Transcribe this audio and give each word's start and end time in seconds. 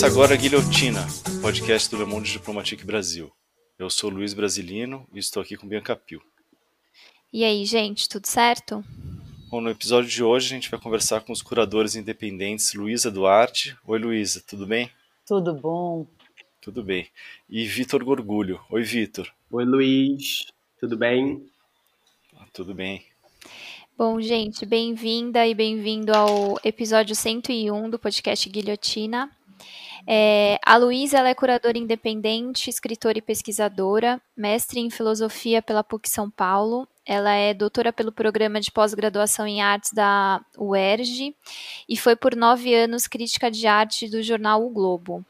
Começa 0.00 0.18
agora 0.18 0.32
a 0.32 0.36
Guilhotina, 0.38 1.06
podcast 1.42 1.90
do 1.90 1.98
Le 1.98 2.06
Monde 2.06 2.32
Diplomatique 2.32 2.86
Brasil. 2.86 3.30
Eu 3.78 3.90
sou 3.90 4.08
Luiz 4.08 4.32
Brasilino 4.32 5.06
e 5.12 5.18
estou 5.18 5.42
aqui 5.42 5.58
com 5.58 5.68
Bianca 5.68 5.94
Pio. 5.94 6.22
E 7.30 7.44
aí, 7.44 7.66
gente, 7.66 8.08
tudo 8.08 8.26
certo? 8.26 8.82
Bom, 9.50 9.60
no 9.60 9.68
episódio 9.68 10.08
de 10.08 10.24
hoje 10.24 10.46
a 10.46 10.54
gente 10.54 10.70
vai 10.70 10.80
conversar 10.80 11.20
com 11.20 11.34
os 11.34 11.42
curadores 11.42 11.96
independentes 11.96 12.72
Luísa 12.72 13.10
Duarte. 13.10 13.76
Oi, 13.86 13.98
Luísa, 13.98 14.42
tudo 14.46 14.66
bem? 14.66 14.90
Tudo 15.26 15.52
bom. 15.52 16.06
Tudo 16.62 16.82
bem. 16.82 17.06
E 17.46 17.66
Vitor 17.66 18.02
Gorgulho. 18.02 18.58
Oi, 18.70 18.82
Vitor. 18.82 19.30
Oi, 19.50 19.64
Luiz. 19.66 20.46
Tudo 20.78 20.96
bem? 20.96 21.46
Ah, 22.38 22.46
tudo 22.54 22.72
bem. 22.72 23.04
Bom, 23.98 24.18
gente, 24.18 24.64
bem-vinda 24.64 25.46
e 25.46 25.54
bem-vindo 25.54 26.14
ao 26.14 26.58
episódio 26.64 27.14
101 27.14 27.90
do 27.90 27.98
podcast 27.98 28.48
Guilhotina. 28.48 29.30
É, 30.12 30.58
a 30.66 30.76
Luísa 30.76 31.18
é 31.18 31.34
curadora 31.34 31.78
independente, 31.78 32.68
escritora 32.68 33.18
e 33.18 33.22
pesquisadora, 33.22 34.20
mestre 34.36 34.80
em 34.80 34.90
filosofia 34.90 35.62
pela 35.62 35.84
PUC 35.84 36.10
São 36.10 36.28
Paulo. 36.28 36.88
Ela 37.06 37.32
é 37.32 37.54
doutora 37.54 37.92
pelo 37.92 38.10
programa 38.10 38.60
de 38.60 38.72
pós-graduação 38.72 39.46
em 39.46 39.62
artes 39.62 39.92
da 39.92 40.44
UERJ 40.58 41.32
e 41.88 41.96
foi 41.96 42.16
por 42.16 42.34
nove 42.34 42.74
anos 42.74 43.06
crítica 43.06 43.48
de 43.52 43.68
arte 43.68 44.08
do 44.08 44.20
jornal 44.20 44.66
O 44.66 44.70
Globo. 44.70 45.24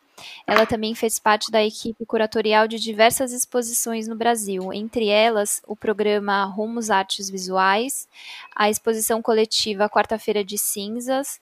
Ela 0.46 0.64
também 0.64 0.94
fez 0.94 1.18
parte 1.18 1.50
da 1.50 1.62
equipe 1.62 2.06
curatorial 2.06 2.66
de 2.66 2.78
diversas 2.78 3.32
exposições 3.32 4.08
no 4.08 4.16
Brasil, 4.16 4.72
entre 4.72 5.08
elas 5.08 5.60
o 5.66 5.76
programa 5.76 6.42
Rumos 6.44 6.88
Artes 6.88 7.28
Visuais, 7.28 8.08
a 8.56 8.70
exposição 8.70 9.20
coletiva 9.20 9.90
Quarta-feira 9.90 10.42
de 10.42 10.56
Cinzas, 10.56 11.38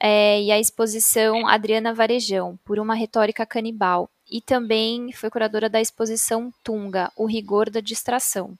é, 0.00 0.42
e 0.42 0.50
a 0.50 0.58
exposição 0.58 1.46
Adriana 1.46 1.94
Varejão, 1.94 2.58
por 2.64 2.78
uma 2.78 2.94
retórica 2.94 3.44
canibal. 3.46 4.10
E 4.30 4.40
também 4.40 5.12
foi 5.12 5.30
curadora 5.30 5.68
da 5.68 5.80
exposição 5.80 6.52
Tunga, 6.62 7.10
o 7.16 7.26
rigor 7.26 7.70
da 7.70 7.80
distração. 7.80 8.58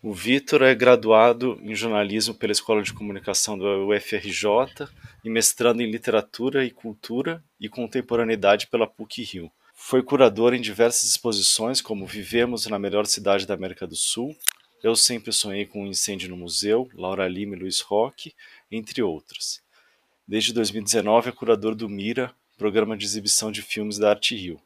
O 0.00 0.14
Vitor 0.14 0.62
é 0.62 0.72
graduado 0.76 1.58
em 1.60 1.74
jornalismo 1.74 2.32
pela 2.32 2.52
Escola 2.52 2.82
de 2.82 2.92
Comunicação 2.92 3.58
do 3.58 3.88
UFRJ 3.88 4.88
e 5.24 5.28
mestrando 5.28 5.82
em 5.82 5.90
literatura 5.90 6.64
e 6.64 6.70
cultura 6.70 7.42
e 7.58 7.68
contemporaneidade 7.68 8.68
pela 8.68 8.86
PUC-Rio. 8.86 9.50
Foi 9.74 10.00
curador 10.00 10.54
em 10.54 10.60
diversas 10.60 11.10
exposições, 11.10 11.80
como 11.80 12.06
Vivemos 12.06 12.66
na 12.68 12.78
Melhor 12.78 13.06
Cidade 13.06 13.44
da 13.44 13.54
América 13.54 13.88
do 13.88 13.96
Sul, 13.96 14.36
Eu 14.84 14.94
Sempre 14.94 15.32
Sonhei 15.32 15.66
com 15.66 15.82
um 15.82 15.88
Incêndio 15.88 16.28
no 16.28 16.36
Museu, 16.36 16.88
Laura 16.94 17.26
Lima 17.26 17.56
e 17.56 17.58
Luiz 17.58 17.80
Roque, 17.80 18.34
entre 18.70 19.02
outras. 19.02 19.60
Desde 20.28 20.52
2019 20.52 21.30
é 21.30 21.32
curador 21.32 21.74
do 21.74 21.88
Mira, 21.88 22.30
programa 22.58 22.94
de 22.98 23.06
exibição 23.06 23.50
de 23.50 23.62
filmes 23.62 23.96
da 23.96 24.10
Arte 24.10 24.36
Rio. 24.36 24.60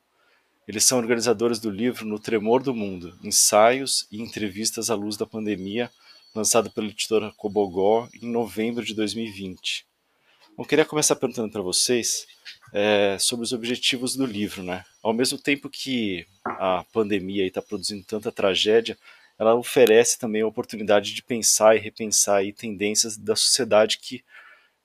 Eles 0.66 0.82
são 0.82 0.98
organizadores 0.98 1.60
do 1.60 1.70
livro 1.70 2.04
No 2.04 2.18
Tremor 2.18 2.64
do 2.64 2.74
Mundo, 2.74 3.16
ensaios 3.22 4.08
e 4.10 4.20
entrevistas 4.20 4.90
à 4.90 4.96
luz 4.96 5.16
da 5.16 5.24
pandemia, 5.24 5.88
lançado 6.34 6.68
pela 6.68 6.88
editora 6.88 7.32
Cobogó 7.36 8.08
em 8.20 8.28
novembro 8.28 8.84
de 8.84 8.92
2020. 8.92 9.86
Eu 10.58 10.64
queria 10.64 10.84
começar 10.84 11.14
perguntando 11.14 11.52
para 11.52 11.62
vocês 11.62 12.26
é, 12.72 13.16
sobre 13.20 13.44
os 13.44 13.52
objetivos 13.52 14.16
do 14.16 14.26
livro, 14.26 14.64
né? 14.64 14.84
Ao 15.00 15.14
mesmo 15.14 15.38
tempo 15.38 15.70
que 15.70 16.26
a 16.44 16.84
pandemia 16.92 17.46
está 17.46 17.62
produzindo 17.62 18.02
tanta 18.02 18.32
tragédia, 18.32 18.98
ela 19.38 19.54
oferece 19.54 20.18
também 20.18 20.42
a 20.42 20.46
oportunidade 20.46 21.14
de 21.14 21.22
pensar 21.22 21.76
e 21.76 21.78
repensar 21.78 22.38
aí 22.38 22.52
tendências 22.52 23.16
da 23.16 23.36
sociedade 23.36 23.98
que 23.98 24.24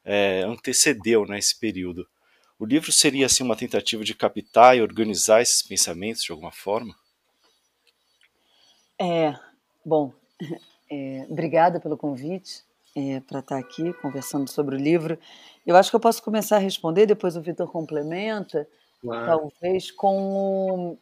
é, 0.07 0.44
antecedeu 0.44 1.25
né, 1.25 1.38
esse 1.38 1.59
período. 1.59 2.07
O 2.57 2.66
livro 2.66 2.91
seria 2.91 3.25
assim 3.25 3.44
uma 3.44 3.57
tentativa 3.57 4.03
de 4.06 4.16
captar 4.16 4.75
e 4.75 4.81
organizar 4.81 5.41
esses 5.41 5.62
pensamentos 5.62 6.23
de 6.23 6.31
alguma 6.31 6.51
forma? 6.51 6.95
É, 9.00 9.35
bom, 9.85 10.13
é, 10.90 11.28
obrigada 11.29 11.79
pelo 11.79 11.97
convite 11.97 12.63
é, 12.95 13.19
para 13.19 13.40
estar 13.40 13.57
aqui 13.57 13.94
conversando 14.01 14.50
sobre 14.50 14.75
o 14.75 14.79
livro. 14.79 15.19
Eu 15.66 15.75
acho 15.75 15.90
que 15.90 15.95
eu 15.97 16.00
posso 16.00 16.24
começar 16.24 16.56
a 16.56 16.59
responder, 16.59 17.06
depois 17.06 17.35
o 17.35 17.41
Vitor 17.41 17.69
complementa, 17.69 18.66
talvez 19.03 19.91
com 19.91 20.97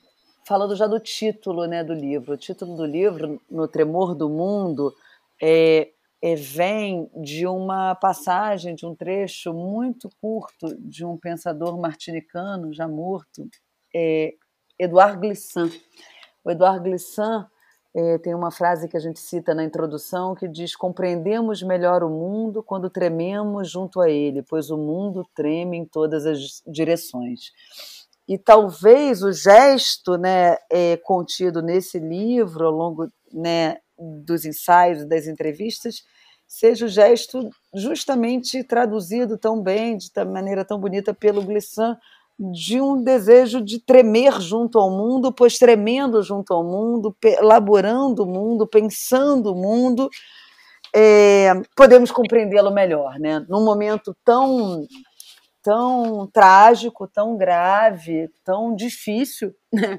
falando 0.46 0.76
já 0.76 0.88
do 0.88 1.00
título 1.00 1.66
né, 1.66 1.84
do 1.84 1.94
livro. 1.94 2.34
O 2.34 2.38
título 2.38 2.76
do 2.76 2.86
livro, 2.86 3.40
No 3.50 3.68
Tremor 3.68 4.16
do 4.16 4.30
Mundo, 4.30 4.94
é, 5.42 5.90
vem 6.36 7.10
de 7.22 7.46
uma 7.46 7.96
passagem, 7.96 8.74
de 8.74 8.86
um 8.86 8.96
trecho 8.96 9.54
muito 9.54 10.10
curto 10.22 10.76
de 10.80 11.06
um 11.06 11.18
pensador 11.18 11.78
martinicano 11.80 12.74
já 12.74 12.88
morto, 12.88 13.48
é, 13.94 14.34
Edouard 14.80 15.20
Glissant. 15.20 15.72
O 16.44 16.52
Edouard 16.52 16.82
Glissant 16.82 17.48
é, 17.96 18.18
tem 18.18 18.36
uma 18.36 18.52
frase 18.52 18.90
que 18.90 18.98
a 18.98 19.00
gente 19.00 19.20
cita 19.20 19.56
na 19.56 19.64
introdução 19.64 20.36
que 20.36 20.48
diz: 20.48 20.76
Compreendemos 20.76 21.64
melhor 21.64 22.04
o 22.04 22.10
mundo 22.10 22.62
quando 22.62 22.90
trememos 22.90 23.70
junto 23.70 24.02
a 24.02 24.10
ele, 24.10 24.44
pois 24.44 24.70
o 24.70 24.78
mundo 24.78 25.26
treme 25.34 25.78
em 25.78 25.86
todas 25.86 26.26
as 26.26 26.62
direções. 26.68 27.52
E 28.28 28.38
talvez 28.38 29.22
o 29.22 29.32
gesto 29.32 30.18
né, 30.18 30.58
é, 30.70 30.98
contido 30.98 31.62
nesse 31.62 32.00
livro, 32.00 32.66
ao 32.66 32.72
longo 32.72 33.10
né, 33.32 33.78
dos 33.98 34.46
ensaios, 34.46 35.06
das 35.06 35.28
entrevistas, 35.28 36.04
seja 36.48 36.86
o 36.86 36.90
gesto 36.90 37.50
justamente 37.74 38.64
traduzido 38.64 39.38
tão 39.38 39.62
bem, 39.62 39.98
de 39.98 40.10
maneira 40.26 40.64
tão 40.64 40.80
bonita 40.80 41.14
pelo 41.14 41.42
Glissant, 41.42 41.98
de 42.38 42.82
um 42.82 43.02
desejo 43.02 43.62
de 43.62 43.80
tremer 43.80 44.42
junto 44.42 44.78
ao 44.78 44.92
mundo, 44.92 45.32
pois 45.32 45.58
tremendo 45.58 46.22
junto 46.22 46.54
ao 46.54 46.64
mundo, 46.64 47.16
elaborando 47.24 48.24
o 48.24 48.26
mundo, 48.26 48.68
pensando 48.68 49.54
o 49.54 49.56
mundo, 49.56 50.10
é, 50.94 51.54
podemos 51.76 52.12
compreendê-lo 52.12 52.72
melhor, 52.72 53.18
né? 53.20 53.46
Num 53.50 53.64
momento 53.64 54.16
tão 54.24 54.86
tão 55.62 56.28
trágico, 56.32 57.08
tão 57.08 57.36
grave, 57.36 58.30
tão 58.44 58.76
difícil, 58.76 59.56
né? 59.74 59.98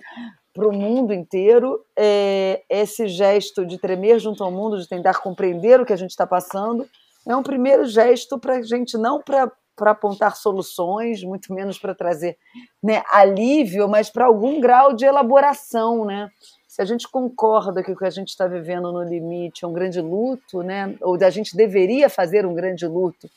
Para 0.57 0.67
o 0.67 0.73
mundo 0.73 1.13
inteiro, 1.13 1.85
é, 1.95 2.63
esse 2.71 3.07
gesto 3.09 3.67
de 3.67 3.77
tremer 3.77 4.19
junto 4.19 4.43
ao 4.43 4.51
mundo, 4.51 4.79
de 4.79 4.89
tentar 4.89 5.21
compreender 5.21 5.79
o 5.79 5.85
que 5.85 5.93
a 5.93 5.97
gente 5.97 6.13
está 6.13 6.27
passando, 6.27 6.89
é 7.29 7.37
um 7.37 7.43
primeiro 7.43 7.85
gesto 7.85 8.39
para 8.39 8.55
a 8.55 8.63
gente, 8.63 8.97
não 8.97 9.21
para 9.21 9.53
apontar 9.81 10.35
soluções, 10.35 11.23
muito 11.23 11.53
menos 11.53 11.79
para 11.79 11.95
trazer 11.95 12.39
né, 12.83 13.03
alívio, 13.13 13.87
mas 13.87 14.09
para 14.09 14.25
algum 14.25 14.59
grau 14.59 14.95
de 14.95 15.05
elaboração, 15.05 16.07
né? 16.07 16.31
Se 16.67 16.81
a 16.81 16.87
gente 16.87 17.07
concorda 17.07 17.83
que 17.83 17.93
o 17.93 17.97
que 17.97 18.07
a 18.07 18.11
gente 18.11 18.29
está 18.29 18.47
vivendo 18.47 18.91
no 18.91 19.03
limite 19.03 19.63
é 19.63 19.69
um 19.69 19.73
grande 19.75 20.01
luto, 20.01 20.63
né? 20.63 20.95
Ou 21.03 21.23
a 21.23 21.31
gente 21.31 21.55
deveria 21.55 22.09
fazer 22.09 22.47
um 22.47 22.55
grande 22.55 22.87
luto, 22.87 23.29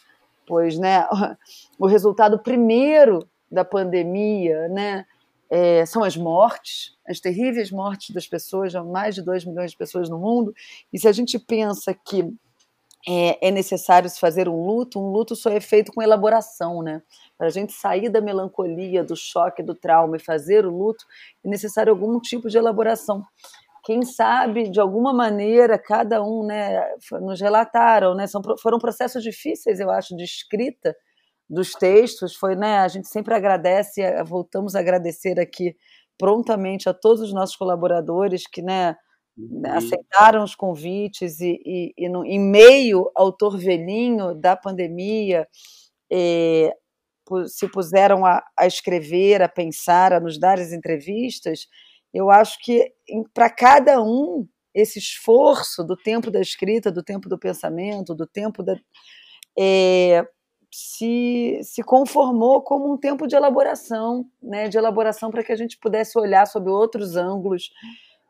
pois, 0.47 0.79
né? 0.79 1.05
O 1.77 1.85
resultado 1.85 2.39
primeiro 2.39 3.27
da 3.51 3.65
pandemia, 3.65 4.69
né? 4.69 5.05
É, 5.49 5.85
são 5.85 6.03
as 6.03 6.15
mortes, 6.15 6.95
as 7.07 7.19
terríveis 7.19 7.71
mortes 7.71 8.13
das 8.13 8.27
pessoas, 8.27 8.71
já 8.71 8.83
mais 8.83 9.15
de 9.15 9.21
2 9.21 9.45
milhões 9.45 9.71
de 9.71 9.77
pessoas 9.77 10.09
no 10.09 10.19
mundo. 10.19 10.53
E 10.93 10.99
se 10.99 11.07
a 11.07 11.11
gente 11.11 11.39
pensa 11.39 11.93
que 11.93 12.31
é, 13.07 13.47
é, 13.47 13.51
necessário 13.51 14.09
se 14.09 14.19
fazer 14.19 14.47
um 14.49 14.65
luto, 14.65 14.99
um 14.99 15.11
luto 15.11 15.35
só 15.35 15.49
é 15.49 15.61
feito 15.61 15.91
com 15.91 16.01
elaboração, 16.01 16.83
né? 16.83 17.01
Para 17.37 17.47
a 17.47 17.49
gente 17.49 17.71
sair 17.71 18.09
da 18.09 18.19
melancolia, 18.19 19.03
do 19.03 19.15
choque, 19.15 19.63
do 19.63 19.73
trauma 19.73 20.17
e 20.17 20.19
fazer 20.19 20.65
o 20.65 20.69
luto, 20.69 21.05
é 21.43 21.49
necessário 21.49 21.91
algum 21.91 22.19
tipo 22.19 22.49
de 22.49 22.57
elaboração. 22.57 23.25
Quem 23.85 24.03
sabe, 24.03 24.69
de 24.69 24.79
alguma 24.79 25.13
maneira, 25.13 25.79
cada 25.79 26.21
um, 26.21 26.45
né, 26.45 26.93
nos 27.21 27.39
relataram, 27.39 28.13
né, 28.13 28.27
são, 28.27 28.41
foram 28.61 28.77
processos 28.77 29.23
difíceis, 29.23 29.79
eu 29.79 29.89
acho, 29.89 30.15
de 30.15 30.23
escrita, 30.23 30.95
dos 31.49 31.71
textos 31.71 32.35
foi, 32.35 32.55
né, 32.55 32.79
a 32.79 32.87
gente 32.87 33.07
sempre 33.07 33.33
agradece, 33.33 34.01
eh, 34.01 34.23
voltamos 34.23 34.75
a 34.75 34.79
agradecer 34.79 35.39
aqui 35.39 35.75
prontamente 36.17 36.87
a 36.87 36.93
todos 36.93 37.21
os 37.21 37.33
nossos 37.33 37.55
colaboradores 37.55 38.43
que, 38.45 38.61
né, 38.61 38.95
uhum. 39.37 39.63
aceitaram 39.65 40.43
os 40.43 40.53
convites 40.53 41.39
e, 41.39 41.59
e, 41.65 41.93
e 41.97 42.09
no, 42.09 42.23
em 42.25 42.39
meio 42.39 43.09
ao 43.15 43.31
torvelinho 43.31 44.35
da 44.35 44.55
pandemia 44.55 45.47
eh, 46.11 46.71
se 47.47 47.67
puseram 47.69 48.25
a, 48.25 48.43
a, 48.57 48.67
escrever, 48.67 49.41
a 49.41 49.49
pensar, 49.49 50.13
a 50.13 50.19
nos 50.19 50.39
dar 50.39 50.59
as 50.59 50.71
entrevistas, 50.71 51.67
eu 52.13 52.29
acho 52.29 52.57
que 52.59 52.91
para 53.33 53.49
cada 53.49 54.01
um 54.01 54.47
esse 54.73 54.99
esforço 54.99 55.83
do 55.83 55.95
tempo 55.95 56.31
da 56.31 56.41
escrita, 56.41 56.91
do 56.91 57.03
tempo 57.03 57.29
do 57.29 57.37
pensamento, 57.37 58.15
do 58.15 58.25
tempo 58.25 58.63
da, 58.63 58.75
é, 59.57 60.25
se, 60.71 61.59
se 61.63 61.81
conformou 61.83 62.61
como 62.61 62.91
um 62.91 62.97
tempo 62.97 63.27
de 63.27 63.35
elaboração, 63.35 64.25
né, 64.41 64.67
de 64.67 64.77
elaboração 64.77 65.31
para 65.31 65.43
que 65.43 65.51
a 65.51 65.55
gente 65.55 65.77
pudesse 65.77 66.17
olhar 66.17 66.45
sob 66.45 66.69
outros 66.69 67.15
ângulos 67.15 67.69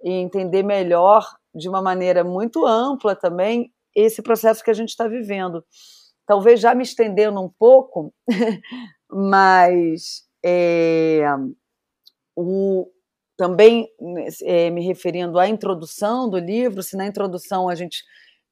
e 0.03 0.11
entender 0.11 0.63
melhor, 0.63 1.27
de 1.53 1.67
uma 1.67 1.81
maneira 1.81 2.23
muito 2.23 2.65
ampla 2.65 3.15
também, 3.15 3.73
esse 3.95 4.21
processo 4.21 4.63
que 4.63 4.69
a 4.69 4.73
gente 4.73 4.89
está 4.89 5.07
vivendo. 5.07 5.63
Talvez 6.25 6.59
já 6.59 6.73
me 6.73 6.83
estendendo 6.83 7.41
um 7.41 7.49
pouco, 7.49 8.13
mas 9.11 10.23
é, 10.45 11.25
o, 12.35 12.87
também 13.35 13.89
é, 14.43 14.69
me 14.69 14.85
referindo 14.85 15.39
à 15.39 15.49
introdução 15.49 16.29
do 16.29 16.37
livro, 16.37 16.83
se 16.83 16.95
na 16.95 17.07
introdução 17.07 17.67
a 17.67 17.75
gente 17.75 18.03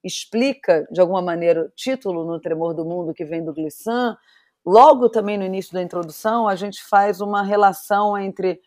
explica 0.04 0.88
de 0.92 1.02
alguma 1.02 1.22
maneira 1.22 1.64
o 1.64 1.70
título 1.76 2.26
no 2.26 2.40
Tremor 2.40 2.74
do 2.74 2.86
Mundo 2.86 3.14
que 3.14 3.26
vem 3.26 3.44
do 3.44 3.54
Glissant, 3.54 4.18
logo 4.66 5.10
também 5.10 5.38
no 5.38 5.46
início 5.46 5.74
da 5.74 5.82
introdução 5.82 6.48
a 6.48 6.56
gente 6.56 6.84
faz 6.84 7.22
uma 7.22 7.44
relação 7.44 8.18
entre 8.18 8.60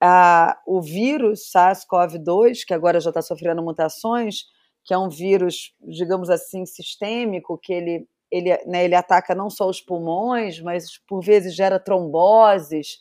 a, 0.00 0.58
o 0.66 0.80
vírus 0.80 1.50
SARS-CoV-2, 1.54 2.64
que 2.66 2.74
agora 2.74 3.00
já 3.00 3.10
está 3.10 3.22
sofrendo 3.22 3.62
mutações, 3.62 4.44
que 4.84 4.94
é 4.94 4.98
um 4.98 5.08
vírus, 5.08 5.74
digamos 5.80 6.30
assim, 6.30 6.64
sistêmico, 6.64 7.58
que 7.58 7.72
ele, 7.72 8.08
ele, 8.30 8.56
né, 8.66 8.84
ele 8.84 8.94
ataca 8.94 9.34
não 9.34 9.50
só 9.50 9.68
os 9.68 9.80
pulmões, 9.80 10.60
mas 10.60 10.98
por 11.08 11.22
vezes 11.24 11.54
gera 11.54 11.80
tromboses, 11.80 12.98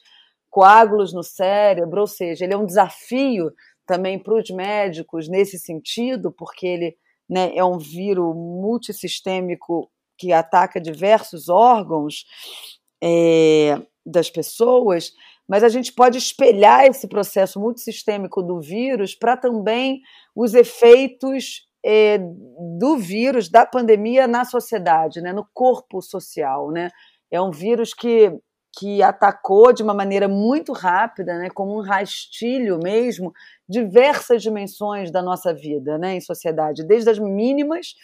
coágulos 0.50 1.14
no 1.14 1.22
cérebro, 1.22 2.02
ou 2.02 2.08
seja, 2.08 2.46
ele 2.46 2.54
é 2.54 2.58
um 2.58 2.66
desafio 2.66 3.52
também 3.86 4.18
para 4.18 4.36
os 4.36 4.50
médicos 4.50 5.28
nesse 5.28 5.60
sentido, 5.60 6.32
porque 6.32 6.66
ele 6.66 6.98
né, 7.30 7.56
é 7.56 7.64
um 7.64 7.78
vírus 7.78 8.36
multissistêmico 8.36 9.90
que 10.18 10.32
ataca 10.32 10.80
diversos 10.80 11.50
órgãos 11.50 12.26
é, 13.04 13.82
das 14.06 14.30
pessoas, 14.30 15.12
mas 15.48 15.64
a 15.64 15.70
gente 15.70 15.94
pode 15.94 16.18
espelhar 16.18 16.86
esse 16.86 17.08
processo 17.08 17.60
multissistêmico 17.60 18.42
do 18.42 18.60
vírus 18.60 19.14
para 19.14 19.38
também 19.38 20.02
os 20.36 20.54
efeitos 20.54 21.68
é, 21.86 22.18
do 22.80 22.98
vírus, 22.98 23.50
da 23.50 23.66
pandemia 23.66 24.28
na 24.28 24.44
sociedade, 24.44 25.22
né, 25.22 25.32
no 25.32 25.48
corpo 25.54 26.02
social. 26.02 26.72
Né? 26.72 26.90
É 27.30 27.40
um 27.40 27.52
vírus 27.52 27.94
que 27.94 28.32
que 28.78 29.02
atacou 29.02 29.72
de 29.72 29.82
uma 29.82 29.94
maneira 29.94 30.28
muito 30.28 30.74
rápida, 30.74 31.38
né, 31.38 31.50
como 31.50 31.78
um 31.78 31.82
rastilho 31.82 32.78
mesmo, 32.78 33.34
diversas 33.68 34.42
dimensões 34.42 35.12
da 35.12 35.22
nossa 35.22 35.54
vida 35.54 35.98
né, 35.98 36.16
em 36.16 36.22
sociedade, 36.22 36.84
desde 36.84 37.10
as 37.10 37.18
mínimas, 37.18 37.96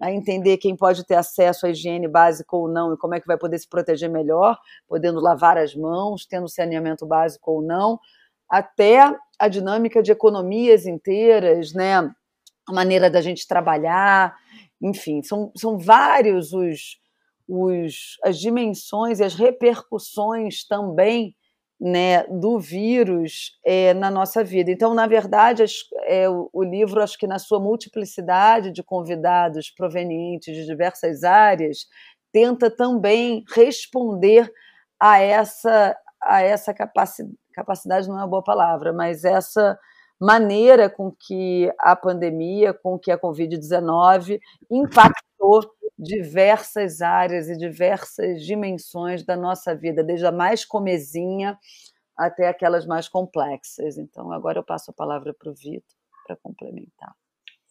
a 0.00 0.10
entender 0.10 0.56
quem 0.56 0.76
pode 0.76 1.04
ter 1.04 1.14
acesso 1.14 1.66
à 1.66 1.70
higiene 1.70 2.08
básica 2.08 2.56
ou 2.56 2.68
não 2.68 2.94
e 2.94 2.96
como 2.96 3.14
é 3.14 3.20
que 3.20 3.26
vai 3.26 3.36
poder 3.36 3.58
se 3.58 3.68
proteger 3.68 4.10
melhor, 4.10 4.58
podendo 4.88 5.20
lavar 5.20 5.58
as 5.58 5.74
mãos, 5.74 6.26
tendo 6.26 6.48
saneamento 6.48 7.06
básico 7.06 7.52
ou 7.52 7.62
não, 7.62 8.00
até 8.48 9.14
a 9.38 9.48
dinâmica 9.48 10.02
de 10.02 10.10
economias 10.10 10.86
inteiras, 10.86 11.72
né, 11.74 11.96
a 12.66 12.72
maneira 12.72 13.10
da 13.10 13.20
gente 13.20 13.46
trabalhar, 13.46 14.34
enfim, 14.80 15.22
são, 15.22 15.52
são 15.54 15.78
vários 15.78 16.52
os 16.52 16.98
os, 17.48 18.16
as 18.22 18.38
dimensões 18.38 19.20
e 19.20 19.24
as 19.24 19.34
repercussões 19.34 20.66
também 20.66 21.34
né, 21.80 22.24
do 22.24 22.58
vírus 22.58 23.58
é, 23.64 23.92
na 23.94 24.10
nossa 24.10 24.42
vida. 24.42 24.70
Então, 24.70 24.94
na 24.94 25.06
verdade, 25.06 25.62
as, 25.62 25.72
é, 26.04 26.28
o, 26.28 26.48
o, 26.52 26.62
livro, 26.62 27.02
acho 27.02 27.18
que 27.18 27.26
na 27.26 27.38
sua 27.38 27.60
multiplicidade 27.60 28.70
de 28.70 28.82
convidados 28.82 29.70
provenientes 29.70 30.54
de 30.54 30.64
diversas 30.64 31.24
áreas, 31.24 31.86
tenta 32.32 32.70
também 32.70 33.44
responder 33.54 34.50
a 34.98 35.18
essa, 35.20 35.96
a 36.22 36.42
essa 36.42 36.72
capacidade, 36.72 37.36
capacidade 37.52 38.08
não 38.08 38.16
é 38.16 38.22
uma 38.22 38.28
boa 38.28 38.42
palavra, 38.42 38.92
mas 38.92 39.24
essa 39.24 39.78
maneira 40.20 40.88
com 40.88 41.10
que 41.10 41.70
a 41.78 41.94
pandemia, 41.94 42.72
com 42.72 42.98
que 42.98 43.10
a 43.10 43.18
Covid-19 43.18 44.40
impactou 44.70 45.62
diversas 45.98 47.00
áreas 47.00 47.48
e 47.48 47.56
diversas 47.56 48.44
dimensões 48.44 49.24
da 49.24 49.36
nossa 49.36 49.74
vida, 49.74 50.02
desde 50.02 50.26
a 50.26 50.32
mais 50.32 50.64
comezinha 50.64 51.58
até 52.16 52.48
aquelas 52.48 52.86
mais 52.86 53.08
complexas. 53.08 53.98
Então, 53.98 54.32
agora 54.32 54.58
eu 54.58 54.64
passo 54.64 54.90
a 54.90 54.94
palavra 54.94 55.34
para 55.34 55.50
o 55.50 55.54
Vitor 55.54 55.96
para 56.26 56.36
complementar. 56.36 57.14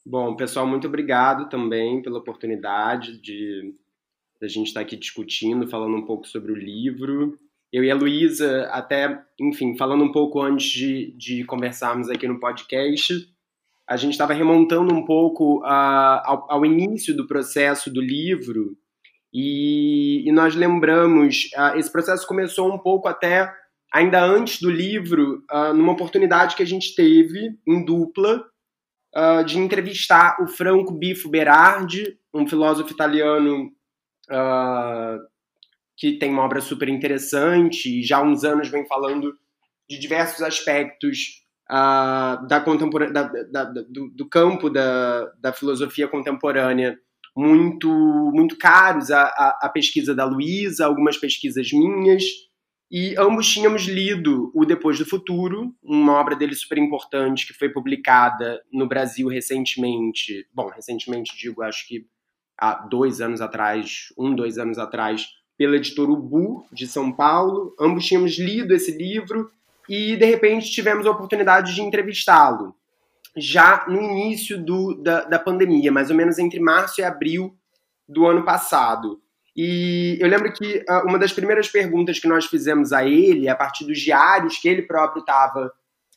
Bom, 0.05 0.35
pessoal, 0.35 0.67
muito 0.67 0.87
obrigado 0.87 1.47
também 1.49 2.01
pela 2.01 2.19
oportunidade 2.19 3.19
de, 3.21 3.73
de 4.39 4.45
a 4.45 4.47
gente 4.47 4.67
estar 4.67 4.81
aqui 4.81 4.97
discutindo, 4.97 5.67
falando 5.69 5.95
um 5.95 6.05
pouco 6.05 6.27
sobre 6.27 6.51
o 6.51 6.55
livro. 6.55 7.39
Eu 7.73 7.83
e 7.83 7.89
a 7.89 7.95
Luísa, 7.95 8.67
até, 8.71 9.19
enfim, 9.41 9.75
falando 9.75 10.03
um 10.03 10.11
pouco 10.11 10.39
antes 10.39 10.69
de, 10.69 11.11
de 11.17 11.43
conversarmos 11.43 12.07
aqui 12.07 12.27
no 12.27 12.39
podcast, 12.39 13.27
a 13.89 13.97
gente 13.97 14.11
estava 14.11 14.31
remontando 14.31 14.93
um 14.93 15.03
pouco 15.03 15.61
uh, 15.61 16.21
ao, 16.23 16.51
ao, 16.51 16.65
início 16.67 17.17
do 17.17 17.25
processo 17.25 17.91
do 17.91 17.99
livro 17.99 18.77
e, 19.33 20.21
e 20.23 20.31
nós 20.31 20.53
lembramos, 20.53 21.49
uh, 21.57 21.75
esse 21.75 21.91
processo 21.91 22.27
começou 22.27 22.71
um 22.71 22.77
pouco 22.77 23.07
até 23.07 23.51
ainda 23.91 24.23
antes 24.23 24.61
do 24.61 24.69
livro, 24.69 25.43
uh, 25.51 25.73
numa 25.73 25.93
oportunidade 25.93 26.55
que 26.55 26.61
a 26.61 26.67
gente 26.67 26.93
teve 26.93 27.57
em 27.67 27.83
dupla 27.83 28.45
de 29.45 29.59
entrevistar 29.59 30.37
o 30.41 30.47
Franco 30.47 30.91
Bifo 30.91 31.29
Berardi, 31.29 32.17
um 32.33 32.47
filósofo 32.47 32.91
italiano 32.91 33.71
que 35.95 36.17
tem 36.17 36.31
uma 36.31 36.43
obra 36.43 36.61
super 36.61 36.89
interessante 36.89 37.99
e 37.99 38.03
já 38.03 38.17
há 38.17 38.23
uns 38.23 38.43
anos 38.43 38.69
vem 38.69 38.85
falando 38.85 39.33
de 39.89 39.99
diversos 39.99 40.41
aspectos 40.41 41.43
uh, 41.69 42.47
da 42.47 42.59
da, 42.59 43.23
da, 43.23 43.63
do, 43.63 44.09
do, 44.09 44.27
campo 44.27 44.69
da, 44.69 45.31
da 45.39 45.53
filosofia 45.53 46.07
contemporânea 46.07 46.97
muito 47.35 47.89
muito 48.33 48.57
caros 48.57 49.11
a, 49.11 49.23
a, 49.23 49.59
a 49.63 49.69
pesquisa 49.69 50.13
da 50.15 50.25
Luísa, 50.25 50.85
algumas 50.85 51.17
pesquisas 51.17 51.71
minhas, 51.71 52.23
e 52.95 53.15
ambos 53.17 53.47
tínhamos 53.47 53.83
lido 53.85 54.51
O 54.53 54.65
Depois 54.65 54.99
do 54.99 55.05
Futuro, 55.05 55.75
uma 55.81 56.13
obra 56.13 56.35
dele 56.35 56.53
super 56.53 56.77
importante 56.77 57.47
que 57.47 57.53
foi 57.53 57.69
publicada 57.69 58.61
no 58.71 58.87
Brasil 58.87 59.27
recentemente. 59.27 60.47
Bom, 60.53 60.69
recentemente 60.69 61.35
digo, 61.35 61.63
acho 61.63 61.87
que 61.87 62.05
há 62.55 62.75
dois 62.87 63.19
anos 63.19 63.41
atrás, 63.41 64.13
um, 64.15 64.35
dois 64.35 64.59
anos 64.59 64.77
atrás, 64.77 65.25
pela 65.57 65.75
editora 65.75 66.11
Ubu, 66.11 66.65
de 66.71 66.87
São 66.87 67.11
Paulo. 67.11 67.75
Ambos 67.79 68.05
tínhamos 68.05 68.37
lido 68.37 68.73
esse 68.73 68.91
livro 68.91 69.51
e 69.89 70.15
de 70.15 70.25
repente 70.25 70.71
tivemos 70.71 71.05
a 71.05 71.11
oportunidade 71.11 71.73
de 71.73 71.81
entrevistá-lo 71.81 72.75
já 73.35 73.85
no 73.87 74.01
início 74.01 74.63
do, 74.63 74.93
da, 74.95 75.21
da 75.21 75.39
pandemia, 75.39 75.91
mais 75.91 76.09
ou 76.09 76.15
menos 76.15 76.37
entre 76.37 76.59
março 76.59 77.01
e 77.01 77.03
abril 77.03 77.55
do 78.07 78.25
ano 78.25 78.43
passado. 78.43 79.19
E 79.55 80.17
eu 80.19 80.27
lembro 80.27 80.51
que 80.51 80.83
uh, 80.89 81.07
uma 81.07 81.19
das 81.19 81.31
primeiras 81.31 81.67
perguntas 81.67 82.19
que 82.19 82.27
nós 82.27 82.45
fizemos 82.45 82.91
a 82.91 83.05
ele, 83.05 83.47
a 83.47 83.55
partir 83.55 83.85
dos 83.85 83.99
diários 83.99 84.57
que 84.57 84.67
ele 84.67 84.83
próprio 84.83 85.21
estava, 85.21 85.71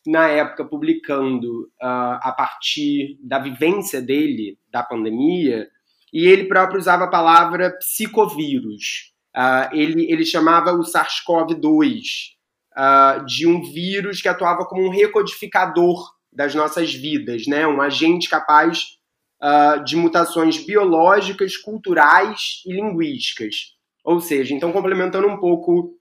na 0.06 0.28
época, 0.28 0.64
publicando 0.64 1.64
uh, 1.82 2.18
a 2.20 2.34
partir 2.36 3.18
da 3.22 3.38
vivência 3.38 4.00
dele 4.00 4.58
da 4.70 4.82
pandemia, 4.82 5.68
e 6.12 6.26
ele 6.26 6.44
próprio 6.44 6.78
usava 6.78 7.04
a 7.04 7.10
palavra 7.10 7.76
psicovírus. 7.78 9.12
Uh, 9.36 9.68
ele, 9.72 10.10
ele 10.10 10.24
chamava 10.24 10.72
o 10.72 10.80
SARS-CoV-2 10.80 12.30
uh, 12.72 13.26
de 13.26 13.46
um 13.46 13.62
vírus 13.62 14.22
que 14.22 14.28
atuava 14.28 14.64
como 14.64 14.86
um 14.86 14.88
recodificador 14.88 16.10
das 16.32 16.54
nossas 16.54 16.94
vidas, 16.94 17.46
né? 17.46 17.66
um 17.66 17.82
agente 17.82 18.30
capaz 18.30 18.96
uh, 19.42 19.84
de 19.84 19.94
mutações 19.94 20.56
biológicas, 20.64 21.54
culturais 21.56 22.62
e 22.66 22.72
linguísticas. 22.72 23.74
Ou 24.02 24.20
seja, 24.20 24.54
então 24.54 24.72
complementando 24.72 25.28
um 25.28 25.36
pouco 25.38 25.92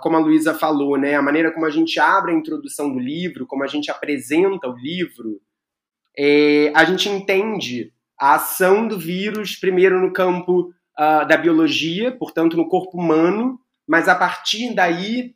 como 0.00 0.16
a 0.16 0.20
Luísa 0.20 0.54
falou, 0.54 0.96
né, 0.96 1.14
a 1.14 1.20
maneira 1.20 1.52
como 1.52 1.66
a 1.66 1.70
gente 1.70 2.00
abre 2.00 2.32
a 2.32 2.34
introdução 2.34 2.90
do 2.90 2.98
livro, 2.98 3.46
como 3.46 3.62
a 3.62 3.66
gente 3.66 3.90
apresenta 3.90 4.66
o 4.66 4.74
livro, 4.74 5.38
é, 6.16 6.72
a 6.74 6.82
gente 6.84 7.10
entende 7.10 7.92
a 8.18 8.36
ação 8.36 8.88
do 8.88 8.98
vírus 8.98 9.54
primeiro 9.54 10.00
no 10.00 10.14
campo 10.14 10.72
uh, 10.98 11.26
da 11.26 11.36
biologia, 11.36 12.12
portanto 12.12 12.56
no 12.56 12.68
corpo 12.68 12.98
humano, 12.98 13.58
mas 13.86 14.08
a 14.08 14.14
partir 14.14 14.74
daí 14.74 15.34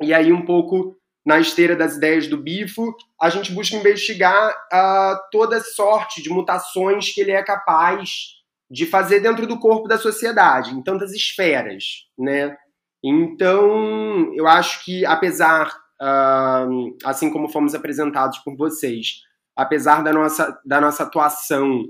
e 0.00 0.14
aí, 0.14 0.32
um 0.32 0.44
pouco 0.44 0.96
na 1.24 1.38
esteira 1.38 1.76
das 1.76 1.96
ideias 1.96 2.26
do 2.26 2.38
Bifo, 2.38 2.94
a 3.20 3.28
gente 3.28 3.52
busca 3.52 3.76
investigar 3.76 4.50
uh, 4.50 5.18
toda 5.30 5.60
sorte 5.60 6.22
de 6.22 6.30
mutações 6.30 7.12
que 7.12 7.20
ele 7.20 7.32
é 7.32 7.42
capaz 7.42 8.38
de 8.70 8.86
fazer 8.86 9.20
dentro 9.20 9.46
do 9.46 9.58
corpo 9.58 9.86
da 9.86 9.98
sociedade, 9.98 10.72
em 10.72 10.82
tantas 10.82 11.12
esferas, 11.12 12.06
né? 12.18 12.56
Então, 13.04 14.32
eu 14.34 14.46
acho 14.46 14.84
que, 14.84 15.04
apesar, 15.04 15.68
uh, 16.00 16.96
assim 17.04 17.30
como 17.30 17.50
fomos 17.50 17.74
apresentados 17.74 18.38
por 18.38 18.56
vocês, 18.56 19.22
apesar 19.54 20.02
da 20.02 20.12
nossa, 20.12 20.58
da 20.64 20.80
nossa 20.80 21.02
atuação, 21.02 21.84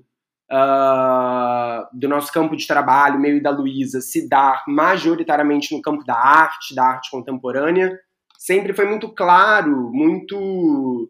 uh, 0.51 1.87
do 1.93 2.09
nosso 2.09 2.33
campo 2.33 2.57
de 2.57 2.67
trabalho, 2.67 3.21
meio 3.21 3.37
e 3.37 3.43
da 3.43 3.51
Luísa, 3.51 4.01
se 4.01 4.29
dar 4.29 4.65
majoritariamente 4.67 5.75
no 5.75 5.81
campo 5.81 6.05
da 6.05 6.17
arte, 6.17 6.75
da 6.75 6.85
arte 6.85 7.11
contemporânea, 7.11 7.99
sempre 8.37 8.73
foi 8.73 8.87
muito 8.87 9.09
claro, 9.09 9.91
muito, 9.93 11.09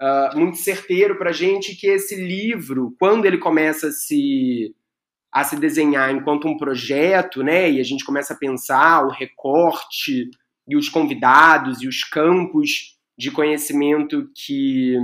uh, 0.00 0.38
muito 0.38 0.58
certeiro 0.58 1.18
para 1.18 1.32
gente 1.32 1.74
que 1.74 1.88
esse 1.88 2.14
livro, 2.14 2.94
quando 2.98 3.26
ele 3.26 3.38
começa 3.38 3.88
a 3.88 3.92
se, 3.92 4.74
a 5.32 5.42
se 5.44 5.56
desenhar 5.56 6.10
enquanto 6.10 6.46
um 6.46 6.56
projeto, 6.56 7.42
né, 7.42 7.70
e 7.70 7.80
a 7.80 7.84
gente 7.84 8.04
começa 8.04 8.34
a 8.34 8.38
pensar 8.38 9.04
o 9.04 9.10
recorte 9.10 10.30
e 10.66 10.76
os 10.76 10.88
convidados 10.88 11.82
e 11.82 11.88
os 11.88 12.04
campos 12.04 12.96
de 13.16 13.30
conhecimento 13.32 14.30
que, 14.34 14.94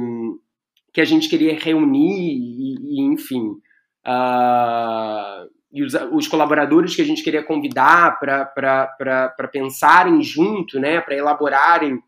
que 0.92 1.00
a 1.00 1.04
gente 1.04 1.28
queria 1.28 1.58
reunir 1.58 2.36
e, 2.36 3.00
e 3.00 3.00
enfim, 3.00 3.58
uh, 4.06 5.48
e 5.72 5.82
os, 5.82 5.94
os, 6.12 6.28
colaboradores 6.28 6.94
que 6.94 7.02
a 7.02 7.04
gente 7.04 7.22
queria 7.22 7.42
convidar 7.42 8.18
para 8.20 9.48
pensarem 9.50 10.22
junto, 10.22 10.78
né, 10.78 11.00
para 11.00 11.16
elaborarem 11.16 12.00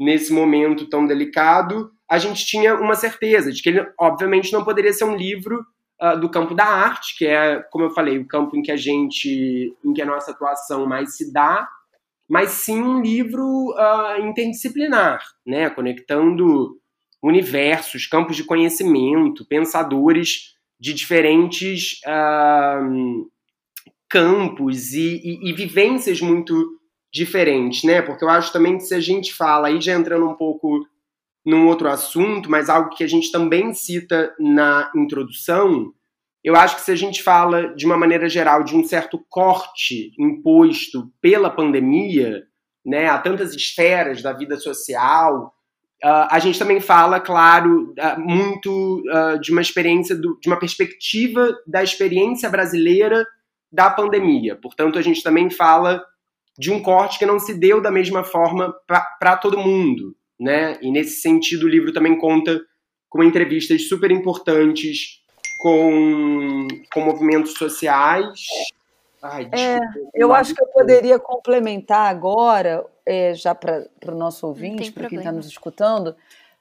nesse 0.00 0.32
momento 0.32 0.88
tão 0.88 1.06
delicado, 1.06 1.92
a 2.08 2.18
gente 2.18 2.44
tinha 2.46 2.74
uma 2.74 2.94
certeza 2.94 3.52
de 3.52 3.62
que 3.62 3.68
ele, 3.68 3.86
obviamente, 3.98 4.52
não 4.52 4.64
poderia 4.64 4.92
ser 4.92 5.04
um 5.04 5.16
livro 5.16 5.64
uh, 6.02 6.18
do 6.18 6.30
campo 6.30 6.54
da 6.54 6.64
arte, 6.64 7.16
que 7.16 7.26
é, 7.26 7.62
como 7.70 7.84
eu 7.84 7.90
falei, 7.90 8.18
o 8.18 8.26
campo 8.26 8.56
em 8.56 8.62
que 8.62 8.72
a 8.72 8.76
gente, 8.76 9.74
em 9.84 9.92
que 9.92 10.02
a 10.02 10.06
nossa 10.06 10.30
atuação 10.30 10.86
mais 10.86 11.16
se 11.16 11.32
dá, 11.32 11.68
mas 12.28 12.50
sim 12.50 12.82
um 12.82 13.00
livro 13.00 13.44
uh, 13.44 14.20
interdisciplinar, 14.22 15.22
né, 15.46 15.68
conectando 15.70 16.78
universos, 17.22 18.06
campos 18.06 18.36
de 18.36 18.44
conhecimento, 18.44 19.46
pensadores 19.46 20.54
de 20.82 20.92
diferentes 20.92 22.00
uh, 22.04 23.30
campos 24.10 24.92
e, 24.92 25.20
e, 25.22 25.50
e, 25.50 25.52
vivências 25.52 26.20
muito 26.20 26.76
diferentes, 27.12 27.84
né? 27.84 28.02
Porque 28.02 28.24
eu 28.24 28.28
acho 28.28 28.52
também 28.52 28.78
que 28.78 28.82
se 28.82 28.92
a 28.92 28.98
gente 28.98 29.32
fala, 29.32 29.68
aí 29.68 29.80
já 29.80 29.92
entrando 29.92 30.28
um 30.28 30.34
pouco 30.34 30.84
num 31.46 31.68
outro 31.68 31.88
assunto, 31.88 32.50
mas 32.50 32.68
algo 32.68 32.90
que 32.96 33.04
a 33.04 33.06
gente 33.06 33.30
também 33.30 33.72
cita 33.72 34.34
na 34.40 34.90
introdução, 34.96 35.94
eu 36.42 36.56
acho 36.56 36.74
que 36.74 36.82
se 36.82 36.90
a 36.90 36.96
gente 36.96 37.22
fala 37.22 37.72
de 37.76 37.86
uma 37.86 37.96
maneira 37.96 38.28
geral 38.28 38.64
de 38.64 38.74
um 38.74 38.82
certo 38.82 39.24
corte 39.28 40.12
imposto 40.18 41.12
pela 41.20 41.48
pandemia, 41.48 42.42
né, 42.84 43.06
a 43.06 43.18
tantas 43.18 43.54
esferas 43.54 44.20
da 44.20 44.32
vida 44.32 44.58
social, 44.58 45.54
uh, 46.04 46.28
a 46.30 46.38
gente 46.38 46.58
também 46.58 46.80
fala, 46.80 47.20
claro, 47.20 47.94
uh, 47.98 48.20
muito 48.20 49.02
uh, 49.08 49.38
de 49.40 49.52
uma 49.52 49.60
experiência, 49.60 50.14
do, 50.14 50.38
de 50.40 50.48
uma 50.48 50.58
perspectiva 50.58 51.48
da 51.66 51.82
experiência 51.82 52.48
brasileira 52.48 53.26
da 53.70 53.90
pandemia. 53.90 54.56
Portanto, 54.56 54.98
a 54.98 55.02
gente 55.02 55.22
também 55.22 55.50
fala 55.50 56.02
de 56.58 56.70
um 56.70 56.82
corte 56.82 57.18
que 57.18 57.26
não 57.26 57.38
se 57.38 57.58
deu 57.58 57.80
da 57.80 57.90
mesma 57.90 58.22
forma 58.22 58.74
para 59.18 59.36
todo 59.36 59.58
mundo 59.58 60.14
né? 60.42 60.76
E 60.82 60.90
nesse 60.90 61.20
sentido 61.20 61.66
o 61.66 61.68
livro 61.68 61.92
também 61.92 62.18
conta 62.18 62.60
com 63.08 63.22
entrevistas 63.22 63.88
super 63.88 64.10
importantes 64.10 65.20
com, 65.60 66.66
com 66.92 67.00
movimentos 67.00 67.52
sociais. 67.54 68.40
Ai, 69.22 69.48
é, 69.52 69.78
eu 70.14 70.34
acho 70.34 70.52
que 70.52 70.60
eu 70.60 70.66
poderia 70.68 71.18
complementar 71.18 72.10
agora, 72.10 72.84
é, 73.06 73.34
já 73.34 73.54
para 73.54 73.86
o 74.08 74.14
nosso 74.14 74.46
ouvinte, 74.46 74.90
para 74.92 75.08
quem 75.08 75.18
está 75.18 75.32
nos 75.32 75.46
escutando, 75.46 76.16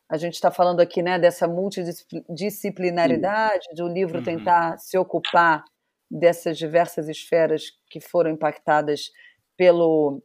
a 0.09 0.17
gente 0.17 0.33
está 0.33 0.51
falando 0.51 0.81
aqui 0.81 1.01
né, 1.01 1.17
dessa 1.17 1.47
multidisciplinaridade, 1.47 3.69
do 3.75 3.87
livro 3.87 4.17
uhum. 4.17 4.23
tentar 4.23 4.77
se 4.77 4.97
ocupar 4.97 5.63
dessas 6.09 6.57
diversas 6.57 7.07
esferas 7.07 7.71
que 7.89 8.01
foram 8.01 8.31
impactadas 8.31 9.11
pelo, 9.55 10.21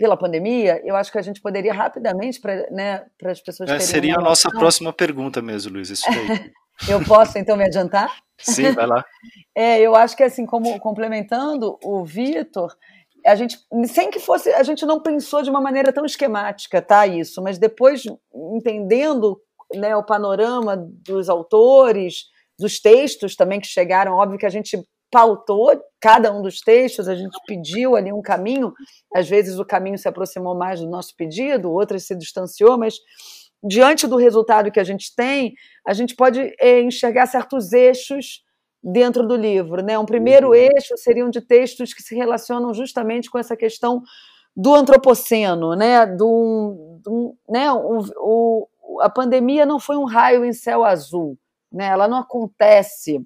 pela 0.00 0.16
pandemia, 0.16 0.80
eu 0.84 0.96
acho 0.96 1.12
que 1.12 1.18
a 1.18 1.22
gente 1.22 1.42
poderia 1.42 1.74
rapidamente, 1.74 2.40
para 2.40 2.68
né, 2.70 3.04
as 3.24 3.40
pessoas 3.40 3.70
é, 3.70 3.78
Seria 3.78 4.16
a 4.16 4.20
nossa 4.20 4.50
próxima 4.50 4.92
pergunta 4.92 5.42
mesmo, 5.42 5.74
Luiz, 5.74 5.90
isso 5.90 6.06
daí. 6.10 6.50
eu 6.88 7.04
posso, 7.04 7.38
então, 7.38 7.56
me 7.56 7.64
adiantar? 7.64 8.10
Sim, 8.38 8.72
vai 8.72 8.86
lá. 8.86 9.04
É, 9.54 9.80
eu 9.80 9.96
acho 9.96 10.16
que, 10.16 10.22
assim, 10.22 10.46
como 10.46 10.78
complementando 10.78 11.76
o 11.82 12.04
Vitor, 12.04 12.74
a 13.26 13.34
gente, 13.34 13.58
sem 13.86 14.10
que 14.10 14.18
fosse, 14.18 14.50
a 14.50 14.62
gente 14.62 14.84
não 14.86 15.00
pensou 15.00 15.42
de 15.42 15.50
uma 15.50 15.60
maneira 15.60 15.92
tão 15.92 16.04
esquemática, 16.04 16.80
tá, 16.80 17.06
isso, 17.06 17.42
mas 17.42 17.58
depois, 17.58 18.04
entendendo 18.54 19.40
né, 19.74 19.94
o 19.96 20.04
panorama 20.04 20.76
dos 20.76 21.28
autores, 21.28 22.24
dos 22.58 22.80
textos 22.80 23.36
também 23.36 23.60
que 23.60 23.66
chegaram, 23.66 24.16
óbvio 24.16 24.38
que 24.38 24.46
a 24.46 24.50
gente 24.50 24.82
pautou 25.10 25.72
cada 26.00 26.32
um 26.32 26.40
dos 26.40 26.60
textos, 26.60 27.08
a 27.08 27.14
gente 27.14 27.36
pediu 27.46 27.96
ali 27.96 28.12
um 28.12 28.22
caminho, 28.22 28.72
às 29.14 29.28
vezes 29.28 29.58
o 29.58 29.64
caminho 29.64 29.98
se 29.98 30.08
aproximou 30.08 30.54
mais 30.54 30.80
do 30.80 30.88
nosso 30.88 31.16
pedido, 31.16 31.72
outras 31.72 32.04
se 32.04 32.14
distanciou, 32.14 32.78
mas 32.78 32.94
diante 33.62 34.06
do 34.06 34.16
resultado 34.16 34.70
que 34.70 34.80
a 34.80 34.84
gente 34.84 35.14
tem, 35.14 35.54
a 35.86 35.92
gente 35.92 36.14
pode 36.14 36.54
é, 36.60 36.80
enxergar 36.80 37.26
certos 37.26 37.72
eixos 37.72 38.42
dentro 38.82 39.26
do 39.26 39.36
livro. 39.36 39.82
Né? 39.82 39.98
Um 39.98 40.06
primeiro 40.06 40.54
eixo 40.54 40.96
seriam 40.96 41.30
de 41.30 41.40
textos 41.40 41.92
que 41.92 42.02
se 42.02 42.14
relacionam 42.14 42.72
justamente 42.72 43.30
com 43.30 43.38
essa 43.38 43.56
questão 43.56 44.02
do 44.56 44.74
antropoceno, 44.74 45.74
né? 45.74 46.06
do, 46.06 46.98
do 47.02 47.36
né? 47.48 47.72
O, 47.72 48.00
o, 48.16 49.00
a 49.00 49.08
pandemia 49.08 49.64
não 49.64 49.78
foi 49.78 49.96
um 49.96 50.04
raio 50.04 50.44
em 50.44 50.52
céu 50.52 50.84
azul, 50.84 51.38
né? 51.72 51.86
ela 51.86 52.08
não 52.08 52.18
acontece 52.18 53.24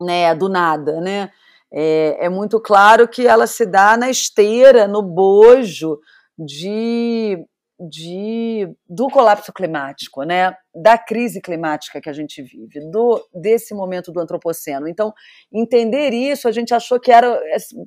né, 0.00 0.34
do 0.34 0.48
nada, 0.48 1.00
né? 1.00 1.30
É, 1.72 2.26
é, 2.26 2.28
muito 2.28 2.58
claro 2.58 3.06
que 3.06 3.26
ela 3.26 3.46
se 3.46 3.64
dá 3.64 3.96
na 3.96 4.10
esteira, 4.10 4.88
no 4.88 5.02
bojo 5.02 6.00
de, 6.36 7.38
de 7.80 8.68
do 8.86 9.08
colapso 9.08 9.52
climático, 9.52 10.22
né? 10.22 10.54
Da 10.74 10.98
crise 10.98 11.40
climática 11.40 12.00
que 12.00 12.10
a 12.10 12.12
gente 12.12 12.42
vive, 12.42 12.80
do 12.90 13.26
desse 13.34 13.74
momento 13.74 14.12
do 14.12 14.20
antropoceno. 14.20 14.86
Então, 14.86 15.14
entender 15.50 16.12
isso, 16.12 16.46
a 16.46 16.52
gente 16.52 16.74
achou 16.74 17.00
que 17.00 17.10
era 17.10 17.40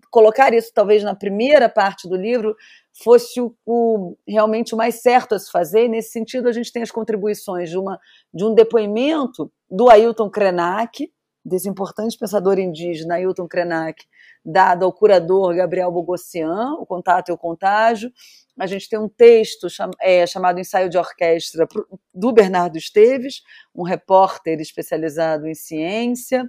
colocar 0.09 0.51
isso 0.53 0.71
talvez 0.73 1.03
na 1.03 1.13
primeira 1.13 1.69
parte 1.69 2.09
do 2.09 2.15
livro 2.15 2.55
fosse 3.03 3.39
o, 3.39 3.55
o, 3.65 4.15
realmente 4.27 4.73
o 4.73 4.77
mais 4.77 5.01
certo 5.01 5.35
a 5.35 5.39
se 5.39 5.51
fazer. 5.51 5.85
E 5.85 5.89
nesse 5.89 6.12
sentido, 6.12 6.47
a 6.47 6.51
gente 6.51 6.71
tem 6.71 6.81
as 6.81 6.91
contribuições 6.91 7.69
de, 7.69 7.77
uma, 7.77 8.00
de 8.33 8.43
um 8.43 8.53
depoimento 8.53 9.51
do 9.69 9.89
Ailton 9.89 10.29
Krenak, 10.29 11.12
desse 11.45 11.67
importante 11.69 12.17
pensador 12.17 12.57
indígena, 12.57 13.15
Ailton 13.15 13.47
Krenak, 13.47 14.03
dado 14.45 14.85
ao 14.85 14.93
curador 14.93 15.55
Gabriel 15.55 15.91
Bogossian, 15.91 16.73
O 16.79 16.85
Contato 16.85 17.29
e 17.29 17.31
o 17.31 17.38
Contágio. 17.38 18.12
A 18.60 18.67
gente 18.67 18.88
tem 18.88 19.00
um 19.00 19.10
texto 19.10 19.69
cham 19.69 19.89
é, 20.00 20.25
chamado 20.27 20.60
Ensaio 20.60 20.89
de 20.89 20.98
Orquestra, 20.98 21.67
do 22.13 22.31
Bernardo 22.31 22.77
Esteves, 22.77 23.41
um 23.74 23.83
repórter 23.83 24.60
especializado 24.60 25.48
em 25.48 25.55
ciência. 25.55 26.48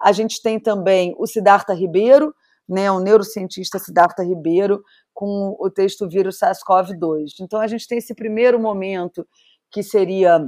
A 0.00 0.12
gente 0.12 0.42
tem 0.42 0.58
também 0.58 1.14
o 1.18 1.26
Siddhartha 1.26 1.72
Ribeiro, 1.72 2.34
né, 2.68 2.90
o 2.90 2.98
neurocientista 2.98 3.78
Siddhartha 3.78 4.24
Ribeiro, 4.24 4.82
com 5.14 5.56
o 5.58 5.70
texto 5.70 6.08
Vírus 6.08 6.38
SARS-CoV-2. 6.38 7.36
Então, 7.40 7.60
a 7.60 7.66
gente 7.66 7.86
tem 7.86 7.98
esse 7.98 8.14
primeiro 8.14 8.58
momento 8.58 9.26
que 9.70 9.82
seria 9.82 10.44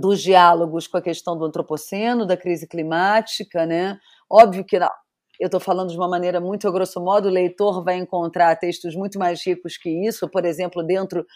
dos 0.00 0.22
diálogos 0.22 0.86
com 0.86 0.96
a 0.96 1.02
questão 1.02 1.36
do 1.36 1.44
antropoceno, 1.44 2.26
da 2.26 2.36
crise 2.36 2.66
climática, 2.66 3.66
né? 3.66 3.98
Óbvio 4.28 4.64
que 4.64 4.78
eu 5.40 5.46
estou 5.46 5.60
falando 5.60 5.90
de 5.90 5.96
uma 5.96 6.08
maneira 6.08 6.40
muito 6.40 6.70
grosso 6.70 7.00
modo, 7.00 7.28
o 7.28 7.32
leitor 7.32 7.82
vai 7.82 7.96
encontrar 7.96 8.54
textos 8.56 8.94
muito 8.94 9.18
mais 9.18 9.44
ricos 9.44 9.76
que 9.76 9.90
isso. 10.06 10.28
Por 10.28 10.44
exemplo, 10.44 10.82
dentro 10.82 11.26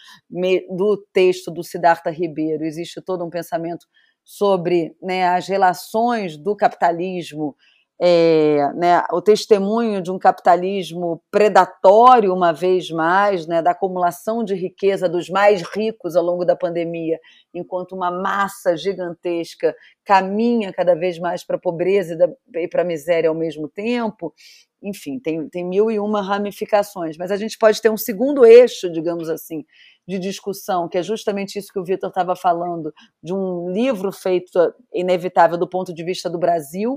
do 0.75 0.97
texto 1.11 1.51
do 1.51 1.63
Siddhartha 1.63 2.09
Ribeiro, 2.09 2.63
existe 2.63 3.01
todo 3.01 3.25
um 3.25 3.29
pensamento 3.29 3.85
sobre 4.23 4.95
né, 5.01 5.27
as 5.27 5.47
relações 5.47 6.37
do 6.37 6.55
capitalismo 6.55 7.55
é, 7.99 8.71
né, 8.75 9.03
o 9.11 9.21
testemunho 9.21 10.01
de 10.01 10.11
um 10.11 10.19
capitalismo 10.19 11.21
predatório, 11.31 12.33
uma 12.33 12.53
vez 12.53 12.91
mais, 12.91 13.47
né, 13.47 13.61
da 13.61 13.71
acumulação 13.71 14.43
de 14.43 14.53
riqueza 14.53 15.09
dos 15.09 15.29
mais 15.29 15.63
ricos 15.63 16.15
ao 16.15 16.23
longo 16.23 16.45
da 16.45 16.55
pandemia, 16.55 17.19
enquanto 17.57 17.93
uma 17.95 18.11
massa 18.11 18.75
gigantesca 18.77 19.75
caminha 20.05 20.71
cada 20.71 20.95
vez 20.95 21.19
mais 21.19 21.43
para 21.43 21.57
a 21.57 21.59
pobreza 21.59 22.17
e 22.55 22.67
para 22.67 22.81
a 22.81 22.85
miséria 22.85 23.29
ao 23.29 23.35
mesmo 23.35 23.67
tempo. 23.67 24.33
Enfim, 24.81 25.19
tem, 25.19 25.49
tem 25.49 25.65
mil 25.65 25.89
e 25.89 25.99
uma 25.99 26.21
ramificações, 26.21 27.17
mas 27.17 27.31
a 27.31 27.35
gente 27.35 27.57
pode 27.57 27.81
ter 27.81 27.89
um 27.89 27.97
segundo 27.97 28.45
eixo, 28.45 28.91
digamos 28.91 29.27
assim, 29.27 29.65
de 30.07 30.19
discussão, 30.19 30.87
que 30.87 30.97
é 30.97 31.03
justamente 31.03 31.57
isso 31.57 31.73
que 31.73 31.79
o 31.79 31.83
Vitor 31.83 32.09
estava 32.09 32.35
falando, 32.35 32.93
de 33.21 33.33
um 33.33 33.69
livro 33.71 34.11
feito 34.11 34.73
inevitável 34.93 35.57
do 35.57 35.67
ponto 35.67 35.93
de 35.93 36.03
vista 36.03 36.29
do 36.29 36.37
Brasil, 36.37 36.95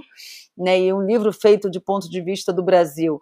né, 0.56 0.78
e 0.78 0.92
um 0.92 1.02
livro 1.02 1.32
feito 1.32 1.70
de 1.70 1.80
ponto 1.80 2.08
de 2.08 2.20
vista 2.20 2.52
do 2.52 2.62
Brasil. 2.62 3.20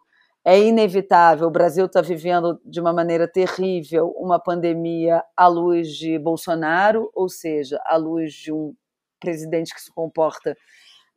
É 0.51 0.59
inevitável, 0.59 1.47
o 1.47 1.51
Brasil 1.51 1.85
está 1.85 2.01
vivendo 2.01 2.59
de 2.65 2.81
uma 2.81 2.91
maneira 2.91 3.29
terrível 3.29 4.15
uma 4.17 4.41
pandemia 4.41 5.23
à 5.37 5.47
luz 5.47 5.89
de 5.89 6.19
Bolsonaro, 6.19 7.11
ou 7.15 7.29
seja, 7.29 7.79
à 7.85 7.99
luz 7.99 8.33
de 8.33 8.51
um 8.51 8.75
presidente 9.21 9.75
que 9.75 9.81
se 9.83 9.93
comporta 9.93 10.57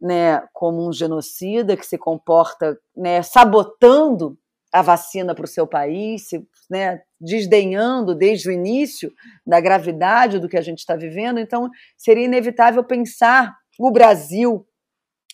né, 0.02 0.46
como 0.52 0.86
um 0.86 0.92
genocida, 0.92 1.78
que 1.78 1.86
se 1.86 1.98
comporta 1.98 2.78
né, 2.94 3.24
sabotando 3.24 4.38
a 4.70 4.82
vacina 4.82 5.34
para 5.34 5.46
o 5.46 5.48
seu 5.48 5.66
país, 5.66 6.28
se, 6.28 6.46
né, 6.70 7.02
desdenhando 7.18 8.14
desde 8.14 8.50
o 8.50 8.52
início 8.52 9.14
da 9.48 9.62
gravidade 9.62 10.40
do 10.40 10.50
que 10.50 10.58
a 10.58 10.62
gente 10.62 10.80
está 10.80 10.98
vivendo. 10.98 11.40
Então, 11.40 11.70
seria 11.96 12.26
inevitável 12.26 12.84
pensar 12.84 13.56
o 13.80 13.92
Brasil 13.92 14.68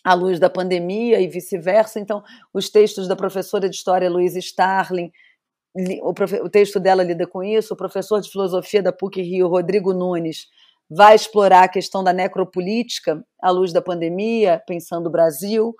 à 0.04 0.14
luz 0.14 0.38
da 0.38 0.48
pandemia 0.48 1.20
e 1.20 1.28
vice-versa. 1.28 2.00
Então, 2.00 2.22
os 2.52 2.70
textos 2.70 3.08
da 3.08 3.16
professora 3.16 3.68
de 3.68 3.76
História 3.76 4.10
Luiz 4.10 4.36
Starling 4.36 5.10
o, 6.02 6.10
o 6.44 6.50
texto 6.50 6.80
dela 6.80 7.02
lida 7.02 7.26
com 7.26 7.42
isso, 7.42 7.74
o 7.74 7.76
professor 7.76 8.20
de 8.20 8.30
filosofia 8.30 8.82
da 8.82 8.92
PUC 8.92 9.22
Rio, 9.22 9.48
Rodrigo 9.48 9.92
Nunes, 9.92 10.46
vai 10.90 11.14
explorar 11.14 11.64
a 11.64 11.68
questão 11.68 12.02
da 12.02 12.12
necropolítica 12.12 13.22
à 13.40 13.50
luz 13.50 13.72
da 13.72 13.82
pandemia, 13.82 14.62
pensando 14.66 15.06
o 15.06 15.10
Brasil. 15.10 15.74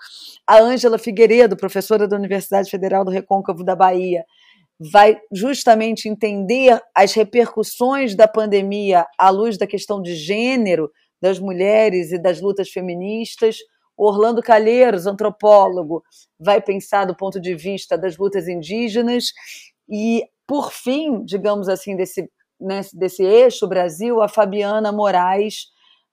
A 0.47 0.61
Ângela 0.61 0.99
Figueiredo, 0.99 1.57
professora 1.57 2.07
da 2.07 2.17
Universidade 2.17 2.71
Federal 2.71 3.05
do 3.05 3.11
Recôncavo 3.11 3.65
da 3.65 3.75
Bahia, 3.75 4.25
vai 4.79 5.19
justamente 5.33 6.09
entender 6.09 6.81
as 6.95 7.15
repercussões 7.15 8.15
da 8.15 8.29
pandemia 8.29 9.07
à 9.19 9.31
luz 9.31 9.57
da 9.57 9.67
questão 9.67 10.01
de 10.01 10.15
gênero 10.15 10.91
das 11.21 11.41
mulheres 11.41 12.13
e 12.13 12.19
das 12.19 12.41
lutas 12.41 12.69
feministas. 12.69 13.57
Orlando 14.07 14.41
Calheiros, 14.41 15.07
antropólogo, 15.07 16.03
vai 16.39 16.61
pensar 16.61 17.05
do 17.05 17.17
ponto 17.17 17.41
de 17.41 17.55
vista 17.55 17.99
das 17.99 18.17
lutas 18.17 18.47
indígenas 18.47 19.33
e, 19.89 20.25
por 20.47 20.73
fim, 20.73 21.25
digamos 21.25 21.69
assim, 21.69 21.97
desse 21.97 22.31
né, 22.61 22.81
desse 22.93 23.23
eixo 23.23 23.67
Brasil, 23.69 24.21
a 24.21 24.29
Fabiana 24.29 24.91
Moraes 24.91 25.67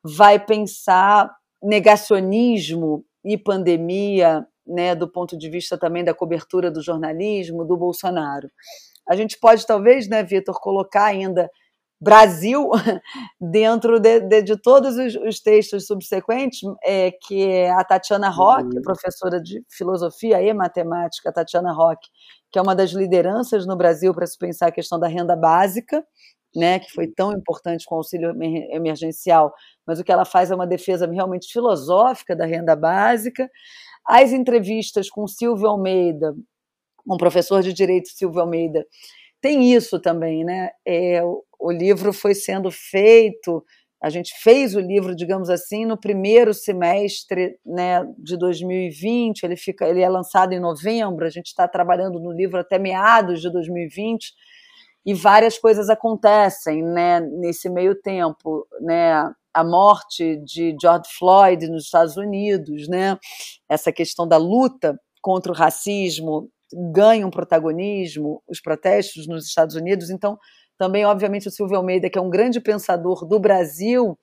vai 0.03 0.43
pensar 0.43 1.33
negacionismo 1.61 3.03
e 3.23 3.37
pandemia, 3.37 4.45
né, 4.65 4.93
do 4.93 5.07
ponto 5.07 5.37
de 5.37 5.49
vista 5.49 5.77
também 5.77 6.03
da 6.03 6.13
cobertura 6.13 6.69
do 6.69 6.81
jornalismo 6.81 7.65
do 7.65 7.75
Bolsonaro. 7.75 8.49
A 9.07 9.15
gente 9.15 9.39
pode 9.39 9.65
talvez, 9.65 10.07
né, 10.07 10.23
Vitor, 10.23 10.59
colocar 10.59 11.05
ainda 11.05 11.49
Brasil 11.99 12.69
dentro 13.39 13.99
de, 13.99 14.19
de, 14.19 14.41
de 14.41 14.61
todos 14.61 14.97
os, 14.97 15.15
os, 15.15 15.39
textos 15.39 15.87
subsequentes, 15.87 16.59
é, 16.83 17.11
que 17.11 17.43
é 17.43 17.71
a 17.71 17.83
Tatiana 17.83 18.29
Roque, 18.29 18.75
uhum. 18.75 18.81
professora 18.81 19.41
de 19.41 19.63
filosofia 19.69 20.41
e 20.41 20.53
matemática, 20.53 21.31
Tatiana 21.31 21.71
Roque, 21.71 22.07
que 22.51 22.59
é 22.59 22.61
uma 22.61 22.75
das 22.75 22.91
lideranças 22.91 23.65
no 23.65 23.75
Brasil 23.75 24.13
para 24.13 24.27
se 24.27 24.37
pensar 24.37 24.67
a 24.67 24.71
questão 24.71 24.99
da 24.99 25.07
renda 25.07 25.35
básica, 25.35 26.05
né, 26.55 26.79
que 26.79 26.89
foi 26.91 27.07
tão 27.07 27.33
importante 27.33 27.85
com 27.85 27.95
o 27.95 27.97
auxílio 27.97 28.31
emergencial, 28.71 29.53
mas 29.85 29.99
o 29.99 30.03
que 30.03 30.11
ela 30.11 30.23
faz 30.23 30.51
é 30.51 30.55
uma 30.55 30.65
defesa 30.65 31.05
realmente 31.05 31.51
filosófica 31.51 32.33
da 32.33 32.45
renda 32.45 32.75
básica. 32.77 33.49
As 34.07 34.31
entrevistas 34.31 35.09
com 35.09 35.27
Silvio 35.27 35.67
Almeida, 35.67 36.33
um 37.07 37.17
professor 37.17 37.61
de 37.61 37.73
direito 37.73 38.07
Silvio 38.09 38.39
Almeida, 38.39 38.85
tem 39.45 39.71
isso 39.71 39.99
também, 39.99 40.43
né? 40.43 40.71
É, 40.83 41.23
o, 41.23 41.43
o 41.59 41.71
livro 41.71 42.11
foi 42.11 42.33
sendo 42.33 42.71
feito, 42.71 43.63
a 44.01 44.09
gente 44.09 44.33
fez 44.41 44.75
o 44.75 44.79
livro, 44.79 45.15
digamos 45.15 45.51
assim, 45.51 45.85
no 45.85 45.99
primeiro 45.99 46.51
semestre 46.51 47.55
né, 47.63 48.03
de 48.17 48.37
2020. 48.37 49.43
Ele 49.43 49.55
fica, 49.55 49.87
ele 49.87 50.01
é 50.01 50.09
lançado 50.09 50.53
em 50.53 50.59
novembro. 50.59 51.27
A 51.27 51.29
gente 51.29 51.45
está 51.45 51.67
trabalhando 51.67 52.19
no 52.19 52.31
livro 52.31 52.57
até 52.57 52.79
meados 52.79 53.39
de 53.39 53.51
2020 53.51 54.33
e 55.05 55.13
várias 55.13 55.59
coisas 55.59 55.91
acontecem 55.91 56.81
né, 56.81 57.19
nesse 57.19 57.69
meio 57.69 57.93
tempo, 58.01 58.65
né, 58.81 59.31
a 59.53 59.63
morte 59.63 60.37
de 60.37 60.75
George 60.81 61.07
Floyd 61.15 61.67
nos 61.67 61.85
Estados 61.85 62.17
Unidos, 62.17 62.87
né, 62.87 63.15
essa 63.69 63.91
questão 63.91 64.27
da 64.27 64.37
luta 64.37 64.99
contra 65.21 65.51
o 65.51 65.55
racismo 65.55 66.49
ganha 66.93 67.25
um 67.25 67.31
protagonismo, 67.31 68.41
os 68.47 68.61
protestos 68.61 69.27
nos 69.27 69.45
Estados 69.47 69.75
Unidos, 69.75 70.09
então 70.09 70.37
também 70.77 71.05
obviamente 71.05 71.47
o 71.47 71.51
Silvio 71.51 71.77
Almeida 71.77 72.09
que 72.09 72.17
é 72.17 72.21
um 72.21 72.29
grande 72.29 72.59
pensador 72.59 73.25
do 73.25 73.39
Brasil 73.39 74.17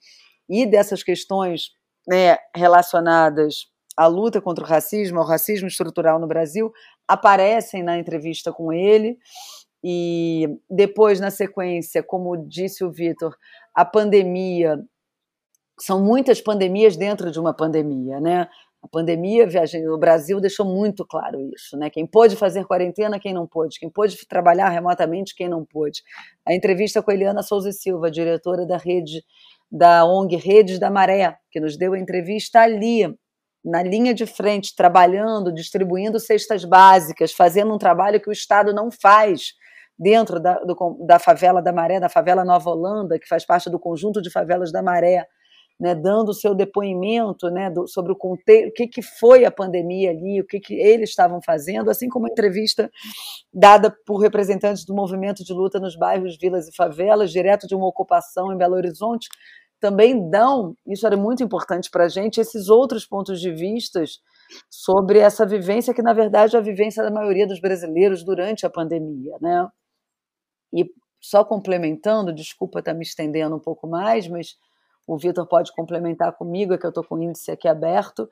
e 0.48 0.66
dessas 0.66 1.02
questões 1.02 1.70
né, 2.06 2.36
relacionadas 2.54 3.66
à 3.96 4.06
luta 4.06 4.40
contra 4.40 4.64
o 4.64 4.66
racismo, 4.66 5.18
ao 5.18 5.26
racismo 5.26 5.68
estrutural 5.68 6.18
no 6.18 6.26
Brasil, 6.26 6.72
aparecem 7.06 7.82
na 7.82 7.98
entrevista 7.98 8.52
com 8.52 8.72
ele. 8.72 9.18
E 9.84 10.48
depois, 10.70 11.18
na 11.18 11.30
sequência, 11.30 12.02
como 12.02 12.36
disse 12.36 12.84
o 12.84 12.92
Vitor, 12.92 13.36
a 13.74 13.84
pandemia. 13.84 14.78
São 15.80 16.00
muitas 16.04 16.40
pandemias 16.40 16.96
dentro 16.96 17.30
de 17.30 17.40
uma 17.40 17.52
pandemia, 17.54 18.20
né? 18.20 18.48
A 18.82 18.88
pandemia, 18.88 19.46
viagem 19.46 19.84
no 19.84 19.96
Brasil 19.96 20.40
deixou 20.40 20.66
muito 20.66 21.06
claro 21.06 21.40
isso, 21.54 21.76
né? 21.76 21.88
Quem 21.88 22.04
pôde 22.04 22.34
fazer 22.34 22.66
quarentena, 22.66 23.20
quem 23.20 23.32
não 23.32 23.46
pôde, 23.46 23.78
quem 23.78 23.88
pôde 23.88 24.16
trabalhar 24.26 24.68
remotamente, 24.70 25.36
quem 25.36 25.48
não 25.48 25.64
pôde. 25.64 26.02
A 26.44 26.52
entrevista 26.52 27.00
com 27.00 27.10
a 27.12 27.14
Eliana 27.14 27.42
Souza 27.42 27.70
Silva, 27.70 28.10
diretora 28.10 28.66
da 28.66 28.76
rede 28.76 29.22
da 29.70 30.04
ONG 30.04 30.36
Redes 30.36 30.78
da 30.78 30.90
Maré, 30.90 31.38
que 31.50 31.60
nos 31.60 31.78
deu 31.78 31.94
a 31.94 31.98
entrevista 31.98 32.60
ali, 32.60 33.02
na 33.64 33.82
linha 33.82 34.12
de 34.12 34.26
frente, 34.26 34.74
trabalhando, 34.74 35.54
distribuindo 35.54 36.18
cestas 36.18 36.64
básicas, 36.64 37.32
fazendo 37.32 37.72
um 37.72 37.78
trabalho 37.78 38.20
que 38.20 38.28
o 38.28 38.32
Estado 38.32 38.74
não 38.74 38.90
faz 38.90 39.52
dentro 39.98 40.40
da, 40.40 40.58
do, 40.64 40.76
da 41.06 41.18
favela 41.18 41.62
da 41.62 41.72
Maré, 41.72 42.00
da 42.00 42.08
favela 42.08 42.44
Nova 42.44 42.68
Holanda, 42.70 43.18
que 43.18 43.28
faz 43.28 43.46
parte 43.46 43.70
do 43.70 43.78
conjunto 43.78 44.20
de 44.20 44.30
favelas 44.30 44.72
da 44.72 44.82
Maré, 44.82 45.24
né, 45.82 45.96
dando 45.96 46.28
o 46.28 46.32
seu 46.32 46.54
depoimento 46.54 47.50
né, 47.50 47.68
do, 47.68 47.88
sobre 47.88 48.12
o 48.12 48.16
contexto, 48.16 48.68
o 48.68 48.72
que, 48.72 48.86
que 48.86 49.02
foi 49.02 49.44
a 49.44 49.50
pandemia 49.50 50.10
ali, 50.10 50.40
o 50.40 50.46
que, 50.46 50.60
que 50.60 50.74
eles 50.74 51.10
estavam 51.10 51.42
fazendo, 51.42 51.90
assim 51.90 52.08
como 52.08 52.28
entrevista 52.28 52.88
dada 53.52 53.92
por 54.06 54.18
representantes 54.18 54.84
do 54.84 54.94
movimento 54.94 55.42
de 55.42 55.52
luta 55.52 55.80
nos 55.80 55.96
bairros, 55.96 56.38
vilas 56.40 56.68
e 56.68 56.76
favelas, 56.76 57.32
direto 57.32 57.66
de 57.66 57.74
uma 57.74 57.88
ocupação 57.88 58.52
em 58.52 58.56
Belo 58.56 58.76
Horizonte, 58.76 59.28
também 59.80 60.30
dão, 60.30 60.76
isso 60.86 61.04
era 61.04 61.16
muito 61.16 61.42
importante 61.42 61.90
para 61.90 62.04
a 62.04 62.08
gente, 62.08 62.40
esses 62.40 62.68
outros 62.68 63.04
pontos 63.04 63.40
de 63.40 63.50
vistas 63.50 64.20
sobre 64.70 65.18
essa 65.18 65.44
vivência 65.44 65.92
que, 65.92 66.00
na 66.00 66.12
verdade, 66.12 66.54
é 66.54 66.60
a 66.60 66.62
vivência 66.62 67.02
da 67.02 67.10
maioria 67.10 67.44
dos 67.44 67.60
brasileiros 67.60 68.22
durante 68.22 68.64
a 68.64 68.70
pandemia, 68.70 69.36
né? 69.40 69.66
E 70.72 70.88
só 71.20 71.44
complementando, 71.44 72.32
desculpa 72.32 72.78
estar 72.78 72.94
me 72.94 73.02
estendendo 73.02 73.56
um 73.56 73.60
pouco 73.60 73.88
mais, 73.88 74.28
mas 74.28 74.56
o 75.06 75.18
Vitor 75.18 75.46
pode 75.46 75.72
complementar 75.72 76.32
comigo, 76.32 76.74
é 76.74 76.78
que 76.78 76.86
eu 76.86 76.90
estou 76.90 77.04
com 77.04 77.16
o 77.16 77.22
índice 77.22 77.50
aqui 77.50 77.68
aberto. 77.68 78.28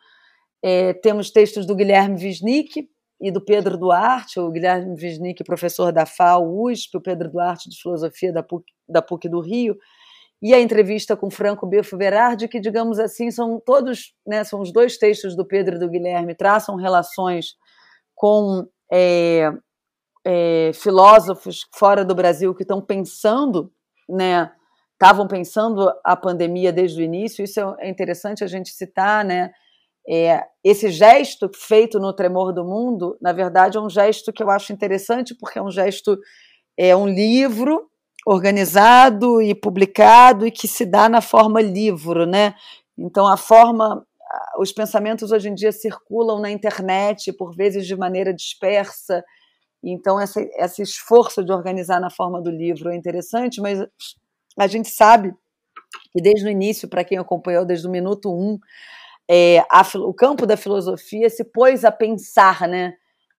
É, 0.62 0.92
temos 0.94 1.30
textos 1.30 1.66
do 1.66 1.74
Guilherme 1.74 2.16
Wisnik 2.22 2.88
e 3.20 3.30
do 3.30 3.40
Pedro 3.40 3.76
Duarte, 3.76 4.40
o 4.40 4.50
Guilherme 4.50 4.96
Wisnik, 5.00 5.44
professor 5.44 5.92
da 5.92 6.06
FAO, 6.06 6.64
USP, 6.64 6.96
o 6.96 7.00
Pedro 7.00 7.30
Duarte, 7.30 7.68
de 7.68 7.80
Filosofia 7.80 8.32
da 8.32 8.42
PUC, 8.42 8.64
da 8.88 9.02
PUC 9.02 9.28
do 9.28 9.40
Rio, 9.40 9.76
e 10.42 10.54
a 10.54 10.60
entrevista 10.60 11.16
com 11.16 11.30
Franco 11.30 11.66
Biffo 11.66 11.96
Berardi, 11.98 12.48
que, 12.48 12.60
digamos 12.60 12.98
assim, 12.98 13.30
são 13.30 13.60
todos, 13.60 14.14
né, 14.26 14.42
são 14.42 14.60
os 14.60 14.72
dois 14.72 14.96
textos 14.96 15.36
do 15.36 15.44
Pedro 15.44 15.76
e 15.76 15.78
do 15.78 15.88
Guilherme, 15.88 16.34
traçam 16.34 16.76
relações 16.76 17.56
com 18.14 18.66
é, 18.90 19.52
é, 20.24 20.70
filósofos 20.72 21.66
fora 21.74 22.04
do 22.04 22.14
Brasil 22.14 22.54
que 22.54 22.62
estão 22.62 22.80
pensando, 22.80 23.70
né, 24.08 24.50
estavam 25.00 25.26
pensando 25.26 25.90
a 26.04 26.14
pandemia 26.14 26.70
desde 26.70 27.00
o 27.00 27.04
início. 27.04 27.42
Isso 27.42 27.58
é 27.78 27.88
interessante 27.88 28.44
a 28.44 28.46
gente 28.46 28.68
citar, 28.68 29.24
né? 29.24 29.50
É, 30.06 30.44
esse 30.62 30.90
gesto 30.90 31.50
feito 31.54 31.98
no 31.98 32.12
Tremor 32.12 32.52
do 32.52 32.64
Mundo, 32.64 33.16
na 33.20 33.32
verdade, 33.32 33.78
é 33.78 33.80
um 33.80 33.88
gesto 33.88 34.32
que 34.32 34.42
eu 34.42 34.50
acho 34.50 34.72
interessante 34.72 35.34
porque 35.34 35.58
é 35.58 35.62
um 35.62 35.70
gesto, 35.70 36.18
é 36.78 36.94
um 36.94 37.08
livro 37.08 37.88
organizado 38.26 39.40
e 39.40 39.54
publicado 39.54 40.46
e 40.46 40.50
que 40.50 40.68
se 40.68 40.84
dá 40.84 41.08
na 41.08 41.22
forma 41.22 41.62
livro, 41.62 42.26
né? 42.26 42.54
Então 42.98 43.26
a 43.26 43.38
forma, 43.38 44.04
os 44.58 44.70
pensamentos 44.70 45.32
hoje 45.32 45.48
em 45.48 45.54
dia 45.54 45.72
circulam 45.72 46.40
na 46.40 46.50
internet, 46.50 47.32
por 47.32 47.54
vezes 47.54 47.86
de 47.86 47.96
maneira 47.96 48.34
dispersa, 48.34 49.24
então, 49.82 50.20
essa, 50.20 50.42
esse 50.56 50.82
esforço 50.82 51.42
de 51.42 51.52
organizar 51.52 52.00
na 52.00 52.10
forma 52.10 52.40
do 52.40 52.50
livro 52.50 52.90
é 52.90 52.96
interessante, 52.96 53.60
mas 53.60 53.78
a 54.58 54.66
gente 54.66 54.88
sabe 54.88 55.34
que 56.12 56.20
desde 56.20 56.46
o 56.46 56.50
início, 56.50 56.88
para 56.88 57.04
quem 57.04 57.18
acompanhou 57.18 57.64
desde 57.64 57.86
o 57.86 57.90
minuto 57.90 58.32
um, 58.32 58.58
é, 59.28 59.60
a, 59.70 59.82
o 59.98 60.12
campo 60.12 60.46
da 60.46 60.56
filosofia 60.56 61.30
se 61.30 61.44
pôs 61.44 61.84
a 61.84 61.92
pensar 61.92 62.66
né, 62.66 62.94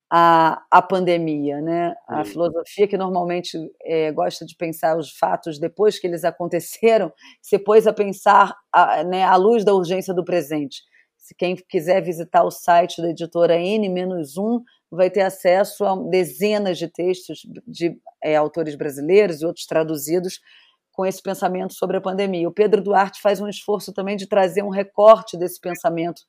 a, 0.10 0.62
a 0.72 0.82
pandemia. 0.82 1.62
Né? 1.62 1.94
A 2.08 2.24
filosofia, 2.24 2.88
que 2.88 2.98
normalmente 2.98 3.58
é, 3.84 4.12
gosta 4.12 4.46
de 4.46 4.56
pensar 4.56 4.98
os 4.98 5.12
fatos 5.12 5.60
depois 5.60 6.00
que 6.00 6.08
eles 6.08 6.24
aconteceram, 6.24 7.12
se 7.42 7.60
pôs 7.60 7.88
a 7.88 7.94
pensar 7.94 8.56
a, 8.72 9.04
né, 9.04 9.24
à 9.24 9.36
luz 9.36 9.66
da 9.66 9.74
urgência 9.74 10.14
do 10.14 10.24
presente. 10.24 10.82
Se 11.18 11.36
quem 11.36 11.56
quiser 11.56 12.02
visitar 12.02 12.44
o 12.44 12.52
site 12.52 13.02
da 13.02 13.10
editora 13.10 13.56
N-1, 13.56 14.62
vai 14.90 15.10
ter 15.10 15.22
acesso 15.22 15.86
a 15.86 15.96
dezenas 16.10 16.78
de 16.78 16.88
textos 16.90 17.40
de 17.66 17.98
é, 18.22 18.36
autores 18.36 18.76
brasileiros 18.76 19.42
e 19.42 19.46
outros 19.46 19.66
traduzidos 19.66 20.42
com 20.92 21.06
esse 21.06 21.22
pensamento 21.22 21.74
sobre 21.74 21.98
a 21.98 22.02
pandemia. 22.02 22.48
O 22.48 22.54
Pedro 22.54 22.82
Duarte 22.82 23.22
faz 23.22 23.40
um 23.40 23.48
esforço 23.48 23.94
também 23.94 24.16
de 24.16 24.28
trazer 24.28 24.64
um 24.64 24.70
recorte 24.70 25.38
desse 25.38 25.60
pensamento 25.60 26.22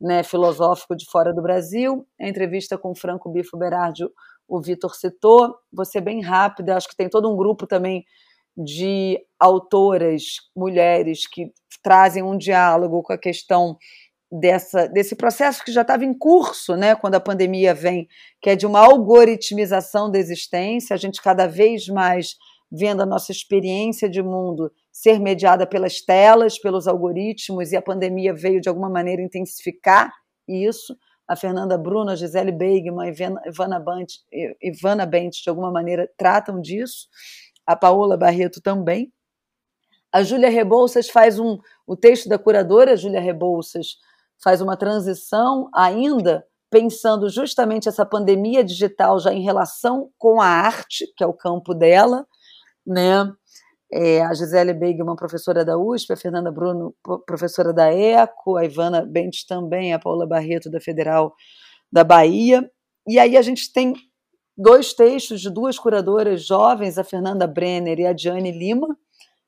né, 0.00 0.22
filosófico 0.22 0.96
de 0.96 1.06
fora 1.10 1.32
do 1.32 1.40
Brasil. 1.42 2.06
A 2.20 2.28
entrevista 2.28 2.76
com 2.76 2.90
o 2.90 2.94
Franco 2.94 3.30
Bifo 3.30 3.56
Berardi, 3.56 4.04
o 4.48 4.60
Vitor 4.60 4.94
citou. 4.94 5.54
Você 5.72 6.00
bem 6.00 6.20
rápida, 6.20 6.76
acho 6.76 6.88
que 6.88 6.96
tem 6.96 7.08
todo 7.08 7.32
um 7.32 7.36
grupo 7.36 7.66
também 7.66 8.04
de 8.56 9.18
autoras, 9.40 10.24
mulheres, 10.54 11.26
que 11.26 11.50
trazem 11.82 12.22
um 12.22 12.36
diálogo 12.36 13.02
com 13.02 13.12
a 13.12 13.18
questão 13.18 13.78
dessa, 14.30 14.88
desse 14.88 15.14
processo 15.14 15.64
que 15.64 15.72
já 15.72 15.82
estava 15.82 16.04
em 16.04 16.12
curso, 16.12 16.74
né, 16.76 16.94
quando 16.94 17.14
a 17.14 17.20
pandemia 17.20 17.74
vem, 17.74 18.08
que 18.40 18.50
é 18.50 18.56
de 18.56 18.66
uma 18.66 18.80
algoritmização 18.80 20.10
da 20.10 20.18
existência, 20.18 20.94
a 20.94 20.96
gente 20.96 21.20
cada 21.20 21.46
vez 21.46 21.86
mais 21.86 22.36
vendo 22.72 23.02
a 23.02 23.06
nossa 23.06 23.30
experiência 23.30 24.08
de 24.08 24.22
mundo 24.22 24.72
ser 24.90 25.20
mediada 25.20 25.66
pelas 25.66 26.00
telas, 26.00 26.58
pelos 26.58 26.88
algoritmos, 26.88 27.70
e 27.70 27.76
a 27.76 27.82
pandemia 27.82 28.32
veio 28.32 28.62
de 28.62 28.68
alguma 28.68 28.88
maneira 28.88 29.20
intensificar 29.20 30.10
isso. 30.48 30.96
A 31.28 31.36
Fernanda 31.36 31.76
Bruno, 31.76 32.10
a 32.10 32.16
Gisele 32.16 32.50
Beigman, 32.50 33.06
a 33.06 33.10
Ivana 33.10 33.42
Ivana 34.62 35.06
Bent, 35.06 35.42
de 35.42 35.50
alguma 35.50 35.70
maneira, 35.70 36.10
tratam 36.16 36.60
disso. 36.60 37.08
A 37.66 37.76
Paola 37.76 38.16
Barreto 38.16 38.60
também. 38.60 39.12
A 40.10 40.22
Júlia 40.22 40.50
Rebouças 40.50 41.08
faz 41.08 41.38
um. 41.38 41.58
O 41.86 41.96
texto 41.96 42.28
da 42.28 42.38
curadora, 42.38 42.96
Júlia 42.96 43.20
Rebouças, 43.20 43.96
faz 44.42 44.60
uma 44.60 44.76
transição 44.76 45.68
ainda 45.74 46.44
pensando 46.70 47.28
justamente 47.28 47.88
essa 47.88 48.04
pandemia 48.04 48.64
digital 48.64 49.18
já 49.20 49.32
em 49.32 49.42
relação 49.42 50.10
com 50.18 50.40
a 50.40 50.46
arte, 50.46 51.06
que 51.16 51.22
é 51.22 51.26
o 51.26 51.34
campo 51.34 51.74
dela, 51.74 52.26
né? 52.86 53.32
É, 53.92 54.22
a 54.22 54.32
Gisele 54.32 54.72
Beigman, 54.72 55.14
professora 55.16 55.64
da 55.64 55.76
USP, 55.76 56.14
a 56.14 56.16
Fernanda 56.16 56.50
Bruno, 56.50 56.94
professora 57.26 57.74
da 57.74 57.92
ECO, 57.92 58.56
a 58.56 58.64
Ivana 58.64 59.04
Bentes 59.04 59.44
também, 59.44 59.92
a 59.92 59.98
Paula 59.98 60.26
Barreto, 60.26 60.70
da 60.70 60.80
Federal 60.80 61.34
da 61.92 62.02
Bahia. 62.02 62.66
E 63.06 63.18
aí 63.18 63.36
a 63.36 63.42
gente 63.42 63.70
tem 63.70 63.94
dois 64.56 64.94
textos 64.94 65.42
de 65.42 65.50
duas 65.50 65.78
curadoras 65.78 66.46
jovens, 66.46 66.96
a 66.96 67.04
Fernanda 67.04 67.46
Brenner 67.46 67.98
e 68.00 68.06
a 68.06 68.14
Diane 68.14 68.50
Lima, 68.50 68.96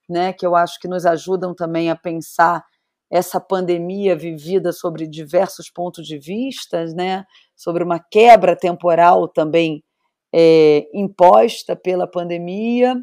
né, 0.09 0.33
que 0.33 0.44
eu 0.44 0.55
acho 0.55 0.79
que 0.79 0.88
nos 0.88 1.07
ajudam 1.07 1.55
também 1.55 1.90
a 1.90 1.97
pensar 1.97 2.62
essa 3.11 3.40
pandemia 3.40 4.16
vivida 4.16 4.73
sobre 4.73 5.07
diversos 5.07 5.70
pontos 5.70 6.07
de 6.07 6.18
vista, 6.18 6.85
né, 6.87 7.25
sobre 7.57 7.83
uma 7.83 7.99
quebra 7.99 8.57
temporal 8.57 9.29
também 9.29 9.83
é, 10.35 10.87
imposta 10.92 11.77
pela 11.77 12.11
pandemia 12.11 12.97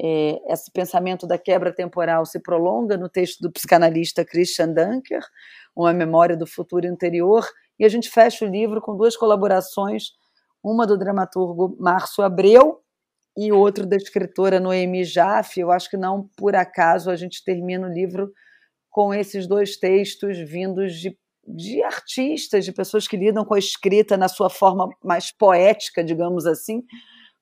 é, 0.00 0.40
esse 0.52 0.70
pensamento 0.70 1.26
da 1.26 1.36
quebra 1.36 1.72
temporal 1.74 2.24
se 2.24 2.40
prolonga 2.40 2.96
no 2.96 3.08
texto 3.08 3.40
do 3.40 3.50
psicanalista 3.50 4.24
Christian 4.24 4.72
Dunker, 4.72 5.22
Uma 5.74 5.92
Memória 5.92 6.36
do 6.36 6.46
Futuro 6.46 6.86
Interior, 6.86 7.44
e 7.78 7.84
a 7.84 7.88
gente 7.88 8.08
fecha 8.08 8.44
o 8.44 8.48
livro 8.48 8.80
com 8.80 8.96
duas 8.96 9.16
colaborações, 9.16 10.12
uma 10.62 10.86
do 10.86 10.96
dramaturgo 10.96 11.76
Márcio 11.78 12.22
Abreu 12.22 12.80
e 13.36 13.52
outra 13.52 13.86
da 13.86 13.96
escritora 13.96 14.58
Noemi 14.58 15.04
Jaffe. 15.04 15.60
Eu 15.60 15.70
acho 15.70 15.88
que 15.88 15.96
não 15.96 16.28
por 16.36 16.56
acaso 16.56 17.10
a 17.10 17.16
gente 17.16 17.44
termina 17.44 17.86
o 17.86 17.92
livro 17.92 18.32
com 18.90 19.14
esses 19.14 19.46
dois 19.46 19.76
textos 19.76 20.38
vindos 20.38 20.94
de, 20.94 21.16
de 21.46 21.82
artistas, 21.82 22.64
de 22.64 22.72
pessoas 22.72 23.06
que 23.06 23.16
lidam 23.16 23.44
com 23.44 23.54
a 23.54 23.58
escrita 23.58 24.16
na 24.16 24.28
sua 24.28 24.50
forma 24.50 24.88
mais 25.02 25.30
poética, 25.30 26.02
digamos 26.02 26.46
assim, 26.46 26.82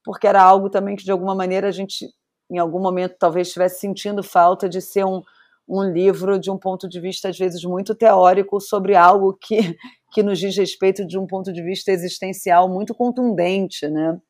porque 0.04 0.26
era 0.26 0.42
algo 0.42 0.68
também 0.68 0.96
que 0.96 1.04
de 1.04 1.10
alguma 1.10 1.34
maneira 1.34 1.68
a 1.68 1.72
gente 1.72 2.06
em 2.50 2.58
algum 2.58 2.80
momento 2.80 3.16
talvez 3.18 3.48
estivesse 3.48 3.80
sentindo 3.80 4.22
falta 4.22 4.68
de 4.68 4.80
ser 4.80 5.04
um, 5.04 5.22
um 5.68 5.82
livro 5.82 6.38
de 6.38 6.50
um 6.50 6.58
ponto 6.58 6.88
de 6.88 7.00
vista 7.00 7.28
às 7.28 7.38
vezes 7.38 7.64
muito 7.64 7.94
teórico 7.94 8.60
sobre 8.60 8.94
algo 8.94 9.34
que, 9.34 9.56
que 10.12 10.22
nos 10.22 10.38
diz 10.38 10.56
respeito 10.56 11.06
de 11.06 11.18
um 11.18 11.26
ponto 11.26 11.52
de 11.52 11.62
vista 11.62 11.90
existencial 11.90 12.68
muito 12.68 12.94
contundente, 12.94 13.88
né? 13.88 14.20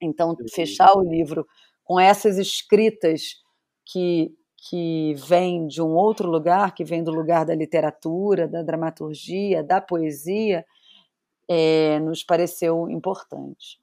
Então, 0.00 0.36
fechar 0.54 0.96
o 0.96 1.02
livro 1.02 1.44
com 1.82 1.98
essas 1.98 2.38
escritas 2.38 3.34
que, 3.84 4.32
que 4.68 5.14
vêm 5.14 5.66
de 5.66 5.82
um 5.82 5.94
outro 5.94 6.28
lugar, 6.30 6.72
que 6.74 6.84
vem 6.84 7.02
do 7.02 7.10
lugar 7.10 7.44
da 7.44 7.54
literatura, 7.54 8.46
da 8.46 8.62
dramaturgia, 8.62 9.64
da 9.64 9.80
poesia, 9.80 10.64
é, 11.48 11.98
nos 12.00 12.22
pareceu 12.22 12.88
importante. 12.88 13.80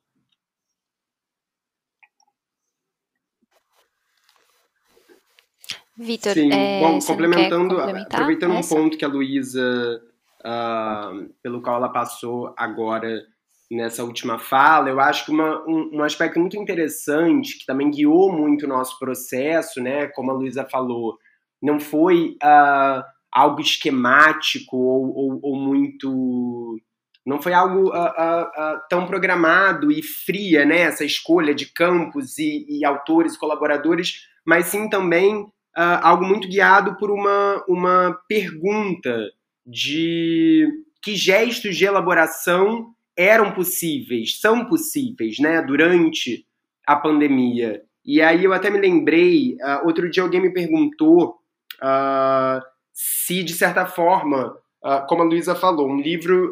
Vitor, 5.98 6.34
Sim, 6.34 6.52
é, 6.52 6.82
bom, 6.82 7.00
complementando, 7.00 7.80
aproveitando 7.80 8.56
essa? 8.56 8.76
um 8.76 8.78
ponto 8.78 8.98
que 8.98 9.06
a 9.06 9.08
Luísa, 9.08 10.02
uh, 10.46 11.30
pelo 11.42 11.62
qual 11.62 11.78
ela 11.78 11.90
passou 11.90 12.54
agora 12.58 13.24
nessa 13.72 14.04
última 14.04 14.38
fala, 14.38 14.90
eu 14.90 15.00
acho 15.00 15.26
que 15.26 15.32
uma, 15.32 15.64
um, 15.66 15.92
um, 15.94 16.04
aspecto 16.04 16.40
muito 16.40 16.58
interessante, 16.58 17.58
que 17.58 17.66
também 17.66 17.90
guiou 17.90 18.32
muito 18.32 18.66
o 18.66 18.70
nosso 18.70 19.00
processo, 19.00 19.82
né, 19.82 20.08
como 20.08 20.32
a 20.32 20.34
Luísa 20.34 20.68
falou, 20.70 21.18
não 21.62 21.80
foi 21.80 22.38
uh, 22.44 23.04
algo 23.32 23.62
esquemático 23.62 24.78
ou, 24.78 25.16
ou, 25.16 25.40
ou, 25.42 25.56
muito... 25.56 26.78
Não 27.26 27.42
foi 27.42 27.54
algo 27.54 27.90
uh, 27.90 28.80
tão 28.88 29.08
programado 29.08 29.92
e 29.92 30.04
fria, 30.04 30.64
né, 30.64 30.82
essa 30.82 31.04
escolha 31.04 31.56
de 31.56 31.66
campos 31.66 32.38
e, 32.38 32.68
e 32.70 32.86
autores, 32.86 33.36
colaboradores, 33.36 34.28
mas 34.46 34.68
sim 34.68 34.88
também 34.90 35.52
uh, 35.78 36.00
algo 36.02 36.26
muito 36.26 36.48
guiado 36.48 36.96
por 36.98 37.12
uma, 37.12 37.64
uma 37.68 38.20
pergunta 38.28 39.30
de 39.66 40.68
que 41.02 41.16
gestos 41.16 41.76
de 41.76 41.86
elaboração 41.86 42.94
eram 43.18 43.52
possíveis, 43.52 44.40
são 44.40 44.66
possíveis, 44.66 45.40
né, 45.40 45.62
durante 45.62 46.46
a 46.86 46.96
pandemia. 46.96 47.82
E 48.04 48.22
aí 48.22 48.44
eu 48.44 48.54
até 48.54 48.70
me 48.70 48.80
lembrei, 48.80 49.56
uh, 49.56 49.86
outro 49.86 50.10
dia 50.10 50.22
alguém 50.22 50.42
me 50.42 50.54
perguntou 50.54 51.40
uh, 51.82 52.62
se, 52.94 53.44
de 53.44 53.54
certa 53.54 53.86
forma, 53.86 54.56
uh, 54.84 55.08
como 55.08 55.24
a 55.24 55.26
Luísa 55.26 55.56
falou, 55.56 55.90
um 55.90 56.00
livro, 56.00 56.52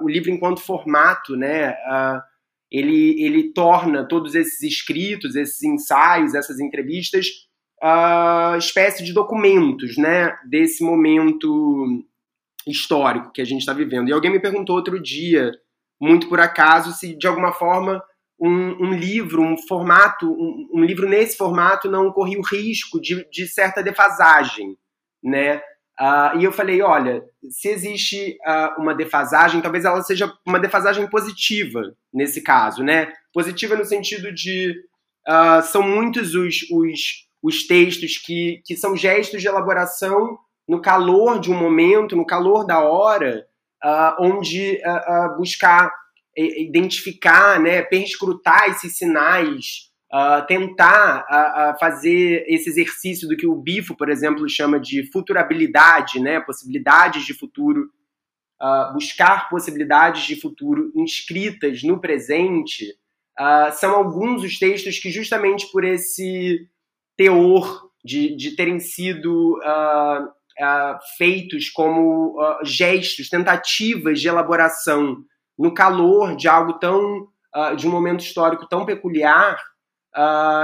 o 0.00 0.08
livro 0.08 0.30
enquanto 0.30 0.60
formato, 0.60 1.36
né, 1.36 1.74
ele, 2.70 3.22
ele 3.22 3.52
torna 3.52 4.06
todos 4.06 4.34
esses 4.34 4.62
escritos, 4.62 5.36
esses 5.36 5.62
ensaios, 5.62 6.34
essas 6.34 6.60
entrevistas 6.60 7.47
uh, 7.82 8.56
espécie 8.56 9.04
de 9.04 9.12
documentos, 9.12 9.96
né, 9.96 10.36
desse 10.48 10.82
momento 10.82 12.04
histórico 12.66 13.32
que 13.32 13.40
a 13.40 13.44
gente 13.44 13.60
está 13.60 13.72
vivendo. 13.72 14.08
E 14.08 14.12
alguém 14.12 14.30
me 14.30 14.40
perguntou 14.40 14.76
outro 14.76 15.00
dia, 15.00 15.52
muito 16.00 16.28
por 16.28 16.40
acaso, 16.40 16.92
se 16.92 17.16
de 17.16 17.26
alguma 17.26 17.52
forma 17.52 18.02
um, 18.40 18.86
um 18.86 18.92
livro, 18.92 19.42
um 19.42 19.56
formato, 19.56 20.30
um, 20.30 20.68
um, 20.74 20.84
livro 20.84 21.08
nesse 21.08 21.36
formato 21.36 21.90
não 21.90 22.12
corria 22.12 22.38
o 22.38 22.46
risco 22.46 23.00
de, 23.00 23.28
de 23.30 23.48
certa 23.48 23.82
defasagem, 23.82 24.76
né? 25.22 25.60
Uh, 26.00 26.38
e 26.38 26.44
eu 26.44 26.52
falei, 26.52 26.80
olha, 26.80 27.24
se 27.50 27.68
existe 27.68 28.38
uh, 28.46 28.80
uma 28.80 28.94
defasagem, 28.94 29.60
talvez 29.60 29.84
ela 29.84 30.00
seja 30.02 30.32
uma 30.46 30.60
defasagem 30.60 31.08
positiva 31.10 31.82
nesse 32.14 32.40
caso, 32.40 32.84
né? 32.84 33.12
Positiva 33.32 33.74
no 33.74 33.84
sentido 33.84 34.32
de 34.32 34.80
uh, 35.28 35.60
são 35.64 35.82
muitos 35.82 36.36
os, 36.36 36.70
os 36.70 37.27
os 37.42 37.66
textos 37.66 38.18
que, 38.18 38.60
que 38.64 38.76
são 38.76 38.96
gestos 38.96 39.40
de 39.40 39.48
elaboração 39.48 40.38
no 40.68 40.82
calor 40.82 41.40
de 41.40 41.50
um 41.50 41.58
momento, 41.58 42.14
no 42.14 42.26
calor 42.26 42.66
da 42.66 42.80
hora, 42.80 43.46
uh, 43.82 44.22
onde 44.22 44.80
uh, 44.84 45.32
uh, 45.32 45.36
buscar 45.38 45.90
identificar, 46.36 47.58
né, 47.58 47.82
perscrutar 47.82 48.68
esses 48.68 48.96
sinais, 48.96 49.90
tentar 50.46 51.26
fazer 51.80 52.44
esse 52.46 52.70
exercício 52.70 53.26
do 53.26 53.36
que 53.36 53.44
o 53.44 53.56
Bifo, 53.56 53.96
por 53.96 54.08
exemplo, 54.08 54.48
chama 54.48 54.78
de 54.78 55.10
futurabilidade, 55.10 56.20
né, 56.20 56.38
possibilidades 56.38 57.26
de 57.26 57.34
futuro, 57.34 57.90
buscar 58.92 59.48
possibilidades 59.48 60.28
de 60.28 60.40
futuro 60.40 60.92
inscritas 60.94 61.82
no 61.82 62.00
presente, 62.00 62.86
são 63.72 63.96
alguns 63.96 64.42
dos 64.42 64.60
textos 64.60 65.00
que 65.00 65.10
justamente 65.10 65.66
por 65.72 65.82
esse 65.84 66.68
teor 67.18 67.90
de, 68.04 68.34
de 68.36 68.54
terem 68.54 68.78
sido 68.78 69.58
uh, 69.58 70.22
uh, 70.24 70.98
feitos 71.18 71.68
como 71.68 72.40
uh, 72.40 72.64
gestos, 72.64 73.28
tentativas 73.28 74.20
de 74.20 74.28
elaboração 74.28 75.18
no 75.58 75.74
calor 75.74 76.36
de 76.36 76.46
algo 76.46 76.74
tão, 76.74 77.26
de 77.76 77.88
um 77.88 77.90
momento 77.90 78.20
histórico 78.20 78.68
tão 78.68 78.86
peculiar, 78.86 79.60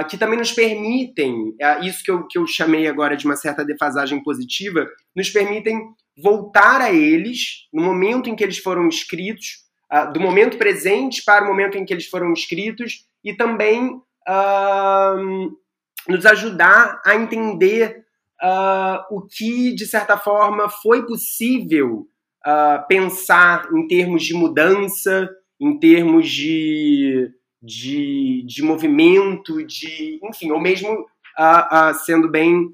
que 0.09 0.17
também 0.17 0.39
nos 0.39 0.53
permitem, 0.53 1.53
isso 1.83 2.05
que 2.05 2.13
eu, 2.13 2.25
que 2.29 2.39
eu 2.39 2.47
chamei 2.47 2.87
agora 2.87 3.17
de 3.17 3.25
uma 3.25 3.35
certa 3.35 3.65
defasagem 3.65 4.23
positiva, 4.23 4.87
nos 5.17 5.31
permitem 5.31 5.81
voltar 6.17 6.81
a 6.81 6.93
eles 6.93 7.67
no 7.73 7.83
momento 7.83 8.31
em 8.31 8.37
que 8.37 8.45
eles 8.45 8.59
foram 8.59 8.87
escritos, 8.87 9.65
do 10.13 10.21
momento 10.21 10.57
presente 10.59 11.25
para 11.25 11.45
o 11.45 11.49
momento 11.49 11.77
em 11.77 11.85
que 11.85 11.93
eles 11.93 12.07
foram 12.07 12.33
escritos, 12.33 13.05
e 13.25 13.35
também 13.35 14.01
nos 16.09 16.27
ajudar 16.27 17.01
a 17.05 17.15
entender 17.15 18.05
uh, 18.43 19.01
o 19.11 19.23
que, 19.23 19.75
de 19.75 19.87
certa 19.87 20.17
forma, 20.17 20.69
foi 20.69 21.07
possível 21.07 22.07
uh, 22.47 22.87
pensar 22.89 23.69
em 23.73 23.87
termos 23.87 24.23
de 24.23 24.35
mudança, 24.35 25.29
em 25.61 25.79
termos 25.79 26.29
de, 26.29 27.31
de, 27.63 28.45
de 28.47 28.63
movimento, 28.63 29.65
de, 29.65 30.21
enfim, 30.23 30.51
ou 30.51 30.61
mesmo 30.61 30.91
uh, 30.93 31.95
sendo 32.05 32.29
bem 32.29 32.69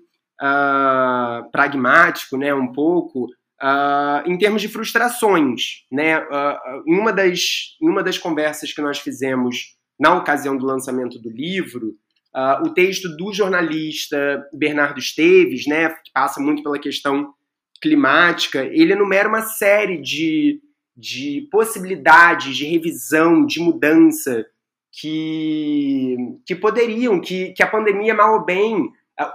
pragmático, 1.53 2.39
né, 2.39 2.55
um 2.55 2.73
pouco, 2.73 3.29
uh, 3.63 4.27
em 4.27 4.37
termos 4.39 4.63
de 4.63 4.69
frustrações. 4.69 5.85
Né? 5.91 6.19
Uh, 6.19 6.83
em, 6.87 6.99
uma 6.99 7.13
das, 7.13 7.77
em 7.81 7.89
uma 7.89 8.03
das 8.03 8.19
conversas 8.19 8.73
que 8.73 8.81
nós 8.81 8.99
fizemos 8.99 9.77
na 9.99 10.15
ocasião 10.15 10.57
do 10.57 10.65
lançamento 10.65 11.19
do 11.19 11.31
livro, 11.31 11.95
uh, 12.35 12.67
o 12.67 12.75
texto 12.75 13.09
do 13.17 13.33
jornalista 13.33 14.45
Bernardo 14.53 14.99
Esteves, 14.99 15.67
né, 15.67 15.89
que 15.89 16.11
passa 16.13 16.41
muito 16.41 16.63
pela 16.63 16.79
questão 16.79 17.33
climática, 17.81 18.65
ele 18.65 18.93
enumera 18.93 19.29
uma 19.29 19.43
série 19.43 20.01
de, 20.01 20.61
de 20.97 21.49
possibilidades 21.51 22.57
de 22.57 22.67
revisão, 22.67 23.45
de 23.45 23.61
mudança 23.61 24.45
que, 24.93 26.17
que 26.47 26.55
poderiam, 26.55 27.21
que, 27.21 27.53
que 27.53 27.63
a 27.63 27.67
pandemia, 27.67 28.15
mal 28.15 28.35
ou 28.35 28.45
bem, 28.45 28.91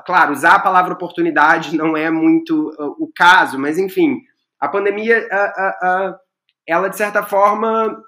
claro, 0.05 0.33
usar 0.33 0.55
a 0.55 0.59
palavra 0.59 0.93
oportunidade 0.93 1.75
não 1.75 1.95
é 1.95 2.09
muito 2.09 2.69
uh, 2.79 2.95
o 2.99 3.11
caso, 3.15 3.59
mas 3.59 3.77
enfim, 3.77 4.21
a 4.59 4.67
pandemia, 4.67 5.19
uh, 5.19 6.11
uh, 6.11 6.15
ela 6.67 6.89
de 6.89 6.97
certa 6.97 7.23
forma 7.23 8.01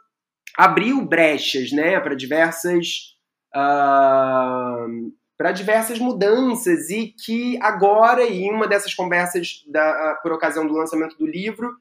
abriu 0.57 1.01
brechas, 1.05 1.71
né, 1.71 1.99
para 1.99 2.15
diversas 2.15 3.16
para 3.51 5.51
diversas 5.53 5.99
mudanças 5.99 6.89
e 6.89 7.07
que 7.07 7.57
agora, 7.61 8.23
em 8.23 8.51
uma 8.51 8.67
dessas 8.67 8.93
conversas 8.93 9.63
da, 9.67 10.19
por 10.21 10.31
ocasião 10.31 10.67
do 10.67 10.73
lançamento 10.73 11.17
do 11.17 11.25
livro, 11.25 11.75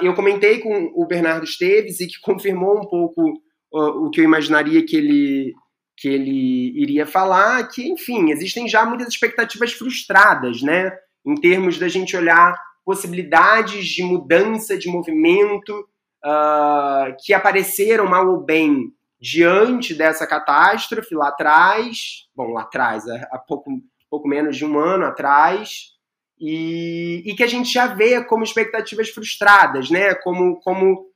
eu 0.00 0.14
comentei 0.14 0.58
com 0.58 0.92
o 0.94 1.06
Bernardo 1.06 1.44
Esteves 1.44 2.00
e 2.00 2.06
que 2.06 2.20
confirmou 2.20 2.78
um 2.78 2.86
pouco 2.86 3.40
o 3.70 4.10
que 4.10 4.20
eu 4.20 4.24
imaginaria 4.24 4.84
que 4.84 4.96
ele 4.96 5.54
que 6.00 6.08
ele 6.08 6.80
iria 6.80 7.04
falar, 7.04 7.68
que, 7.68 7.90
enfim, 7.90 8.30
existem 8.30 8.68
já 8.68 8.84
muitas 8.84 9.08
expectativas 9.08 9.72
frustradas, 9.72 10.62
né? 10.62 10.96
Em 11.26 11.34
termos 11.34 11.76
da 11.76 11.88
gente 11.88 12.16
olhar 12.16 12.56
possibilidades 12.84 13.84
de 13.86 14.04
mudança 14.04 14.78
de 14.78 14.88
movimento 14.88 15.76
uh, 16.24 17.16
que 17.20 17.34
apareceram 17.34 18.06
mal 18.06 18.28
ou 18.28 18.40
bem 18.40 18.92
diante 19.20 19.94
dessa 19.94 20.26
catástrofe 20.26 21.14
lá 21.14 21.28
atrás, 21.28 22.28
bom, 22.34 22.52
lá 22.52 22.62
atrás, 22.62 23.04
há 23.08 23.38
pouco, 23.38 23.70
pouco 24.08 24.28
menos 24.28 24.56
de 24.56 24.64
um 24.64 24.78
ano 24.78 25.04
atrás, 25.04 25.92
e, 26.40 27.22
e 27.26 27.34
que 27.34 27.42
a 27.42 27.48
gente 27.48 27.72
já 27.72 27.86
vê 27.86 28.22
como 28.22 28.44
expectativas 28.44 29.08
frustradas, 29.08 29.90
né? 29.90 30.14
Como, 30.14 30.60
como 30.60 31.08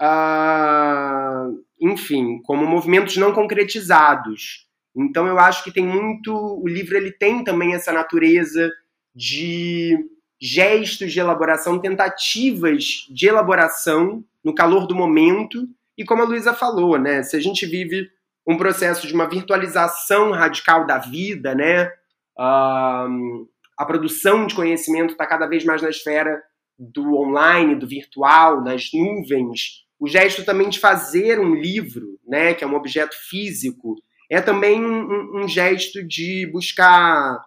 uh, 0.00 1.64
enfim, 1.80 2.40
como 2.42 2.66
movimentos 2.66 3.16
não 3.16 3.32
concretizados. 3.32 4.66
Então 4.96 5.26
eu 5.26 5.38
acho 5.38 5.64
que 5.64 5.72
tem 5.72 5.86
muito, 5.86 6.34
o 6.34 6.66
livro 6.66 6.96
ele 6.96 7.12
tem 7.12 7.44
também 7.44 7.74
essa 7.74 7.92
natureza 7.92 8.70
de 9.14 9.98
gestos 10.40 11.12
de 11.12 11.20
elaboração, 11.20 11.78
tentativas 11.78 13.06
de 13.10 13.26
elaboração 13.26 14.24
no 14.42 14.54
calor 14.54 14.86
do 14.86 14.94
momento, 14.94 15.68
e 15.96 16.04
como 16.04 16.22
a 16.22 16.24
Luísa 16.24 16.54
falou, 16.54 16.98
né, 16.98 17.22
se 17.22 17.36
a 17.36 17.40
gente 17.40 17.66
vive 17.66 18.08
um 18.46 18.56
processo 18.56 19.06
de 19.06 19.14
uma 19.14 19.28
virtualização 19.28 20.32
radical 20.32 20.86
da 20.86 20.98
vida, 20.98 21.54
né, 21.54 21.90
a 22.38 23.84
produção 23.86 24.46
de 24.46 24.54
conhecimento 24.54 25.12
está 25.12 25.26
cada 25.26 25.46
vez 25.46 25.64
mais 25.64 25.82
na 25.82 25.90
esfera 25.90 26.42
do 26.78 27.16
online, 27.16 27.76
do 27.76 27.86
virtual, 27.86 28.62
nas 28.62 28.88
nuvens, 28.92 29.82
o 30.00 30.08
gesto 30.08 30.44
também 30.44 30.68
de 30.68 30.80
fazer 30.80 31.38
um 31.38 31.54
livro, 31.54 32.18
né, 32.26 32.54
que 32.54 32.64
é 32.64 32.66
um 32.66 32.74
objeto 32.74 33.14
físico, 33.28 33.94
é 34.28 34.40
também 34.40 34.84
um, 34.84 35.42
um 35.42 35.46
gesto 35.46 36.02
de 36.04 36.50
buscar 36.50 37.38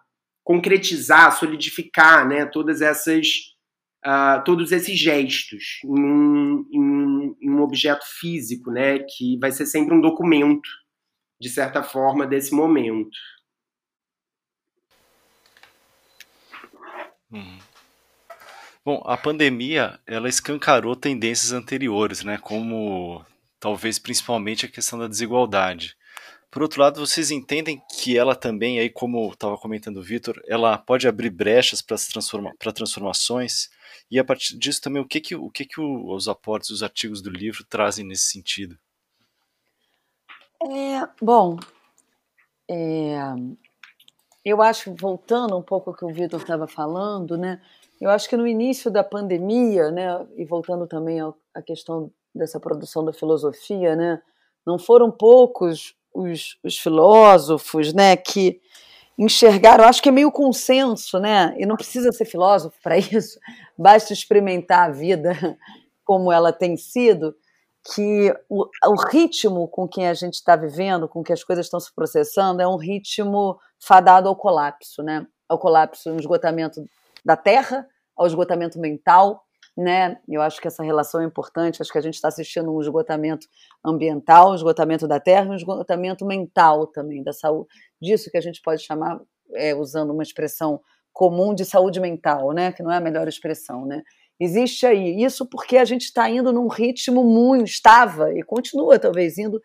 concretizar, 0.41 1.38
solidificar, 1.38 2.25
né, 2.25 2.45
todas 2.45 2.81
essas, 2.81 3.27
uh, 4.06 4.44
todos 4.44 4.72
esses 4.72 4.98
gestos 4.98 5.80
em 5.84 5.89
um, 5.89 6.65
em, 6.72 7.38
em 7.41 7.50
um 7.50 7.62
objeto 7.62 8.06
físico, 8.20 8.72
né, 8.72 9.00
que 9.00 9.38
vai 9.39 9.52
ser 9.52 9.65
sempre 9.65 9.96
um 9.96 10.02
documento, 10.02 10.70
de 11.39 11.50
certa 11.50 11.82
forma, 11.82 12.28
desse 12.28 12.54
momento. 12.54 13.18
Hum. 17.32 17.58
Bom, 18.86 19.02
a 19.06 19.18
pandemia, 19.18 20.00
ela 20.06 20.30
escancarou 20.30 20.96
tendências 20.96 21.52
anteriores, 21.52 22.24
né, 22.24 22.38
como 22.38 23.26
talvez 23.60 23.98
principalmente 23.98 24.65
a 24.65 24.70
questão 24.70 25.00
da 25.00 25.08
desigualdade. 25.08 25.98
Por 26.52 26.62
outro 26.62 26.80
lado, 26.80 27.06
vocês 27.06 27.32
entendem 27.32 27.82
que 27.91 28.18
ela 28.18 28.36
também, 28.36 28.80
aí 28.80 28.89
como 28.89 29.30
estava 29.30 29.58
comentando 29.58 29.98
o 29.98 30.04
Vitor, 30.04 30.39
ela 30.48 30.78
pode 30.78 31.08
abrir 31.08 31.32
brechas 31.32 31.82
para 31.82 31.98
transforma 31.98 32.54
transformações 32.74 33.70
e 34.10 34.20
a 34.20 34.24
partir 34.24 34.58
disso 34.58 34.82
também 34.82 35.02
o 35.02 35.08
que 35.08 35.20
que 35.20 35.36
o 35.36 35.50
que 35.50 35.65
que 35.65 35.82
os 35.82 36.28
aportes, 36.28 36.70
os 36.70 36.84
artigos 36.84 37.22
do 37.22 37.30
livro 37.30 37.65
trazem 37.65 38.06
nesse 38.06 38.32
sentido? 38.32 38.78
É, 40.63 41.08
bom, 41.22 41.58
é, 42.70 43.18
eu 44.44 44.62
acho 44.62 44.96
voltando 44.96 45.58
um 45.58 45.62
pouco 45.62 45.89
ao 45.89 45.96
que 45.96 46.06
o 46.06 46.13
Vitor 46.13 46.39
estava 46.39 46.68
falando, 46.68 47.38
né? 47.38 47.62
Eu 48.00 48.10
acho 48.10 48.30
que 48.30 48.38
no 48.38 48.46
início 48.46 48.91
da 48.91 49.04
pandemia, 49.04 49.89
né, 49.89 50.26
e 50.36 50.46
voltando 50.46 50.86
também 50.86 51.20
à 51.54 51.62
questão 51.62 52.12
dessa 52.34 52.60
produção 52.60 53.06
da 53.06 53.13
filosofia, 53.13 53.96
né, 53.96 54.22
não 54.65 54.78
foram 54.78 55.10
poucos 55.10 55.96
os, 56.13 56.58
os 56.63 56.78
filósofos, 56.78 57.94
né, 57.94 58.18
que 58.18 58.62
enxergaram, 59.17 59.86
acho 59.86 60.01
que 60.01 60.10
é 60.10 60.12
meio 60.12 60.32
consenso, 60.32 61.19
né, 61.19 61.56
e 61.58 61.65
não 61.65 61.75
precisa 61.75 62.12
ser 62.12 62.25
filósofo 62.25 62.75
para 62.84 62.97
isso, 62.99 63.39
basta 63.78 64.13
experimentar 64.13 64.89
a 64.89 64.91
vida 64.91 65.58
como 66.04 66.32
ela 66.32 66.51
tem 66.51 66.78
sido, 66.78 67.36
que 67.93 68.34
o, 68.49 68.65
o 68.88 68.95
ritmo 69.10 69.67
com 69.67 69.88
que 69.88 70.01
a 70.01 70.13
gente 70.13 70.34
está 70.36 70.56
vivendo, 70.56 71.08
com 71.08 71.23
que 71.23 71.32
as 71.32 71.43
coisas 71.43 71.67
estão 71.67 71.80
se 71.80 71.93
processando, 71.93 72.62
é 72.62 72.67
um 72.67 72.78
ritmo 72.78 73.60
fadado 73.80 74.28
ao 74.28 74.36
colapso, 74.36 75.04
né, 75.04 75.25
ao 75.47 75.60
colapso, 75.60 76.12
um 76.12 76.17
esgotamento 76.17 76.84
da 77.23 77.36
terra 77.36 77.88
ao 78.15 78.25
esgotamento 78.25 78.80
mental, 78.80 79.43
né? 79.75 80.17
Eu 80.28 80.41
acho 80.41 80.62
que 80.62 80.67
essa 80.67 80.82
relação 80.82 81.21
é 81.21 81.25
importante. 81.25 81.82
Acho 81.82 81.91
que 81.91 81.97
a 81.97 82.01
gente 82.01 82.13
está 82.13 82.30
assistindo 82.30 82.73
um 82.73 82.80
esgotamento 82.80 83.45
ambiental, 83.84 84.51
um 84.51 84.56
esgotamento 84.56 85.08
da 85.08 85.19
terra, 85.19 85.49
um 85.49 85.56
esgotamento 85.56 86.25
mental 86.25 86.88
também 86.88 87.21
da 87.21 87.34
saúde. 87.34 87.67
Disso 88.06 88.30
que 88.30 88.38
a 88.38 88.41
gente 88.41 88.62
pode 88.62 88.84
chamar, 88.84 89.20
é, 89.56 89.74
usando 89.74 90.12
uma 90.12 90.24
expressão 90.24 90.80
comum 91.12 91.56
de 91.56 91.65
saúde 91.65 92.00
mental, 92.00 92.52
né? 92.52 92.72
Que 92.72 92.84
não 92.84 92.91
é 92.91 92.98
a 92.98 93.02
melhor 93.02 93.28
expressão, 93.28 93.86
né? 93.86 94.04
Existe 94.39 94.86
aí 94.86 95.24
isso 95.24 95.48
porque 95.50 95.78
a 95.78 95.86
gente 95.86 96.04
está 96.04 96.30
indo 96.30 96.52
num 96.52 96.68
ritmo 96.68 97.24
muito 97.24 97.68
estava 97.70 98.34
e 98.34 98.44
continua 98.44 99.00
talvez 99.00 99.38
indo 99.38 99.62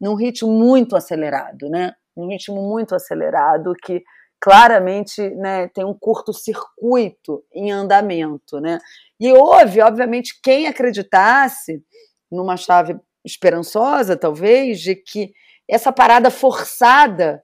num 0.00 0.14
ritmo 0.14 0.50
muito 0.50 0.96
acelerado, 0.96 1.68
né? 1.68 1.92
Um 2.16 2.28
ritmo 2.28 2.62
muito 2.62 2.94
acelerado 2.94 3.74
que 3.84 4.02
claramente 4.40 5.28
né, 5.30 5.68
tem 5.68 5.84
um 5.84 5.94
curto-circuito 5.94 7.42
em 7.52 7.72
andamento. 7.72 8.60
Né? 8.60 8.78
E 9.18 9.32
houve, 9.32 9.80
obviamente, 9.80 10.38
quem 10.42 10.66
acreditasse 10.66 11.82
numa 12.30 12.56
chave 12.56 12.98
esperançosa, 13.24 14.16
talvez, 14.16 14.80
de 14.80 14.94
que 14.94 15.32
essa 15.68 15.92
parada 15.92 16.30
forçada 16.30 17.42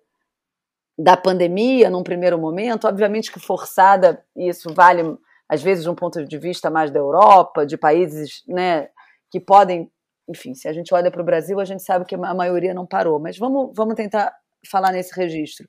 da 0.99 1.17
pandemia, 1.17 1.91
num 1.91 2.03
primeiro 2.03 2.39
momento, 2.39 2.87
obviamente 2.87 3.33
que 3.33 3.41
forçada, 3.41 4.25
isso 4.37 4.73
vale 4.75 5.17
às 5.49 5.63
vezes 5.63 5.85
de 5.85 5.91
um 5.91 5.95
ponto 5.95 6.25
de 6.25 6.39
vista 6.39 6.71
mais 6.71 6.91
da 6.91 6.99
Europa, 6.99 7.67
de 7.67 7.77
países 7.77 8.43
né, 8.47 8.89
que 9.31 9.41
podem, 9.41 9.91
enfim, 10.29 10.55
se 10.55 10.69
a 10.69 10.73
gente 10.73 10.95
olha 10.95 11.11
para 11.11 11.21
o 11.21 11.25
Brasil, 11.25 11.61
a 11.61 11.65
gente 11.65 11.83
sabe 11.83 12.05
que 12.05 12.15
a 12.15 12.35
maioria 12.35 12.73
não 12.73 12.87
parou, 12.87 13.19
mas 13.19 13.39
vamos, 13.39 13.71
vamos 13.75 13.95
tentar 13.95 14.33
falar 14.71 14.93
nesse 14.93 15.15
registro. 15.15 15.67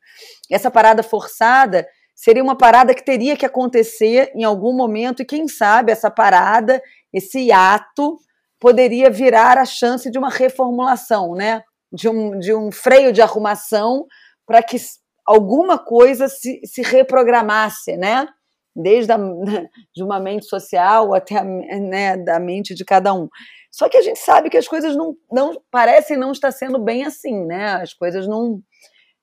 Essa 0.50 0.70
parada 0.70 1.04
forçada 1.04 1.88
seria 2.16 2.44
uma 2.44 2.58
parada 2.58 2.94
que 2.94 3.04
teria 3.04 3.36
que 3.36 3.46
acontecer 3.46 4.32
em 4.36 4.44
algum 4.44 4.74
momento, 4.74 5.22
e 5.22 5.26
quem 5.26 5.48
sabe 5.48 5.92
essa 5.92 6.12
parada, 6.12 6.82
esse 7.12 7.52
ato, 7.52 8.18
poderia 8.60 9.10
virar 9.10 9.58
a 9.58 9.66
chance 9.66 10.10
de 10.10 10.18
uma 10.18 10.30
reformulação, 10.30 11.34
né? 11.34 11.64
de, 11.94 12.10
um, 12.10 12.40
de 12.40 12.54
um 12.54 12.72
freio 12.72 13.14
de 13.14 13.22
arrumação 13.22 14.08
para 14.48 14.64
que 14.64 14.78
alguma 15.26 15.78
coisa 15.78 16.28
se, 16.28 16.60
se 16.66 16.82
reprogramasse, 16.82 17.96
né? 17.98 18.28
desde 18.76 19.12
a, 19.12 19.18
de 19.96 20.04
uma 20.04 20.20
mente 20.20 20.46
social 20.46 21.14
até 21.14 21.38
a, 21.38 21.44
né, 21.44 22.18
da 22.18 22.40
mente 22.40 22.74
de 22.74 22.84
cada 22.84 23.14
um. 23.14 23.28
Só 23.72 23.90
que 23.90 23.98
a 23.98 24.02
gente 24.02 24.20
sabe 24.20 24.50
que 24.50 24.58
as 24.58 24.68
coisas 24.68 24.96
não, 24.96 25.16
não 25.32 25.62
parecem 25.72 26.18
não 26.18 26.32
estar 26.32 26.52
sendo 26.52 26.80
bem 26.80 27.04
assim, 27.04 27.46
né? 27.46 27.74
As 27.74 27.94
coisas 27.94 28.28
não. 28.28 28.62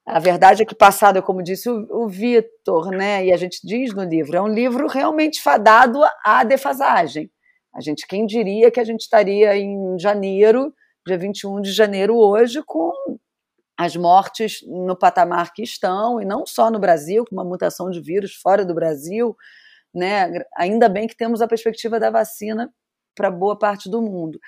A 0.04 0.18
verdade 0.18 0.62
é 0.62 0.66
que 0.66 0.74
passado, 0.74 1.18
é 1.18 1.22
como 1.22 1.42
disse 1.42 1.70
o, 1.70 1.86
o 1.88 2.08
Vitor, 2.08 2.90
né? 2.90 3.24
E 3.26 3.32
a 3.32 3.36
gente 3.36 3.60
diz 3.62 3.94
no 3.94 4.02
livro, 4.02 4.36
é 4.36 4.42
um 4.42 4.48
livro 4.48 4.88
realmente 4.88 5.40
fadado 5.40 6.00
à 6.24 6.42
defasagem. 6.42 7.30
A 7.72 7.80
gente, 7.80 8.06
quem 8.08 8.26
diria 8.26 8.70
que 8.72 8.80
a 8.80 8.84
gente 8.84 9.02
estaria 9.02 9.56
em 9.56 9.96
janeiro, 10.00 10.74
dia 11.06 11.16
21 11.16 11.60
de 11.60 11.70
janeiro 11.70 12.16
hoje, 12.16 12.60
com 12.66 12.90
as 13.80 13.96
mortes 13.96 14.60
no 14.66 14.94
patamar 14.94 15.54
que 15.54 15.62
estão, 15.62 16.20
e 16.20 16.24
não 16.26 16.44
só 16.44 16.70
no 16.70 16.78
Brasil, 16.78 17.24
com 17.24 17.34
uma 17.34 17.44
mutação 17.44 17.88
de 17.88 17.98
vírus 17.98 18.34
fora 18.34 18.62
do 18.62 18.74
Brasil, 18.74 19.34
né? 19.94 20.44
Ainda 20.54 20.86
bem 20.86 21.08
que 21.08 21.16
temos 21.16 21.40
a 21.40 21.48
perspectiva 21.48 21.98
da 21.98 22.10
vacina 22.10 22.70
para 23.14 23.30
boa 23.30 23.58
parte 23.58 23.88
do 23.88 24.02
mundo. 24.02 24.38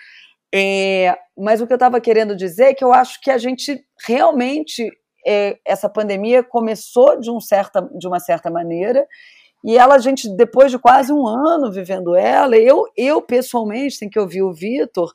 É, 0.54 1.16
mas 1.34 1.62
o 1.62 1.66
que 1.66 1.72
eu 1.72 1.76
estava 1.76 1.98
querendo 1.98 2.36
dizer 2.36 2.64
é 2.64 2.74
que 2.74 2.84
eu 2.84 2.92
acho 2.92 3.22
que 3.22 3.30
a 3.30 3.38
gente 3.38 3.82
realmente 4.06 4.90
é, 5.26 5.58
essa 5.64 5.88
pandemia 5.88 6.42
começou 6.42 7.18
de, 7.18 7.30
um 7.30 7.40
certa, 7.40 7.80
de 7.96 8.06
uma 8.06 8.20
certa 8.20 8.50
maneira 8.50 9.06
e 9.64 9.78
ela, 9.78 9.94
a 9.94 9.98
gente, 9.98 10.28
depois 10.36 10.70
de 10.70 10.78
quase 10.78 11.10
um 11.10 11.26
ano 11.26 11.72
vivendo 11.72 12.14
ela, 12.14 12.54
eu, 12.56 12.84
eu 12.94 13.22
pessoalmente, 13.22 13.98
tem 13.98 14.10
que 14.10 14.18
ouvir 14.18 14.42
o 14.42 14.52
Vitor, 14.52 15.14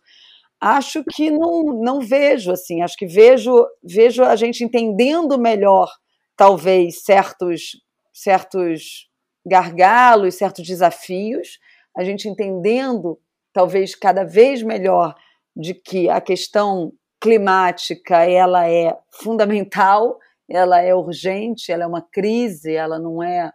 acho 0.60 1.04
que 1.04 1.30
não, 1.30 1.64
não 1.82 2.02
vejo 2.02 2.52
assim, 2.52 2.82
acho 2.82 2.98
que 2.98 3.06
vejo, 3.06 3.66
vejo 3.84 4.24
a 4.24 4.36
gente 4.36 4.64
entendendo 4.64 5.38
melhor, 5.38 5.92
talvez, 6.36 7.04
certos, 7.04 7.72
certos 8.14 9.08
gargalos, 9.46 10.36
certos 10.36 10.66
desafios, 10.66 11.60
a 11.96 12.04
gente 12.04 12.28
entendendo, 12.28 13.20
talvez, 13.54 13.96
cada 13.96 14.24
vez 14.24 14.62
melhor 14.62 15.16
de 15.56 15.74
que 15.74 16.10
a 16.10 16.22
questão 16.22 16.92
climática 17.20 18.24
ela 18.24 18.70
é 18.70 18.96
fundamental, 19.12 20.20
ela 20.50 20.82
é 20.82 20.94
urgente, 20.94 21.72
ela 21.72 21.84
é 21.84 21.88
uma 21.88 22.02
crise, 22.02 22.74
ela 22.74 23.00
não 23.00 23.24
é. 23.24 23.52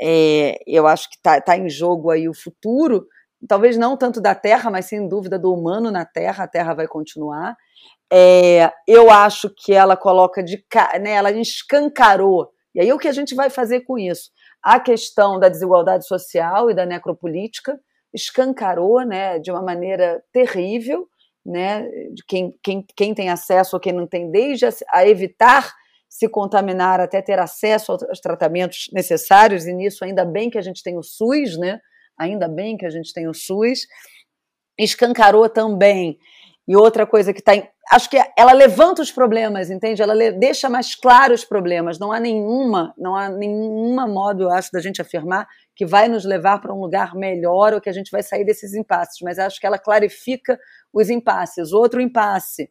é 0.00 0.58
eu 0.66 0.86
acho 0.86 1.08
que 1.08 1.16
está 1.16 1.40
tá 1.40 1.56
em 1.56 1.68
jogo 1.68 2.10
aí 2.10 2.28
o 2.28 2.34
futuro, 2.34 3.06
talvez 3.46 3.76
não 3.76 3.96
tanto 3.96 4.20
da 4.20 4.34
Terra, 4.34 4.70
mas 4.70 4.86
sem 4.86 5.06
dúvida 5.06 5.38
do 5.38 5.52
humano 5.52 5.90
na 5.90 6.04
Terra, 6.04 6.44
a 6.44 6.48
Terra 6.48 6.74
vai 6.74 6.86
continuar. 6.88 7.56
É, 8.10 8.70
eu 8.86 9.10
acho 9.10 9.50
que 9.54 9.72
ela 9.72 9.96
coloca 9.96 10.42
de 10.42 10.64
né, 11.00 11.12
ela 11.12 11.30
escancarou. 11.30 12.50
E 12.74 12.80
aí 12.80 12.92
o 12.92 12.98
que 12.98 13.08
a 13.08 13.12
gente 13.12 13.34
vai 13.34 13.50
fazer 13.50 13.80
com 13.82 13.98
isso? 13.98 14.30
A 14.62 14.80
questão 14.80 15.38
da 15.38 15.48
desigualdade 15.48 16.06
social 16.06 16.70
e 16.70 16.74
da 16.74 16.86
necropolítica 16.86 17.78
escancarou 18.12 19.02
né, 19.04 19.38
de 19.38 19.50
uma 19.50 19.62
maneira 19.62 20.22
terrível 20.32 21.06
né, 21.48 21.88
de 22.12 22.22
quem, 22.26 22.54
quem, 22.62 22.84
quem 22.94 23.14
tem 23.14 23.30
acesso 23.30 23.74
ou 23.74 23.80
quem 23.80 23.92
não 23.92 24.06
tem, 24.06 24.30
desde 24.30 24.66
a, 24.66 24.70
a 24.92 25.08
evitar 25.08 25.72
se 26.08 26.28
contaminar 26.28 27.00
até 27.00 27.22
ter 27.22 27.38
acesso 27.38 27.92
aos 27.92 28.20
tratamentos 28.20 28.88
necessários, 28.92 29.66
e 29.66 29.72
nisso 29.72 30.04
ainda 30.04 30.24
bem 30.24 30.50
que 30.50 30.58
a 30.58 30.62
gente 30.62 30.82
tem 30.82 30.96
o 30.96 31.02
SUS, 31.02 31.58
né? 31.58 31.80
Ainda 32.18 32.48
bem 32.48 32.76
que 32.76 32.86
a 32.86 32.90
gente 32.90 33.12
tem 33.12 33.28
o 33.28 33.34
SUS. 33.34 33.86
Escancarou 34.78 35.48
também. 35.48 36.18
E 36.66 36.76
outra 36.76 37.06
coisa 37.06 37.32
que 37.32 37.40
está. 37.40 37.52
Acho 37.90 38.10
que 38.10 38.18
ela 38.36 38.52
levanta 38.52 39.00
os 39.00 39.10
problemas, 39.10 39.70
entende? 39.70 40.02
Ela 40.02 40.14
deixa 40.32 40.68
mais 40.68 40.94
claros 40.94 41.40
os 41.40 41.46
problemas. 41.46 41.98
Não 41.98 42.12
há 42.12 42.20
nenhuma, 42.20 42.92
não 42.98 43.16
há 43.16 43.30
nenhuma 43.30 44.06
modo, 44.06 44.42
eu 44.42 44.50
acho, 44.50 44.70
da 44.70 44.80
gente 44.80 45.00
afirmar 45.00 45.48
que 45.74 45.86
vai 45.86 46.08
nos 46.08 46.26
levar 46.26 46.60
para 46.60 46.74
um 46.74 46.80
lugar 46.80 47.14
melhor 47.14 47.72
ou 47.72 47.80
que 47.80 47.88
a 47.88 47.92
gente 47.92 48.10
vai 48.10 48.22
sair 48.22 48.44
desses 48.44 48.74
impasses, 48.74 49.20
mas 49.22 49.38
acho 49.38 49.58
que 49.58 49.66
ela 49.66 49.78
clarifica 49.78 50.58
os 50.92 51.08
impasses. 51.08 51.72
Outro 51.72 52.00
impasse 52.00 52.68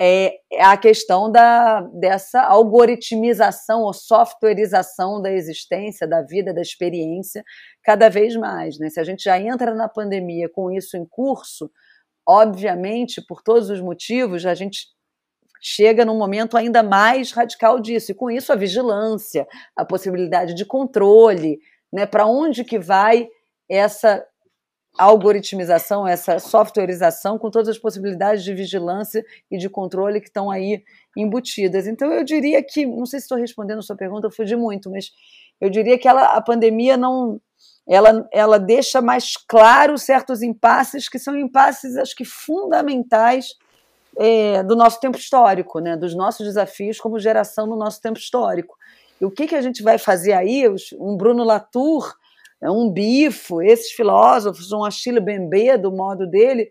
é 0.00 0.40
a 0.60 0.76
questão 0.76 1.30
da, 1.30 1.80
dessa 1.92 2.42
algoritmização 2.42 3.82
ou 3.82 3.92
softwareização 3.92 5.22
da 5.22 5.30
existência, 5.30 6.06
da 6.06 6.22
vida, 6.22 6.52
da 6.52 6.60
experiência, 6.60 7.44
cada 7.82 8.08
vez 8.08 8.34
mais. 8.36 8.78
Né? 8.78 8.90
Se 8.90 8.98
a 8.98 9.04
gente 9.04 9.22
já 9.22 9.38
entra 9.38 9.74
na 9.74 9.88
pandemia 9.88 10.48
com 10.48 10.70
isso 10.70 10.96
em 10.96 11.06
curso, 11.06 11.70
obviamente, 12.26 13.22
por 13.24 13.42
todos 13.42 13.70
os 13.70 13.80
motivos, 13.80 14.44
a 14.44 14.54
gente 14.54 14.88
chega 15.60 16.04
num 16.04 16.18
momento 16.18 16.56
ainda 16.56 16.82
mais 16.82 17.32
radical 17.32 17.80
disso. 17.80 18.12
E 18.12 18.14
com 18.14 18.30
isso 18.30 18.52
a 18.52 18.56
vigilância, 18.56 19.46
a 19.76 19.84
possibilidade 19.84 20.54
de 20.54 20.64
controle, 20.64 21.58
né? 21.92 22.04
Para 22.04 22.26
onde 22.26 22.64
que 22.64 22.78
vai 22.78 23.28
essa 23.68 24.26
algoritmização, 24.96 26.06
essa 26.06 26.38
softwareização, 26.38 27.38
com 27.38 27.50
todas 27.50 27.68
as 27.68 27.78
possibilidades 27.78 28.44
de 28.44 28.54
vigilância 28.54 29.24
e 29.50 29.58
de 29.58 29.68
controle 29.68 30.20
que 30.20 30.28
estão 30.28 30.50
aí 30.50 30.82
embutidas. 31.16 31.86
Então, 31.86 32.12
eu 32.12 32.24
diria 32.24 32.62
que, 32.62 32.86
não 32.86 33.06
sei 33.06 33.18
se 33.18 33.24
estou 33.24 33.38
respondendo 33.38 33.78
a 33.78 33.82
sua 33.82 33.96
pergunta, 33.96 34.26
eu 34.26 34.30
fugi 34.30 34.56
muito, 34.56 34.90
mas 34.90 35.10
eu 35.60 35.68
diria 35.68 35.98
que 35.98 36.08
ela, 36.08 36.36
a 36.36 36.40
pandemia 36.40 36.96
não. 36.96 37.40
Ela, 37.86 38.26
ela 38.32 38.58
deixa 38.58 39.02
mais 39.02 39.36
claro 39.36 39.98
certos 39.98 40.40
impasses 40.40 41.06
que 41.06 41.18
são 41.18 41.36
impasses, 41.36 41.98
acho 41.98 42.16
que 42.16 42.24
fundamentais 42.24 43.48
é, 44.16 44.62
do 44.62 44.74
nosso 44.74 44.98
tempo 45.00 45.18
histórico, 45.18 45.80
né, 45.80 45.94
dos 45.94 46.14
nossos 46.14 46.46
desafios 46.46 46.98
como 46.98 47.18
geração 47.18 47.66
no 47.66 47.76
nosso 47.76 48.00
tempo 48.00 48.18
histórico. 48.18 48.74
E 49.20 49.24
o 49.26 49.30
que, 49.30 49.46
que 49.46 49.54
a 49.54 49.60
gente 49.60 49.82
vai 49.82 49.98
fazer 49.98 50.32
aí? 50.32 50.64
Um 50.98 51.14
Bruno 51.14 51.44
Latour, 51.44 52.14
um 52.70 52.90
Bifo, 52.90 53.62
esses 53.62 53.92
filósofos, 53.92 54.72
um 54.72 54.84
Achille 54.84 55.20
Mbembe, 55.20 55.76
do 55.76 55.92
modo 55.92 56.26
dele, 56.26 56.70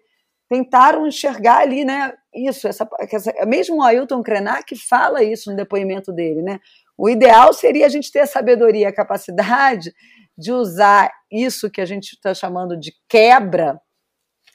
tentaram 0.50 1.08
enxergar 1.08 1.60
ali, 1.60 1.84
né? 1.84 2.14
Isso, 2.34 2.68
essa, 2.68 2.88
essa, 3.00 3.34
mesmo 3.46 3.78
o 3.78 3.82
Ailton 3.82 4.22
Krenak 4.22 4.76
fala 4.76 5.24
isso 5.24 5.50
no 5.50 5.56
depoimento 5.56 6.12
dele, 6.12 6.42
né? 6.42 6.60
O 6.98 7.10
ideal 7.10 7.54
seria 7.54 7.86
a 7.86 7.90
gente 7.90 8.12
ter 8.12 8.22
a 8.22 8.28
sabedoria, 8.28 8.90
a 8.90 8.94
capacidade 8.94 9.94
de 10.38 10.52
usar 10.52 11.12
isso 11.32 11.70
que 11.70 11.82
a 11.82 11.86
gente 11.86 12.14
está 12.14 12.34
chamando 12.34 12.78
de 12.78 12.94
quebra, 13.08 13.80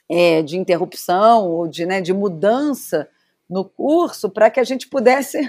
é, 0.09 0.41
de 0.41 0.57
interrupção 0.57 1.47
ou 1.47 1.67
de, 1.67 1.85
né, 1.85 2.01
de 2.01 2.13
mudança 2.13 3.07
no 3.49 3.63
curso, 3.63 4.29
para 4.29 4.49
que 4.49 4.59
a 4.59 4.63
gente 4.63 4.89
pudesse 4.89 5.39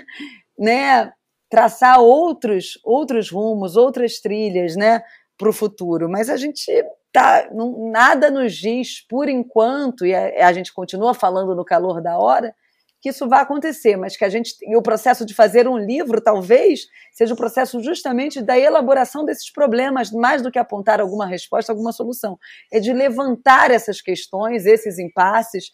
né, 0.59 1.13
traçar 1.49 2.01
outros, 2.01 2.79
outros 2.85 3.31
rumos, 3.31 3.77
outras 3.77 4.21
trilhas, 4.21 4.77
né, 4.77 5.03
para 5.41 5.49
o 5.49 5.53
futuro. 5.55 6.07
Mas 6.07 6.29
a 6.29 6.37
gente 6.37 6.71
tá, 7.11 7.49
não, 7.51 7.91
nada 7.91 8.31
nos 8.31 8.55
diz, 8.55 9.01
por 9.09 9.27
enquanto, 9.27 10.05
e 10.05 10.15
a, 10.15 10.49
a, 10.49 10.53
gente 10.53 10.73
continua 10.73 11.15
falando 11.15 11.57
no 11.57 11.65
calor 11.65 12.03
da 12.03 12.19
hora, 12.19 12.55
que 13.01 13.09
isso 13.09 13.27
vai 13.27 13.41
acontecer, 13.41 13.97
mas 13.97 14.15
que 14.15 14.27
a 14.27 14.29
gente 14.29 14.55
e 14.61 14.77
o 14.77 14.83
processo 14.83 15.25
de 15.25 15.33
fazer 15.33 15.67
um 15.67 15.79
livro 15.79 16.21
talvez 16.21 16.81
seja 17.15 17.33
o 17.33 17.37
processo 17.37 17.83
justamente 17.83 18.43
da 18.43 18.59
elaboração 18.59 19.25
desses 19.25 19.51
problemas, 19.51 20.13
mais 20.13 20.43
do 20.43 20.51
que 20.51 20.59
apontar 20.59 21.01
alguma 21.01 21.27
resposta, 21.27 21.73
alguma 21.73 21.93
solução, 21.93 22.39
é 22.71 22.79
de 22.79 22.93
levantar 22.93 23.71
essas 23.71 24.03
questões, 24.03 24.67
esses 24.67 24.99
impasses, 24.99 25.73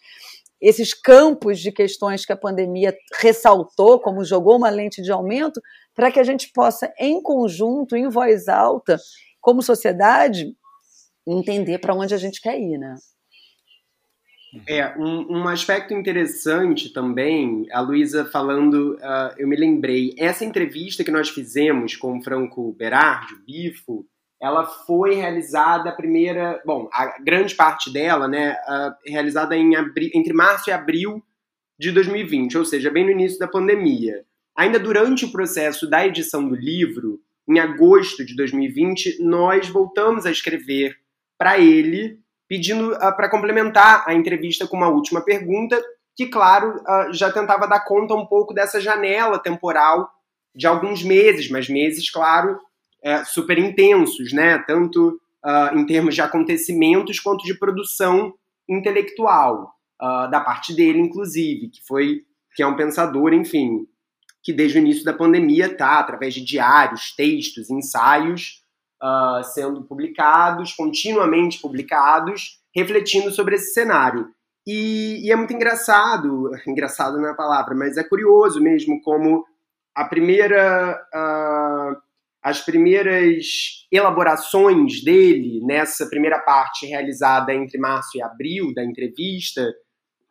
esses 0.61 0.95
campos 0.95 1.59
de 1.59 1.73
questões 1.73 2.25
que 2.25 2.33
a 2.33 2.37
pandemia 2.37 2.97
ressaltou, 3.21 3.99
como 3.99 4.25
jogou 4.25 4.57
uma 4.57 4.71
lente 4.71 5.03
de 5.03 5.11
aumento, 5.11 5.61
para 5.97 6.13
que 6.13 6.21
a 6.21 6.25
gente 6.25 6.53
possa, 6.53 6.93
em 6.99 7.21
conjunto, 7.21 7.97
em 7.97 8.09
voz 8.09 8.47
alta, 8.47 8.99
como 9.47 9.63
sociedade, 9.63 10.57
entender 11.25 11.79
para 11.79 11.95
onde 11.95 12.13
a 12.13 12.17
gente 12.17 12.41
quer 12.41 12.59
ir, 12.59 12.77
né? 12.79 12.97
É, 14.67 14.99
um, 14.99 15.39
um 15.39 15.49
aspecto 15.49 15.95
interessante 15.95 16.93
também, 16.93 17.65
a 17.71 17.81
Luísa 17.81 18.25
falando, 18.25 18.95
uh, 18.95 19.35
eu 19.39 19.47
me 19.47 19.55
lembrei, 19.55 20.13
essa 20.19 20.45
entrevista 20.45 21.05
que 21.05 21.13
nós 21.13 21.29
fizemos 21.29 21.95
com 21.95 22.19
o 22.19 22.23
Franco 22.25 22.73
Berardi, 22.73 23.35
o 23.35 23.45
Bifo, 23.45 24.05
ela 24.43 24.67
foi 24.67 25.15
realizada 25.15 25.91
a 25.91 25.95
primeira, 25.95 26.61
bom, 26.67 26.89
a 26.93 27.17
grande 27.23 27.55
parte 27.55 27.93
dela, 27.93 28.27
né, 28.27 28.57
uh, 28.69 29.09
realizada 29.09 29.57
em 29.57 29.77
abril, 29.77 30.11
entre 30.13 30.33
março 30.33 30.71
e 30.71 30.73
abril 30.73 31.23
de 31.79 31.93
2020, 31.93 32.59
ou 32.59 32.65
seja, 32.65 32.91
bem 32.91 33.05
no 33.05 33.13
início 33.13 33.39
da 33.39 33.47
pandemia. 33.47 34.25
Ainda 34.57 34.81
durante 34.81 35.25
o 35.25 35.31
processo 35.31 35.89
da 35.89 36.05
edição 36.05 36.49
do 36.49 36.57
livro, 36.57 37.21
em 37.49 37.59
agosto 37.59 38.25
de 38.25 38.35
2020, 38.35 39.23
nós 39.23 39.69
voltamos 39.69 40.27
a 40.27 40.31
escrever 40.31 40.97
para 41.39 41.59
ele, 41.59 42.19
pedindo 42.49 42.93
uh, 42.93 43.17
para 43.17 43.31
complementar 43.31 44.05
a 44.07 44.15
entrevista 44.15 44.67
com 44.67 44.77
uma 44.77 44.89
última 44.89 45.21
pergunta, 45.21 45.81
que, 46.17 46.27
claro, 46.27 46.77
uh, 46.77 47.13
já 47.13 47.31
tentava 47.31 47.67
dar 47.67 47.85
conta 47.85 48.15
um 48.15 48.27
pouco 48.27 48.53
dessa 48.55 48.81
janela 48.81 49.39
temporal 49.39 50.11
de 50.55 50.67
alguns 50.67 51.03
meses, 51.03 51.51
mas 51.51 51.69
meses, 51.69 52.11
claro, 52.11 52.59
é, 53.05 53.23
super 53.25 53.59
intensos, 53.59 54.33
né? 54.33 54.59
Tanto 54.67 55.21
uh, 55.45 55.79
em 55.79 55.85
termos 55.85 56.15
de 56.15 56.23
acontecimentos 56.23 57.21
quanto 57.21 57.45
de 57.45 57.55
produção 57.55 58.33
intelectual 58.69 59.75
da 60.31 60.41
parte 60.41 60.75
dele, 60.75 60.99
inclusive, 60.99 61.71
que 61.71 61.81
foi 61.87 62.21
que 62.55 62.63
é 62.63 62.67
um 62.67 62.77
pensador, 62.77 63.33
enfim, 63.33 63.87
que 64.47 64.53
desde 64.53 64.79
o 64.79 64.81
início 64.81 65.05
da 65.05 65.13
pandemia 65.13 65.67
está 65.67 65.99
através 65.99 66.33
de 66.33 66.45
diários, 66.45 67.13
textos, 67.17 67.69
ensaios 67.69 68.63
uh, 69.03 69.43
sendo 69.43 69.83
publicados, 69.83 70.73
continuamente 70.73 71.61
publicados, 71.61 72.61
refletindo 72.73 73.33
sobre 73.33 73.57
esse 73.57 73.75
cenário. 73.75 74.29
E, 74.65 75.27
e, 75.27 75.33
é 75.33 75.37
muito 75.37 75.53
engraçado, 75.53 76.53
engraçado 76.65 77.19
não 77.19 77.29
é 77.29 77.35
palavra, 77.35 77.75
mas 77.75 77.97
é 77.97 78.05
curioso 78.05 78.61
mesmo 78.61 79.03
como 79.03 79.45
a 79.93 80.05
primeira 80.05 80.97
uh, 81.13 82.01
as 82.41 82.61
primeiras 82.61 83.85
elaborações 83.91 85.03
dele 85.03 85.61
nessa 85.65 86.07
primeira 86.07 86.39
parte 86.39 86.87
realizada 86.87 87.53
entre 87.53 87.79
março 87.79 88.17
e 88.17 88.23
abril 88.23 88.73
da 88.73 88.85
entrevista, 88.85 89.75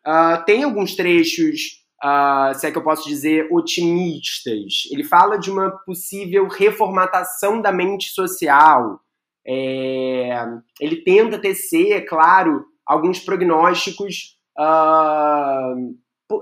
uh, 0.08 0.46
tem 0.46 0.64
alguns 0.64 0.96
trechos, 0.96 1.85
uh, 2.04 2.54
se 2.58 2.68
é 2.68 2.72
que 2.72 2.78
eu 2.78 2.84
posso 2.84 3.08
dizer, 3.08 3.48
otimistas. 3.52 4.84
Ele 4.92 5.04
fala 5.04 5.38
de 5.38 5.52
uma 5.52 5.72
possível 5.86 6.48
reformatação 6.48 7.62
da 7.62 7.72
mente 7.72 8.10
social, 8.10 9.00
É, 9.48 10.44
ele 10.82 11.04
tenta 11.04 11.38
tecer, 11.38 11.92
é 11.92 12.02
claro, 12.02 12.66
alguns 12.84 13.20
prognósticos 13.20 14.40
uh, 14.58 15.96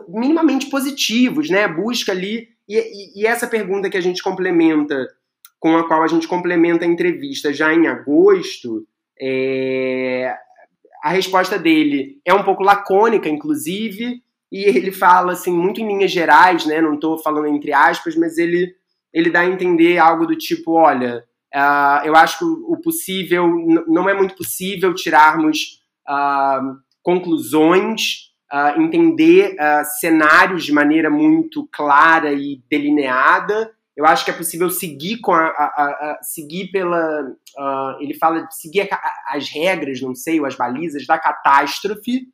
minimamente 0.08 0.70
positivos, 0.70 1.50
né? 1.50 1.68
Busca 1.68 2.14
ali. 2.14 2.48
E, 2.68 3.22
e, 3.22 3.28
essa 3.28 3.46
pergunta 3.46 3.90
que 3.90 3.98
a 3.98 4.02
gente 4.02 4.24
complementa, 4.24 5.06
com 5.60 5.76
a 5.76 5.86
qual 5.86 6.02
a 6.02 6.08
gente 6.08 6.30
complementa 6.30 6.86
a 6.86 6.88
entrevista 6.88 7.52
já 7.52 7.74
em 7.74 7.88
agosto, 7.88 8.88
é, 9.20 10.34
a 11.04 11.10
resposta 11.10 11.60
dele 11.60 12.22
é 12.26 12.34
um 12.34 12.44
pouco 12.44 12.64
lacônica, 12.64 13.28
inclusive, 13.28 14.23
e 14.54 14.66
ele 14.66 14.92
fala 14.92 15.32
assim 15.32 15.52
muito 15.52 15.82
em 15.82 15.88
linhas 15.88 16.12
gerais, 16.12 16.68
né? 16.68 16.80
Não 16.80 16.94
estou 16.94 17.18
falando 17.18 17.48
entre 17.48 17.74
aspas, 17.74 18.16
mas 18.16 18.38
ele 18.38 18.76
ele 19.12 19.32
dá 19.32 19.42
a 19.42 19.46
entender 19.46 19.98
algo 20.00 20.26
do 20.26 20.36
tipo, 20.36 20.74
olha, 20.74 21.24
uh, 21.54 22.06
eu 22.06 22.16
acho 22.16 22.40
que 22.40 22.46
o 22.46 22.78
possível 22.78 23.48
não 23.88 24.10
é 24.10 24.14
muito 24.14 24.36
possível 24.36 24.94
tirarmos 24.94 25.80
uh, 26.10 26.78
conclusões 27.04 28.32
uh, 28.52 28.82
entender 28.82 29.56
cenários 30.00 30.66
de 30.66 30.72
maneira 30.72 31.10
muito 31.10 31.68
clara 31.72 32.32
e 32.34 32.62
delineada. 32.70 33.72
Eu 33.96 34.06
acho 34.06 34.26
que 34.26 34.32
é 34.32 34.34
possível 34.34 34.72
seguir 34.72 35.20
com 35.20 35.32
a, 35.32 35.46
a, 35.46 36.18
a 36.20 36.20
seguir 36.24 36.72
pela 36.72 37.32
ele 38.00 38.16
fala 38.16 38.48
de 38.48 38.56
seguir 38.56 38.90
as 39.28 39.50
regras, 39.50 40.02
não 40.02 40.16
sei, 40.16 40.40
ou 40.40 40.48
as 40.48 40.56
balizas 40.56 41.06
da 41.06 41.20
catástrofe, 41.20 42.28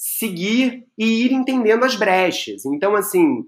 seguir 0.00 0.86
e 0.96 1.26
ir 1.26 1.32
entendendo 1.32 1.84
as 1.84 1.94
brechas. 1.94 2.64
Então, 2.64 2.96
assim, 2.96 3.44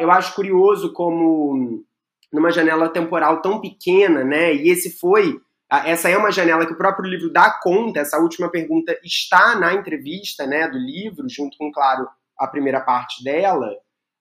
eu 0.00 0.12
acho 0.12 0.32
curioso 0.36 0.92
como 0.92 1.84
numa 2.32 2.52
janela 2.52 2.88
temporal 2.88 3.42
tão 3.42 3.60
pequena, 3.60 4.22
né? 4.22 4.54
E 4.54 4.68
esse 4.70 4.96
foi 4.98 5.40
ah, 5.68 5.88
essa 5.88 6.08
é 6.08 6.16
uma 6.16 6.30
janela 6.30 6.66
que 6.66 6.74
o 6.74 6.76
próprio 6.76 7.08
livro 7.08 7.32
dá 7.32 7.50
conta, 7.50 8.00
essa 8.00 8.18
última 8.18 8.50
pergunta 8.50 8.94
está 9.02 9.58
na 9.58 9.72
entrevista 9.72 10.46
né, 10.46 10.68
do 10.68 10.76
livro, 10.76 11.26
junto 11.30 11.56
com, 11.56 11.72
claro, 11.72 12.06
a 12.38 12.46
primeira 12.46 12.78
parte 12.78 13.24
dela. 13.24 13.72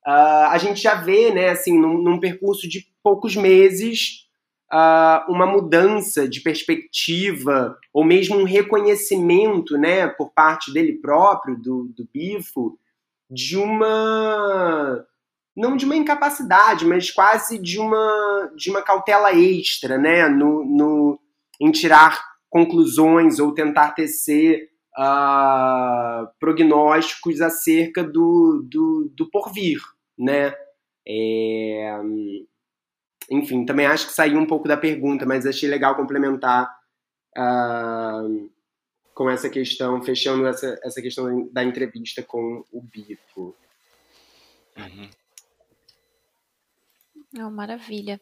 Uh, 0.07 0.47
a 0.49 0.57
gente 0.57 0.81
já 0.81 0.95
vê, 0.95 1.29
né, 1.29 1.49
assim, 1.49 1.77
num, 1.77 2.01
num 2.01 2.21
percurso 2.21 2.69
de 2.69 2.87
poucos 3.03 3.35
meses, 3.35 4.29
uh, 4.71 5.31
uma 5.31 5.45
mudança 5.45 6.27
de 6.27 6.41
perspectiva, 6.41 7.77
ou 7.93 8.03
mesmo 8.03 8.37
um 8.37 8.43
reconhecimento, 8.43 9.77
né, 9.77 10.07
por 10.07 10.31
parte 10.31 10.73
dele 10.73 10.93
próprio, 10.93 11.57
do, 11.57 11.91
do 11.95 12.07
Bifo, 12.13 12.77
de 13.29 13.57
uma 13.57 15.05
não 15.55 15.75
de 15.75 15.83
uma 15.85 15.97
incapacidade, 15.97 16.85
mas 16.85 17.11
quase 17.11 17.57
de 17.57 17.77
uma, 17.77 18.51
de 18.55 18.69
uma 18.69 18.81
cautela 18.81 19.33
extra, 19.33 19.97
né, 19.97 20.29
no, 20.29 20.63
no, 20.63 21.19
em 21.59 21.71
tirar 21.71 22.23
conclusões 22.49 23.37
ou 23.37 23.53
tentar 23.53 23.91
tecer 23.91 24.69
uh, 24.97 26.27
prognósticos 26.39 27.41
acerca 27.41 28.03
do, 28.03 28.65
do, 28.69 29.11
do 29.13 29.29
porvir, 29.29 29.79
né? 30.17 30.53
É, 31.07 31.99
enfim, 33.31 33.65
também 33.65 33.85
acho 33.85 34.07
que 34.07 34.13
saiu 34.13 34.37
um 34.37 34.45
pouco 34.45 34.67
da 34.67 34.75
pergunta, 34.75 35.25
mas 35.25 35.45
achei 35.45 35.69
legal 35.69 35.95
complementar 35.95 36.69
uh, 37.37 38.51
com 39.15 39.29
essa 39.29 39.49
questão, 39.49 40.01
fechando 40.03 40.45
essa, 40.45 40.77
essa 40.83 41.01
questão 41.01 41.47
da 41.51 41.63
entrevista 41.63 42.21
com 42.21 42.65
o 42.71 42.81
Bifo. 42.81 43.55
Uhum. 44.77 45.09
Oh, 47.39 47.49
maravilha. 47.49 48.19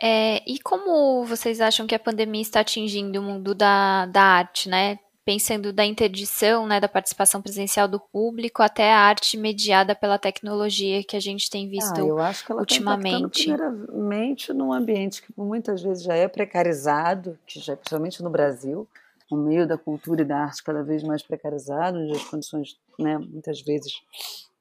É, 0.00 0.42
e 0.50 0.58
como 0.60 1.24
vocês 1.24 1.60
acham 1.60 1.86
que 1.86 1.94
a 1.94 1.98
pandemia 1.98 2.40
está 2.40 2.60
atingindo 2.60 3.20
o 3.20 3.22
mundo 3.22 3.54
da, 3.54 4.06
da 4.06 4.22
arte, 4.22 4.70
né? 4.70 4.98
Pensando 5.24 5.72
da 5.72 5.84
interdição, 5.84 6.66
né, 6.66 6.80
da 6.80 6.88
participação 6.88 7.40
presencial 7.40 7.86
do 7.86 8.00
público 8.00 8.60
até 8.60 8.92
a 8.92 8.98
arte 8.98 9.36
mediada 9.36 9.94
pela 9.94 10.18
tecnologia 10.18 11.04
que 11.04 11.16
a 11.16 11.20
gente 11.20 11.48
tem 11.48 11.68
visto 11.68 12.00
ah, 12.00 12.04
eu 12.04 12.18
acho 12.18 12.44
que 12.44 12.50
ela 12.50 12.58
tá 12.58 12.62
ultimamente. 12.62 13.50
Está 13.50 13.70
primeiramente 13.70 14.52
num 14.52 14.72
ambiente 14.72 15.22
que 15.22 15.32
muitas 15.36 15.80
vezes 15.80 16.02
já 16.02 16.14
é 16.14 16.26
precarizado, 16.26 17.38
que 17.46 17.60
já 17.60 17.76
principalmente 17.76 18.20
no 18.20 18.30
Brasil, 18.30 18.88
no 19.30 19.36
meio 19.38 19.66
da 19.66 19.78
cultura 19.78 20.22
e 20.22 20.24
da 20.24 20.38
arte 20.38 20.62
cada 20.62 20.82
vez 20.82 21.04
mais 21.04 21.22
precarizado, 21.22 21.98
onde 21.98 22.12
as 22.12 22.24
condições, 22.24 22.76
né, 22.98 23.16
muitas 23.16 23.60
vezes, 23.62 24.02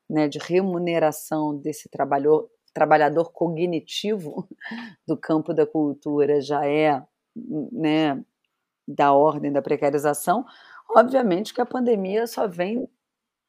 né, 0.07 0.27
de 0.27 0.37
remuneração 0.37 1.57
desse 1.57 1.89
trabalhador 1.89 2.49
trabalhador 2.73 3.31
cognitivo 3.31 4.47
do 5.05 5.17
campo 5.17 5.53
da 5.53 5.65
cultura 5.65 6.39
já 6.39 6.65
é 6.65 7.03
né, 7.35 8.23
da 8.87 9.13
ordem 9.13 9.51
da 9.51 9.61
precarização, 9.61 10.45
obviamente 10.95 11.53
que 11.53 11.61
a 11.61 11.65
pandemia 11.65 12.27
só 12.27 12.47
vem 12.47 12.87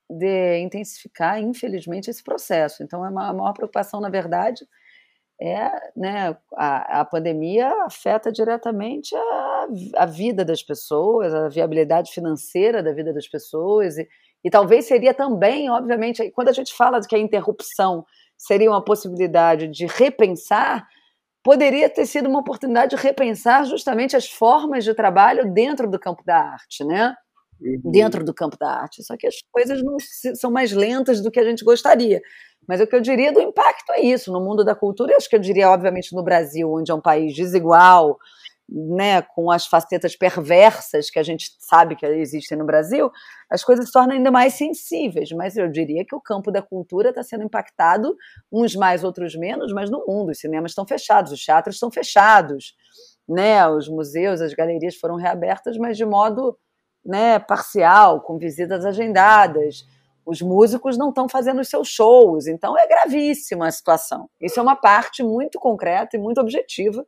de 0.09 0.59
intensificar, 0.59 1.41
infelizmente, 1.41 2.11
esse 2.11 2.23
processo. 2.23 2.83
Então, 2.83 3.05
é 3.05 3.09
a 3.09 3.11
maior 3.11 3.53
preocupação, 3.53 4.01
na 4.01 4.11
verdade, 4.11 4.67
é 5.41 5.71
né, 5.97 6.37
a, 6.55 7.01
a 7.01 7.05
pandemia 7.05 7.69
afeta 7.85 8.31
diretamente 8.31 9.15
a, 9.17 9.67
a 9.97 10.07
vida 10.07 10.45
das 10.45 10.63
pessoas, 10.63 11.35
a 11.35 11.49
viabilidade 11.49 12.13
financeira 12.13 12.83
da 12.83 12.93
vida 12.93 13.13
das 13.13 13.27
pessoas, 13.27 13.99
e, 13.99 14.09
e 14.45 14.51
talvez 14.51 14.87
seria 14.87 15.15
também, 15.15 15.71
obviamente, 15.71 16.31
quando 16.31 16.49
a 16.49 16.53
gente 16.53 16.75
fala 16.75 17.01
que 17.01 17.17
a 17.17 17.19
interrupção 17.19 18.05
seria 18.37 18.71
uma 18.71 18.85
possibilidade 18.85 19.69
de 19.69 19.87
repensar, 19.87 20.87
poderia 21.43 21.89
ter 21.89 22.07
sido 22.07 22.29
uma 22.29 22.41
oportunidade 22.41 22.95
de 22.95 23.03
repensar 23.03 23.65
justamente 23.65 24.17
as 24.17 24.31
formas 24.31 24.85
de 24.85 24.95
trabalho 24.95 25.53
dentro 25.53 25.91
do 25.91 25.99
campo 25.99 26.23
da 26.25 26.39
arte, 26.39 26.85
né? 26.85 27.15
Uhum. 27.61 27.91
Dentro 27.91 28.25
do 28.25 28.35
campo 28.35 28.57
da 28.59 28.71
arte. 28.71 29.03
Só 29.03 29.17
que 29.17 29.27
as 29.27 29.37
coisas 29.51 29.83
não 29.83 29.97
são 30.35 30.51
mais 30.51 30.73
lentas 30.73 31.21
do 31.21 31.31
que 31.31 31.41
a 31.41 31.45
gente 31.45 31.65
gostaria. 31.65 32.21
Mas 32.67 32.81
o 32.81 32.87
que 32.87 32.95
eu 32.95 33.01
diria 33.01 33.33
do 33.33 33.41
impacto 33.41 33.93
é 33.93 34.01
isso, 34.01 34.33
no 34.33 34.41
mundo 34.41 34.65
da 34.65 34.75
cultura, 34.75 35.13
e 35.13 35.17
acho 35.17 35.29
que 35.29 35.35
eu 35.35 35.41
diria, 35.41 35.69
obviamente, 35.71 36.15
no 36.15 36.23
Brasil, 36.23 36.73
onde 36.73 36.93
é 36.93 36.95
um 36.95 37.01
país 37.01 37.35
desigual, 37.35 38.19
né, 38.69 39.23
com 39.23 39.51
as 39.51 39.67
facetas 39.67 40.17
perversas 40.17 41.11
que 41.11 41.19
a 41.19 41.23
gente 41.23 41.51
sabe 41.59 41.97
que 41.97 42.07
existem 42.07 42.57
no 42.57 42.65
Brasil, 42.65 43.11
as 43.51 43.63
coisas 43.63 43.87
se 43.87 43.93
tornam 43.93 44.17
ainda 44.17 44.31
mais 44.31 44.55
sensíveis. 44.55 45.31
Mas 45.33 45.57
eu 45.57 45.69
diria 45.69 46.05
que 46.05 46.15
o 46.15 46.21
campo 46.21 46.51
da 46.51 46.63
cultura 46.63 47.11
está 47.11 47.23
sendo 47.23 47.45
impactado, 47.45 48.17
uns 48.51 48.75
mais, 48.75 49.05
outros 49.05 49.35
menos, 49.35 49.73
mas 49.73 49.91
no 49.91 50.05
mundo. 50.07 50.31
Os 50.31 50.39
cinemas 50.39 50.71
estão 50.71 50.87
fechados, 50.87 51.33
os 51.33 51.45
teatros 51.45 51.77
estão 51.77 51.91
fechados, 51.91 52.75
né, 53.29 53.67
os 53.69 53.89
museus, 53.89 54.41
as 54.41 54.55
galerias 54.55 54.97
foram 54.97 55.17
reabertas, 55.17 55.77
mas 55.77 55.97
de 55.97 56.05
modo 56.05 56.57
né, 57.05 57.39
parcial, 57.39 58.21
com 58.21 58.39
visitas 58.39 58.85
agendadas. 58.85 59.85
Os 60.25 60.41
músicos 60.41 60.97
não 60.97 61.09
estão 61.09 61.29
fazendo 61.29 61.61
os 61.61 61.69
seus 61.69 61.89
shows, 61.89 62.47
então 62.47 62.79
é 62.79 62.87
gravíssima 62.87 63.67
a 63.67 63.71
situação. 63.73 64.31
Isso 64.41 64.59
é 64.61 64.63
uma 64.63 64.77
parte 64.77 65.23
muito 65.23 65.59
concreta 65.59 66.17
e 66.17 66.21
muito 66.21 66.41
objetiva 66.41 67.05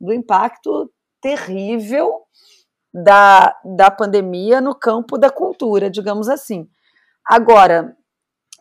do 0.00 0.12
impacto 0.12 0.90
terrível 1.20 2.22
da, 2.92 3.56
da 3.64 3.90
pandemia 3.90 4.60
no 4.60 4.74
campo 4.74 5.18
da 5.18 5.30
cultura, 5.30 5.90
digamos 5.90 6.28
assim. 6.28 6.68
Agora, 7.26 7.96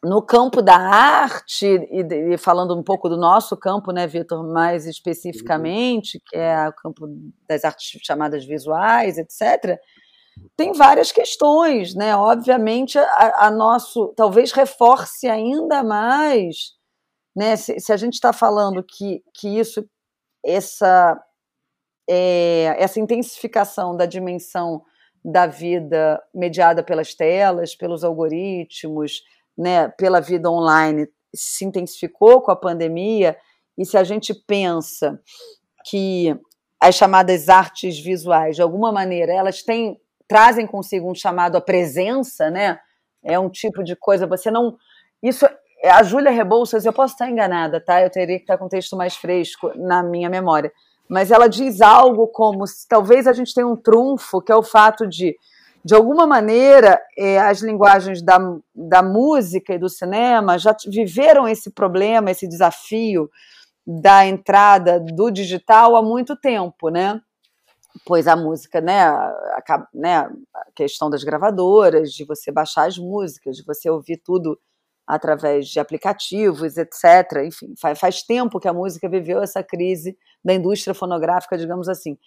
no 0.03 0.21
campo 0.21 0.61
da 0.61 0.75
arte, 0.75 1.65
e, 1.65 2.33
e, 2.33 2.37
falando 2.37 2.77
um 2.77 2.83
pouco 2.83 3.07
do 3.07 3.17
nosso 3.17 3.55
campo, 3.55 3.91
né, 3.91 4.05
Vitor, 4.05 4.43
mais 4.45 4.85
especificamente, 4.85 6.21
que 6.27 6.35
é 6.35 6.67
o 6.67 6.73
campo 6.73 7.07
das 7.47 7.63
artes 7.63 7.99
chamadas 8.03 8.45
visuais, 8.45 9.17
etc., 9.17 9.79
tem 10.57 10.73
várias 10.73 11.11
questões, 11.11 11.93
né? 11.93 12.15
Obviamente, 12.15 12.97
a, 12.97 13.45
a 13.45 13.51
nosso 13.51 14.13
talvez 14.15 14.51
reforce 14.51 15.27
ainda 15.27 15.83
mais, 15.83 16.71
né? 17.35 17.55
Se, 17.55 17.79
se 17.79 17.93
a 17.93 17.97
gente 17.97 18.15
está 18.15 18.33
falando 18.33 18.83
que, 18.83 19.21
que 19.33 19.59
isso, 19.59 19.87
essa 20.45 21.21
é, 22.09 22.75
essa 22.77 22.99
intensificação 22.99 23.95
da 23.95 24.05
dimensão 24.05 24.83
da 25.23 25.47
vida 25.47 26.21
mediada 26.33 26.83
pelas 26.83 27.15
telas, 27.15 27.75
pelos 27.75 28.03
algoritmos, 28.03 29.21
né, 29.57 29.87
pela 29.87 30.19
vida 30.19 30.51
online 30.51 31.07
se 31.33 31.65
intensificou 31.65 32.41
com 32.41 32.51
a 32.51 32.55
pandemia, 32.55 33.37
e 33.77 33.85
se 33.85 33.97
a 33.97 34.03
gente 34.03 34.33
pensa 34.33 35.19
que 35.85 36.37
as 36.79 36.95
chamadas 36.95 37.49
artes 37.49 37.99
visuais, 37.99 38.55
de 38.55 38.61
alguma 38.61 38.91
maneira, 38.91 39.33
elas 39.33 39.63
têm, 39.63 39.99
trazem 40.27 40.67
consigo 40.67 41.09
um 41.09 41.15
chamado 41.15 41.55
à 41.55 41.61
presença, 41.61 42.51
né? 42.51 42.77
É 43.23 43.39
um 43.39 43.49
tipo 43.49 43.83
de 43.83 43.95
coisa, 43.95 44.27
você 44.27 44.51
não. 44.51 44.77
Isso. 45.21 45.45
A 45.83 46.03
Júlia 46.03 46.31
Rebouças, 46.31 46.85
eu 46.85 46.93
posso 46.93 47.13
estar 47.13 47.29
enganada, 47.29 47.79
tá? 47.79 48.01
Eu 48.01 48.09
teria 48.09 48.37
que 48.37 48.43
estar 48.43 48.57
com 48.57 48.67
texto 48.67 48.95
mais 48.95 49.15
fresco 49.15 49.71
na 49.75 50.01
minha 50.01 50.29
memória 50.29 50.71
mas 51.07 51.31
ela 51.31 51.47
diz 51.47 51.81
algo 51.81 52.27
como 52.27 52.63
talvez 52.87 53.27
a 53.27 53.33
gente 53.33 53.53
tenha 53.53 53.67
um 53.67 53.75
trunfo, 53.75 54.41
que 54.41 54.51
é 54.51 54.55
o 54.55 54.63
fato 54.63 55.07
de, 55.07 55.37
de 55.83 55.93
alguma 55.93 56.25
maneira, 56.25 56.99
é, 57.17 57.39
as 57.39 57.61
linguagens 57.61 58.21
da, 58.21 58.39
da 58.73 59.03
música 59.03 59.73
e 59.73 59.77
do 59.77 59.89
cinema 59.89 60.57
já 60.57 60.75
viveram 60.87 61.47
esse 61.47 61.69
problema, 61.71 62.31
esse 62.31 62.47
desafio 62.47 63.29
da 63.85 64.25
entrada 64.25 64.99
do 64.99 65.29
digital 65.29 65.95
há 65.95 66.01
muito 66.01 66.35
tempo, 66.35 66.89
né? 66.89 67.21
pois 68.07 68.27
a 68.27 68.35
música, 68.35 68.81
né, 68.81 69.03
a, 69.03 69.87
né, 69.93 70.17
a 70.17 70.65
questão 70.73 71.11
das 71.11 71.23
gravadoras, 71.23 72.11
de 72.11 72.25
você 72.25 72.51
baixar 72.51 72.87
as 72.87 72.97
músicas, 72.97 73.55
de 73.55 73.63
você 73.63 73.87
ouvir 73.87 74.17
tudo 74.17 74.59
através 75.07 75.67
de 75.67 75.79
aplicativos, 75.79 76.77
etc. 76.77 77.43
Enfim, 77.45 77.73
faz, 77.79 77.99
faz 77.99 78.23
tempo 78.23 78.59
que 78.59 78.67
a 78.67 78.73
música 78.73 79.09
viveu 79.09 79.41
essa 79.41 79.63
crise 79.63 80.17
da 80.43 80.53
indústria 80.53 80.93
fonográfica, 80.93 81.57
digamos 81.57 81.89
assim. 81.89 82.17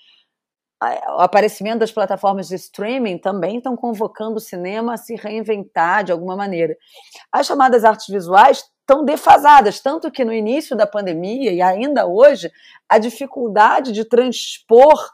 O 1.17 1.21
aparecimento 1.21 1.79
das 1.79 1.91
plataformas 1.91 2.49
de 2.49 2.55
streaming 2.57 3.17
também 3.17 3.57
estão 3.57 3.75
convocando 3.75 4.37
o 4.37 4.41
cinema 4.41 4.93
a 4.93 4.97
se 4.99 5.15
reinventar 5.15 6.05
de 6.05 6.13
alguma 6.13 6.37
maneira. 6.37 6.77
As 7.33 7.47
chamadas 7.47 7.83
artes 7.83 8.07
visuais 8.09 8.63
estão 8.81 9.03
defasadas, 9.03 9.81
tanto 9.81 10.11
que 10.11 10.25
no 10.25 10.35
início 10.35 10.77
da 10.77 10.87
pandemia 10.87 11.51
e 11.51 11.63
ainda 11.63 12.07
hoje, 12.07 12.53
a 12.89 12.99
dificuldade 12.99 13.91
de 13.91 14.05
transpor 14.05 15.11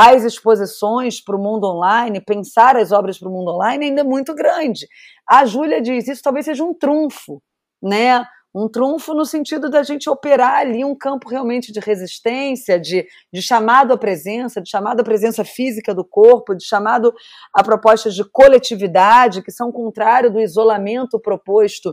as 0.00 0.22
exposições 0.22 1.20
para 1.20 1.34
o 1.34 1.42
mundo 1.42 1.66
online, 1.66 2.20
pensar 2.20 2.76
as 2.76 2.92
obras 2.92 3.18
para 3.18 3.28
o 3.28 3.32
mundo 3.32 3.50
online 3.50 3.86
ainda 3.86 4.02
é 4.02 4.04
muito 4.04 4.32
grande. 4.32 4.86
A 5.28 5.44
Júlia 5.44 5.82
diz, 5.82 6.06
isso 6.06 6.22
talvez 6.22 6.44
seja 6.44 6.62
um 6.62 6.72
trunfo, 6.72 7.42
né? 7.82 8.24
Um 8.54 8.68
trunfo 8.68 9.12
no 9.12 9.24
sentido 9.24 9.68
da 9.68 9.82
gente 9.82 10.08
operar 10.08 10.58
ali 10.58 10.84
um 10.84 10.94
campo 10.94 11.28
realmente 11.28 11.72
de 11.72 11.80
resistência, 11.80 12.78
de, 12.78 13.08
de 13.32 13.42
chamado 13.42 13.92
à 13.92 13.98
presença, 13.98 14.62
de 14.62 14.70
chamado 14.70 15.00
à 15.00 15.04
presença 15.04 15.44
física 15.44 15.92
do 15.92 16.04
corpo, 16.04 16.54
de 16.54 16.64
chamado 16.64 17.12
a 17.52 17.64
propostas 17.64 18.14
de 18.14 18.22
coletividade, 18.30 19.42
que 19.42 19.50
são 19.50 19.72
contrário 19.72 20.30
do 20.30 20.40
isolamento 20.40 21.18
proposto 21.18 21.92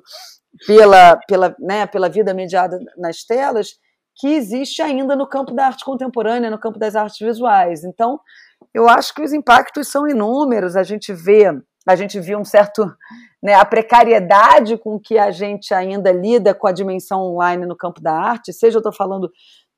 pela, 0.67 1.17
pela, 1.27 1.55
né, 1.59 1.87
pela 1.87 2.07
vida 2.07 2.35
mediada 2.35 2.77
nas 2.97 3.23
telas, 3.23 3.79
que 4.15 4.27
existe 4.27 4.81
ainda 4.81 5.15
no 5.15 5.27
campo 5.27 5.53
da 5.53 5.67
arte 5.67 5.83
contemporânea, 5.83 6.49
no 6.49 6.59
campo 6.59 6.79
das 6.79 6.95
artes 6.95 7.19
visuais. 7.19 7.83
Então, 7.83 8.19
eu 8.73 8.87
acho 8.87 9.13
que 9.13 9.21
os 9.21 9.33
impactos 9.33 9.89
são 9.89 10.07
inúmeros. 10.07 10.75
A 10.75 10.83
gente 10.83 11.13
vê, 11.13 11.45
a 11.87 11.95
gente 11.95 12.19
viu 12.19 12.39
um 12.39 12.45
certo, 12.45 12.85
né, 13.43 13.53
a 13.53 13.65
precariedade 13.65 14.77
com 14.77 14.99
que 14.99 15.17
a 15.17 15.31
gente 15.31 15.73
ainda 15.73 16.11
lida 16.11 16.53
com 16.53 16.67
a 16.67 16.71
dimensão 16.71 17.21
online 17.21 17.65
no 17.65 17.75
campo 17.75 18.01
da 18.01 18.13
arte. 18.13 18.53
Seja 18.53 18.77
eu 18.77 18.79
estou 18.79 18.93
falando 18.93 19.29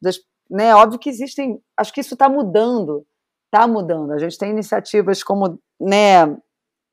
das, 0.02 0.18
né, 0.50 0.74
óbvio 0.76 1.00
que 1.00 1.10
existem, 1.10 1.60
acho 1.76 1.92
que 1.92 2.02
isso 2.02 2.14
está 2.14 2.30
mudando, 2.30 3.06
está 3.46 3.68
mudando. 3.68 4.12
A 4.12 4.20
gente 4.20 4.38
tem 4.38 4.52
iniciativas 4.52 5.24
como, 5.24 5.60
né, 5.82 6.28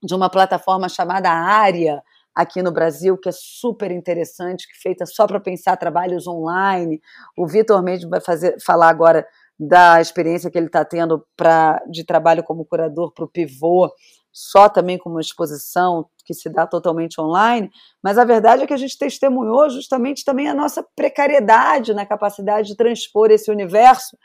de 0.03 0.15
uma 0.15 0.31
plataforma 0.31 0.89
chamada 0.89 1.31
Área, 1.31 2.03
aqui 2.35 2.62
no 2.62 2.72
Brasil, 2.72 3.16
que 3.16 3.28
é 3.28 3.32
super 3.32 3.91
interessante, 3.91 4.66
que 4.66 4.74
é 4.74 4.82
feita 4.82 5.07
só 5.07 5.26
para 5.26 5.39
pensar 5.39 5.76
trabalhos 5.76 6.26
online. 6.26 7.01
O 7.37 7.47
Vitor 7.47 7.82
mesmo 7.82 8.11
vai 8.11 8.20
fazer, 8.20 8.57
falar 8.61 8.89
agora 8.89 9.26
da 9.59 10.01
experiência 10.01 10.51
que 10.51 10.59
ele 10.59 10.66
está 10.66 10.85
tendo 10.85 11.24
pra, 11.37 11.80
de 11.89 12.05
trabalho 12.05 12.43
como 12.43 12.64
curador 12.64 13.12
para 13.12 13.24
o 13.24 13.28
Pivô, 13.28 13.89
só 14.32 14.68
também 14.68 14.99
com 14.99 15.09
uma 15.09 15.20
exposição 15.20 16.09
que 16.24 16.35
se 16.35 16.49
dá 16.49 16.66
totalmente 16.66 17.20
online, 17.20 17.70
mas 18.03 18.18
a 18.18 18.24
verdade 18.24 18.64
é 18.64 18.66
que 18.66 18.74
a 18.74 18.78
gente 18.78 18.99
testemunhou 18.99 19.70
justamente 19.70 20.24
também 20.24 20.49
a 20.49 20.55
nossa 20.55 20.85
precariedade 20.97 21.95
na 21.95 22.05
capacidade 22.05 22.68
de 22.68 22.76
transpor 22.76 23.30
esse 23.30 23.51
universo 23.51 24.16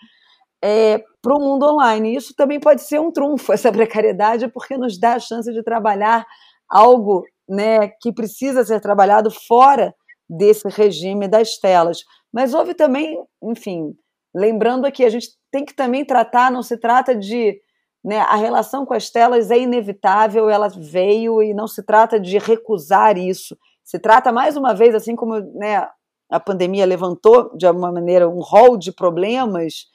é, 0.64 1.04
para 1.22 1.36
o 1.36 1.40
mundo 1.40 1.66
online. 1.66 2.14
E 2.14 2.16
isso 2.16 2.34
também 2.36 2.60
pode 2.60 2.82
ser 2.82 3.00
um 3.00 3.12
trunfo, 3.12 3.52
essa 3.54 3.72
precariedade, 3.72 4.48
porque 4.48 4.78
nos 4.78 5.00
dá 5.00 5.14
a 5.14 5.20
chance 5.20 5.52
de 5.52 5.64
trabalhar 5.64 6.26
algo 6.68 7.24
né, 7.50 7.88
que 8.00 8.14
precisa 8.14 8.64
ser 8.64 8.80
trabalhado 8.80 9.32
fora 9.32 9.94
desse 10.30 10.70
regime 10.70 11.28
das 11.28 11.58
telas. 11.58 12.04
Mas 12.32 12.54
houve 12.54 12.76
também, 12.76 13.18
enfim, 13.44 13.96
lembrando 14.36 14.86
aqui, 14.86 15.04
a 15.04 15.10
gente 15.10 15.30
tem 15.52 15.66
que 15.66 15.74
também 15.74 16.06
tratar, 16.06 16.52
não 16.52 16.62
se 16.62 16.78
trata 16.78 17.16
de. 17.16 17.60
Né, 18.02 18.20
a 18.20 18.36
relação 18.36 18.86
com 18.86 18.94
as 18.94 19.10
telas 19.10 19.52
é 19.52 19.58
inevitável, 19.58 20.50
ela 20.50 20.70
veio 20.70 21.44
e 21.44 21.54
não 21.54 21.68
se 21.68 21.84
trata 21.84 22.18
de 22.18 22.38
recusar 22.38 23.18
isso. 23.18 23.58
Se 23.84 24.00
trata, 24.00 24.32
mais 24.32 24.56
uma 24.56 24.74
vez, 24.74 24.96
assim 24.96 25.18
como 25.18 25.38
né, 25.56 25.86
a 26.32 26.40
pandemia 26.40 26.86
levantou, 26.86 27.54
de 27.58 27.66
alguma 27.68 27.92
maneira, 27.92 28.30
um 28.30 28.40
rol 28.40 28.78
de 28.78 28.94
problemas 28.94 29.88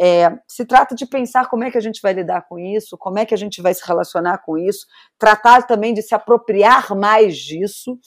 é, 0.00 0.36
se 0.48 0.64
trata 0.64 0.94
de 0.94 1.06
pensar 1.06 1.48
como 1.48 1.64
é 1.64 1.70
que 1.70 1.78
a 1.78 1.80
gente 1.80 2.00
vai 2.02 2.12
lidar 2.12 2.42
com 2.48 2.58
isso, 2.58 2.98
como 2.98 3.18
é 3.18 3.24
que 3.26 3.34
a 3.34 3.36
gente 3.36 3.62
vai 3.62 3.72
se 3.72 3.86
relacionar 3.86 4.38
com 4.38 4.58
isso, 4.58 4.86
tratar 5.18 5.66
também 5.66 5.94
de 5.94 6.02
se 6.02 6.14
apropriar 6.14 6.94
mais 6.96 7.36
disso, 7.36 7.98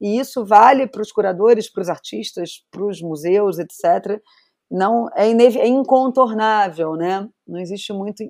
e 0.00 0.18
isso 0.18 0.44
vale 0.44 0.86
para 0.86 1.02
os 1.02 1.12
curadores, 1.12 1.70
para 1.70 1.82
os 1.82 1.88
artistas, 1.88 2.64
para 2.70 2.84
os 2.84 3.02
museus, 3.02 3.58
etc. 3.58 4.20
Não 4.70 5.08
é, 5.14 5.28
é 5.28 5.66
incontornável, 5.66 6.94
né? 6.94 7.28
Não 7.46 7.58
existe 7.58 7.92
muito, 7.92 8.24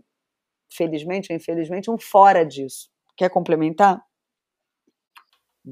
felizmente 0.72 1.32
ou 1.32 1.36
infelizmente, 1.36 1.90
um 1.90 1.98
fora 1.98 2.44
disso. 2.44 2.88
Quer 3.16 3.28
complementar? 3.30 4.02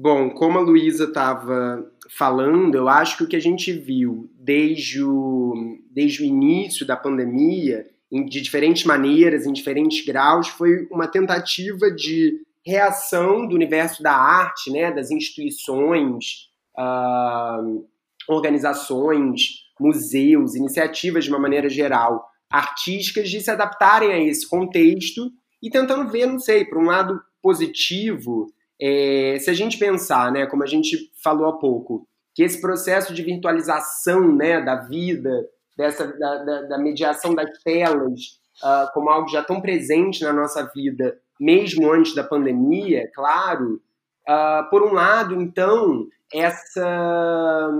Bom, 0.01 0.29
como 0.29 0.57
a 0.57 0.61
Luísa 0.61 1.03
estava 1.03 1.85
falando, 2.09 2.75
eu 2.75 2.87
acho 2.87 3.17
que 3.17 3.23
o 3.25 3.27
que 3.27 3.35
a 3.35 3.41
gente 3.41 3.73
viu 3.73 4.31
desde 4.39 5.03
o, 5.03 5.77
desde 5.91 6.23
o 6.23 6.25
início 6.25 6.87
da 6.87 6.95
pandemia, 6.95 7.85
de 8.09 8.39
diferentes 8.39 8.85
maneiras, 8.85 9.45
em 9.45 9.51
diferentes 9.51 10.05
graus, 10.05 10.47
foi 10.47 10.87
uma 10.89 11.05
tentativa 11.05 11.91
de 11.91 12.39
reação 12.65 13.45
do 13.45 13.53
universo 13.53 14.01
da 14.01 14.13
arte, 14.13 14.71
né, 14.71 14.89
das 14.89 15.11
instituições, 15.11 16.47
uh, 16.77 17.85
organizações, 18.25 19.65
museus, 19.77 20.55
iniciativas 20.55 21.25
de 21.25 21.29
uma 21.29 21.39
maneira 21.39 21.67
geral, 21.67 22.25
artísticas, 22.49 23.29
de 23.29 23.41
se 23.41 23.51
adaptarem 23.51 24.13
a 24.13 24.17
esse 24.17 24.47
contexto 24.47 25.29
e 25.61 25.69
tentando 25.69 26.09
ver, 26.09 26.25
não 26.25 26.39
sei, 26.39 26.63
por 26.63 26.77
um 26.77 26.85
lado 26.85 27.19
positivo, 27.41 28.47
é, 28.81 29.37
se 29.39 29.49
a 29.49 29.53
gente 29.53 29.77
pensar, 29.77 30.31
né, 30.31 30.45
como 30.45 30.63
a 30.63 30.67
gente 30.67 31.11
falou 31.23 31.47
há 31.47 31.57
pouco, 31.57 32.07
que 32.33 32.43
esse 32.43 32.61
processo 32.61 33.13
de 33.13 33.21
virtualização 33.21 34.33
né, 34.35 34.61
da 34.61 34.75
vida, 34.75 35.45
dessa, 35.77 36.07
da, 36.07 36.43
da, 36.43 36.61
da 36.63 36.77
mediação 36.77 37.35
das 37.35 37.49
telas, 37.63 38.39
uh, 38.63 38.91
como 38.93 39.09
algo 39.09 39.27
já 39.29 39.43
tão 39.43 39.61
presente 39.61 40.23
na 40.23 40.31
nossa 40.31 40.69
vida, 40.73 41.17
mesmo 41.39 41.91
antes 41.91 42.15
da 42.15 42.23
pandemia, 42.23 43.09
claro, 43.13 43.81
uh, 44.27 44.69
por 44.69 44.83
um 44.83 44.93
lado, 44.93 45.35
então, 45.41 46.07
essa, 46.33 47.71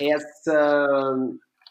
essa 0.00 1.16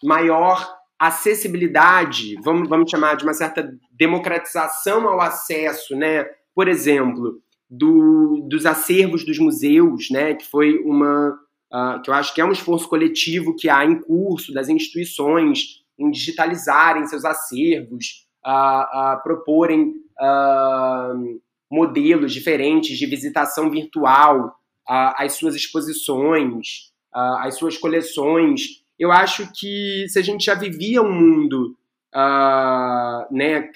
maior 0.04 0.78
acessibilidade, 1.00 2.36
vamos, 2.44 2.68
vamos 2.68 2.90
chamar 2.90 3.16
de 3.16 3.24
uma 3.24 3.34
certa 3.34 3.72
democratização 3.92 5.08
ao 5.08 5.22
acesso, 5.22 5.96
né? 5.96 6.26
Por 6.56 6.68
exemplo, 6.68 7.40
do, 7.70 8.48
dos 8.50 8.66
acervos 8.66 9.26
dos 9.26 9.38
museus, 9.40 10.10
né, 10.10 10.34
que 10.34 10.46
foi 10.46 10.78
uma 10.80 11.38
uh, 11.74 12.02
que 12.02 12.10
eu 12.10 12.14
acho 12.14 12.34
que 12.34 12.42
é 12.42 12.46
um 12.46 12.52
esforço 12.52 12.88
coletivo 12.88 13.56
que 13.56 13.70
há 13.70 13.86
em 13.86 14.00
curso 14.00 14.54
das 14.54 14.70
instituições 14.70 15.84
em 16.00 16.12
digitalizarem 16.12 17.08
seus 17.08 17.26
acervos, 17.26 18.28
a, 18.44 19.14
a 19.14 19.18
proporem 19.18 19.96
uh, 20.20 21.42
modelos 21.70 22.32
diferentes 22.32 22.98
de 22.98 23.06
visitação 23.06 23.70
virtual 23.70 24.56
às 24.88 25.34
suas 25.34 25.54
exposições, 25.54 26.94
às 27.12 27.56
suas 27.56 27.78
coleções. 27.78 28.82
Eu 28.98 29.12
acho 29.12 29.52
que 29.54 30.06
se 30.08 30.18
a 30.18 30.22
gente 30.22 30.46
já 30.46 30.56
vivia 30.56 31.02
um 31.02 31.12
mundo 31.12 31.76
uh, 32.16 33.36
né, 33.36 33.70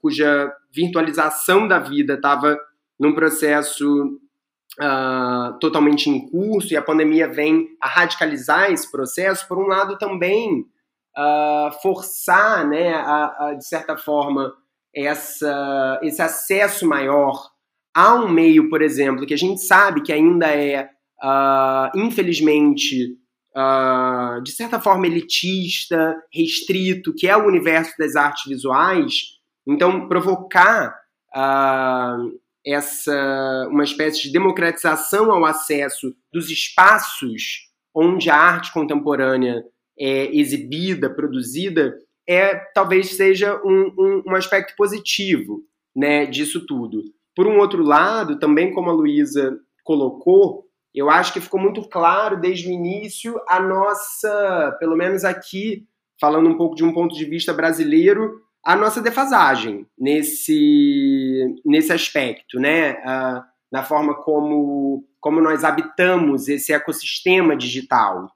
cuja 0.00 0.54
virtualização 0.72 1.66
da 1.66 1.80
vida 1.80 2.14
estava 2.14 2.56
num 2.98 3.14
processo 3.14 4.18
uh, 4.80 5.58
totalmente 5.58 6.08
em 6.08 6.28
curso 6.28 6.72
e 6.72 6.76
a 6.76 6.82
pandemia 6.82 7.28
vem 7.28 7.68
a 7.80 7.88
radicalizar 7.88 8.70
esse 8.70 8.90
processo, 8.90 9.46
por 9.48 9.58
um 9.58 9.66
lado 9.66 9.98
também 9.98 10.66
uh, 11.16 11.72
forçar, 11.82 12.66
né, 12.66 12.94
a, 12.94 13.48
a, 13.48 13.54
de 13.54 13.66
certa 13.66 13.96
forma, 13.96 14.52
essa, 14.94 16.00
esse 16.02 16.22
acesso 16.22 16.86
maior 16.86 17.50
a 17.94 18.14
um 18.14 18.28
meio, 18.28 18.68
por 18.68 18.82
exemplo, 18.82 19.26
que 19.26 19.34
a 19.34 19.38
gente 19.38 19.60
sabe 19.62 20.02
que 20.02 20.12
ainda 20.12 20.48
é, 20.48 20.90
uh, 21.22 21.98
infelizmente, 21.98 23.16
uh, 23.56 24.42
de 24.42 24.52
certa 24.52 24.78
forma 24.80 25.06
elitista, 25.06 26.14
restrito, 26.32 27.14
que 27.14 27.26
é 27.26 27.36
o 27.36 27.46
universo 27.46 27.94
das 27.98 28.16
artes 28.16 28.44
visuais. 28.46 29.38
Então, 29.66 30.08
provocar 30.08 30.94
uh, 31.34 32.38
essa 32.66 33.68
uma 33.70 33.84
espécie 33.84 34.22
de 34.22 34.32
democratização 34.32 35.30
ao 35.30 35.44
acesso 35.44 36.12
dos 36.32 36.50
espaços 36.50 37.66
onde 37.94 38.28
a 38.28 38.36
arte 38.36 38.72
contemporânea 38.72 39.64
é 39.98 40.36
exibida, 40.36 41.08
produzida, 41.08 41.96
é 42.28 42.54
talvez 42.74 43.14
seja 43.14 43.58
um, 43.64 43.94
um, 43.98 44.22
um 44.26 44.34
aspecto 44.34 44.74
positivo 44.76 45.62
né, 45.94 46.26
disso 46.26 46.66
tudo. 46.66 47.02
Por 47.34 47.46
um 47.46 47.58
outro 47.58 47.82
lado, 47.82 48.38
também 48.38 48.72
como 48.74 48.90
a 48.90 48.92
Luísa 48.92 49.58
colocou, 49.82 50.66
eu 50.94 51.08
acho 51.08 51.32
que 51.32 51.40
ficou 51.40 51.60
muito 51.60 51.82
claro 51.88 52.38
desde 52.38 52.68
o 52.68 52.72
início 52.72 53.38
a 53.48 53.60
nossa, 53.60 54.76
pelo 54.78 54.96
menos 54.96 55.24
aqui, 55.24 55.86
falando 56.20 56.48
um 56.48 56.56
pouco 56.56 56.74
de 56.74 56.84
um 56.84 56.92
ponto 56.92 57.14
de 57.14 57.24
vista 57.24 57.52
brasileiro, 57.52 58.40
a 58.66 58.74
nossa 58.74 59.00
defasagem 59.00 59.86
nesse, 59.96 61.54
nesse 61.64 61.92
aspecto, 61.92 62.58
né? 62.58 62.94
Uh, 62.94 63.40
na 63.70 63.84
forma 63.84 64.12
como, 64.14 65.04
como 65.20 65.40
nós 65.40 65.62
habitamos 65.62 66.48
esse 66.48 66.72
ecossistema 66.72 67.56
digital, 67.56 68.28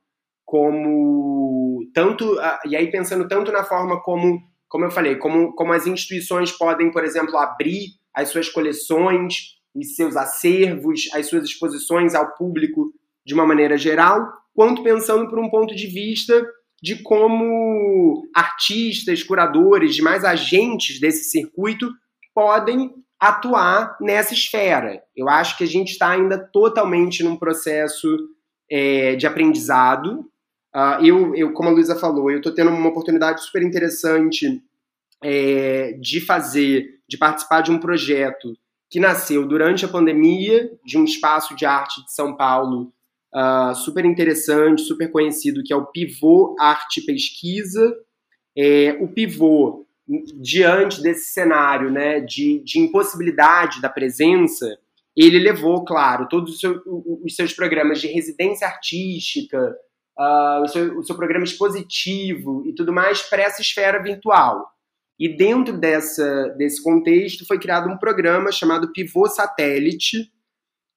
como 0.45 1.85
tanto 1.93 2.35
uh, 2.35 2.59
e 2.65 2.77
aí 2.77 2.89
pensando 2.93 3.27
tanto 3.27 3.51
na 3.51 3.65
forma 3.65 4.01
como, 4.01 4.41
como 4.69 4.85
eu 4.85 4.91
falei, 4.93 5.17
como, 5.17 5.53
como 5.53 5.73
as 5.73 5.89
instituições 5.89 6.53
podem, 6.53 6.93
por 6.93 7.03
exemplo, 7.03 7.37
abrir 7.37 7.97
as 8.15 8.29
suas 8.29 8.49
coleções 8.49 9.57
e 9.75 9.85
seus 9.85 10.17
acervos, 10.17 11.09
as 11.13 11.27
suas 11.27 11.43
exposições 11.43 12.15
ao 12.15 12.37
público 12.37 12.93
de 13.27 13.35
uma 13.35 13.45
maneira 13.45 13.77
geral, 13.77 14.29
quanto 14.55 14.85
pensando 14.85 15.29
por 15.29 15.41
um 15.41 15.51
ponto 15.51 15.75
de 15.75 15.89
vista 15.89 16.41
de 16.83 17.03
como 17.03 18.27
artistas, 18.35 19.23
curadores, 19.23 19.95
demais 19.95 20.25
agentes 20.25 20.99
desse 20.99 21.25
circuito 21.25 21.91
podem 22.35 22.95
atuar 23.19 23.97
nessa 24.01 24.33
esfera. 24.33 25.03
Eu 25.15 25.29
acho 25.29 25.59
que 25.59 25.65
a 25.65 25.67
gente 25.67 25.91
está 25.91 26.11
ainda 26.11 26.39
totalmente 26.39 27.23
num 27.23 27.37
processo 27.37 28.09
é, 28.71 29.15
de 29.15 29.27
aprendizado. 29.27 30.21
Uh, 30.75 31.05
eu, 31.05 31.35
eu, 31.35 31.53
como 31.53 31.69
a 31.69 31.73
Luísa 31.73 31.97
falou, 31.97 32.31
eu 32.31 32.39
estou 32.39 32.55
tendo 32.55 32.71
uma 32.71 32.89
oportunidade 32.89 33.43
super 33.43 33.63
interessante 33.63 34.63
é, 35.23 35.93
de 36.01 36.21
fazer, 36.21 37.01
de 37.07 37.19
participar 37.19 37.61
de 37.61 37.71
um 37.71 37.79
projeto 37.79 38.57
que 38.89 38.99
nasceu 38.99 39.47
durante 39.47 39.85
a 39.85 39.89
pandemia, 39.89 40.71
de 40.85 40.97
um 40.97 41.05
espaço 41.05 41.55
de 41.55 41.67
arte 41.67 42.03
de 42.05 42.13
São 42.13 42.37
Paulo 42.37 42.93
uh, 43.35 43.75
super 43.75 44.05
interessante, 44.05 44.83
super 44.83 45.11
conhecido, 45.11 45.63
que 45.63 45.73
é 45.73 45.77
o 45.77 45.87
Pivô 45.87 46.57
Arte 46.59 47.01
Pesquisa. 47.03 47.97
É, 48.57 48.97
o 49.01 49.09
Pivô, 49.09 49.87
diante 50.41 51.03
desse 51.03 51.33
cenário 51.33 51.91
né, 51.91 52.21
de, 52.21 52.63
de 52.65 52.79
impossibilidade 52.79 53.81
da 53.81 53.89
presença, 53.89 54.79
ele 55.17 55.39
levou, 55.39 55.85
claro, 55.85 56.29
todos 56.29 56.55
os, 56.55 56.61
seu, 56.61 56.81
os 57.25 57.35
seus 57.35 57.53
programas 57.53 58.01
de 58.01 58.07
residência 58.07 58.67
artística, 58.67 59.77
uh, 60.19 60.63
o, 60.63 60.69
seu, 60.69 60.99
o 60.99 61.03
seu 61.03 61.17
programa 61.17 61.45
expositivo 61.45 62.65
e 62.67 62.75
tudo 62.75 62.93
mais 62.93 63.23
para 63.23 63.43
essa 63.43 63.61
esfera 63.61 64.03
virtual. 64.03 64.69
E 65.19 65.29
dentro 65.29 65.77
dessa, 65.77 66.49
desse 66.57 66.83
contexto 66.83 67.47
foi 67.47 67.59
criado 67.59 67.91
um 67.91 67.99
programa 67.99 68.51
chamado 68.51 68.91
Pivô 68.93 69.29
Satélite, 69.29 70.33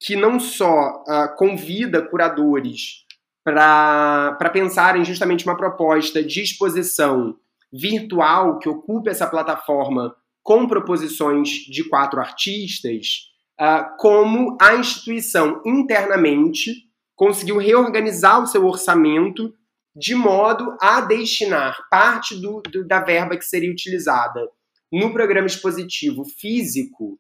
que 0.03 0.17
não 0.17 0.37
só 0.37 1.01
uh, 1.07 1.35
convida 1.37 2.01
curadores 2.01 3.05
para 3.41 4.49
pensarem 4.51 5.05
justamente 5.05 5.45
uma 5.45 5.55
proposta 5.55 6.21
de 6.21 6.41
exposição 6.41 7.37
virtual 7.71 8.59
que 8.59 8.67
ocupe 8.67 9.09
essa 9.09 9.25
plataforma 9.25 10.13
com 10.43 10.67
proposições 10.67 11.49
de 11.49 11.87
quatro 11.87 12.19
artistas, 12.19 13.29
uh, 13.59 13.97
como 13.97 14.57
a 14.59 14.75
instituição 14.75 15.61
internamente 15.65 16.83
conseguiu 17.15 17.57
reorganizar 17.57 18.43
o 18.43 18.47
seu 18.47 18.65
orçamento 18.65 19.53
de 19.95 20.15
modo 20.15 20.75
a 20.81 20.99
destinar 20.99 21.77
parte 21.89 22.35
do, 22.35 22.61
do, 22.61 22.85
da 22.85 22.99
verba 22.99 23.37
que 23.37 23.45
seria 23.45 23.71
utilizada 23.71 24.49
no 24.91 25.13
programa 25.13 25.47
expositivo 25.47 26.25
físico 26.25 27.17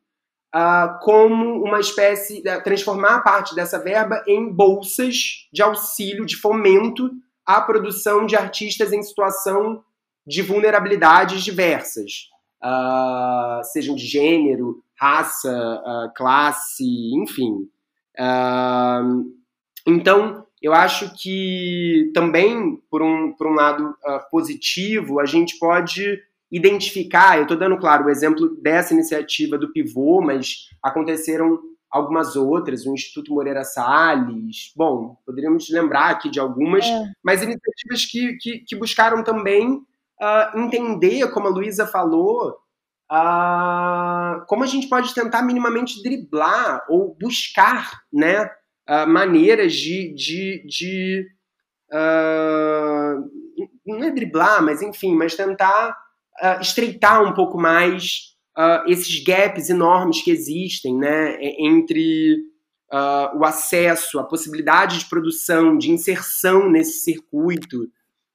uh, 0.53 0.99
como 1.01 1.63
uma 1.63 1.79
espécie, 1.79 2.39
uh, 2.41 2.63
transformar 2.63 3.21
parte 3.21 3.55
dessa 3.55 3.79
verba 3.79 4.23
em 4.27 4.51
bolsas 4.51 5.47
de 5.51 5.61
auxílio, 5.61 6.25
de 6.25 6.37
fomento 6.37 7.09
à 7.45 7.59
produção 7.59 8.25
de 8.25 8.35
artistas 8.35 8.93
em 8.93 9.01
situação 9.01 9.83
de 10.25 10.41
vulnerabilidades 10.41 11.43
diversas, 11.43 12.29
uh, 12.63 13.63
sejam 13.63 13.95
de 13.95 14.05
gênero, 14.05 14.81
raça, 14.97 15.51
uh, 15.51 16.13
classe, 16.15 16.85
enfim. 17.21 17.67
então, 19.85 20.45
eu 20.61 20.73
acho 20.73 21.13
que 21.21 22.09
também, 22.13 22.77
por 22.89 23.01
um, 23.01 23.33
por 23.33 23.47
um 23.47 23.53
lado 23.53 23.93
positivo, 24.31 25.19
a 25.19 25.25
gente 25.25 25.59
pode 25.59 26.21
identificar, 26.53 27.37
eu 27.37 27.43
estou 27.43 27.57
dando, 27.57 27.79
claro, 27.79 28.05
o 28.05 28.09
exemplo 28.11 28.55
dessa 28.61 28.93
iniciativa 28.93 29.57
do 29.57 29.73
Pivô, 29.73 30.21
mas 30.21 30.69
aconteceram 30.83 31.59
algumas 31.89 32.35
outras, 32.35 32.85
o 32.85 32.93
Instituto 32.93 33.33
Moreira 33.33 33.63
Salles, 33.63 34.71
bom, 34.75 35.17
poderíamos 35.25 35.67
lembrar 35.71 36.11
aqui 36.11 36.29
de 36.29 36.39
algumas, 36.39 36.85
é. 36.85 37.11
mas 37.23 37.41
iniciativas 37.41 38.05
que, 38.05 38.37
que, 38.37 38.59
que 38.67 38.75
buscaram 38.75 39.23
também 39.23 39.73
uh, 39.73 40.59
entender, 40.59 41.27
como 41.31 41.47
a 41.47 41.49
Luísa 41.51 41.87
falou, 41.87 42.51
uh, 43.11 44.45
como 44.47 44.63
a 44.63 44.67
gente 44.67 44.87
pode 44.87 45.11
tentar 45.13 45.41
minimamente 45.41 46.03
driblar 46.03 46.85
ou 46.87 47.17
buscar 47.19 48.01
né, 48.11 48.45
uh, 48.87 49.07
maneiras 49.07 49.73
de, 49.73 50.13
de, 50.13 50.63
de 50.67 51.27
não 53.85 54.03
é 54.03 54.09
driblar, 54.09 54.63
mas 54.63 54.81
enfim, 54.81 55.15
mas 55.15 55.35
tentar 55.35 55.95
uh, 56.41 56.61
estreitar 56.61 57.23
um 57.23 57.33
pouco 57.33 57.57
mais 57.57 58.33
uh, 58.57 58.89
esses 58.89 59.23
gaps 59.23 59.69
enormes 59.69 60.21
que 60.21 60.31
existem 60.31 60.97
né, 60.97 61.37
entre 61.59 62.35
uh, 62.91 63.37
o 63.37 63.45
acesso, 63.45 64.19
a 64.19 64.23
possibilidade 64.23 64.99
de 64.99 65.05
produção, 65.05 65.77
de 65.77 65.91
inserção 65.91 66.69
nesse 66.69 67.03
circuito. 67.03 67.89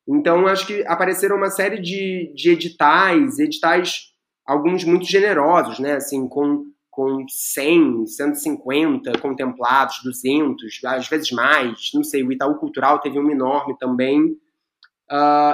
Então, 0.07 0.47
acho 0.47 0.67
que 0.67 0.85
apareceram 0.87 1.37
uma 1.37 1.51
série 1.51 1.81
de, 1.81 2.33
de 2.35 2.51
editais, 2.51 3.39
editais, 3.39 4.13
alguns 4.47 4.85
muito 4.85 5.05
generosos, 5.05 5.79
né, 5.79 5.95
assim, 5.97 6.27
com, 6.29 6.65
com 6.91 7.27
100, 7.29 8.07
150 8.07 9.19
contemplados, 9.19 10.01
200, 10.03 10.81
às 10.87 11.09
vezes 11.09 11.31
mais, 11.31 11.91
não 11.93 12.03
sei, 12.03 12.23
o 12.23 12.33
Itaú 12.33 12.55
Cultural 12.55 13.01
teve 13.01 13.19
um 13.19 13.31
enorme 13.31 13.77
também, 13.79 14.35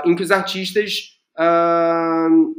em 0.05 0.14
que 0.14 0.22
os 0.22 0.30
artistas 0.30 1.13
uh, 1.39 2.55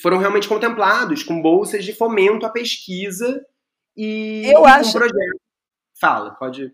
foram 0.00 0.18
realmente 0.18 0.48
contemplados 0.48 1.22
com 1.22 1.40
bolsas 1.40 1.84
de 1.84 1.92
fomento 1.92 2.46
à 2.46 2.50
pesquisa 2.50 3.44
e 3.96 4.44
eu 4.46 4.64
acho... 4.64 4.90
um 4.90 4.92
projeto. 4.92 5.40
Fala, 6.00 6.30
pode. 6.32 6.72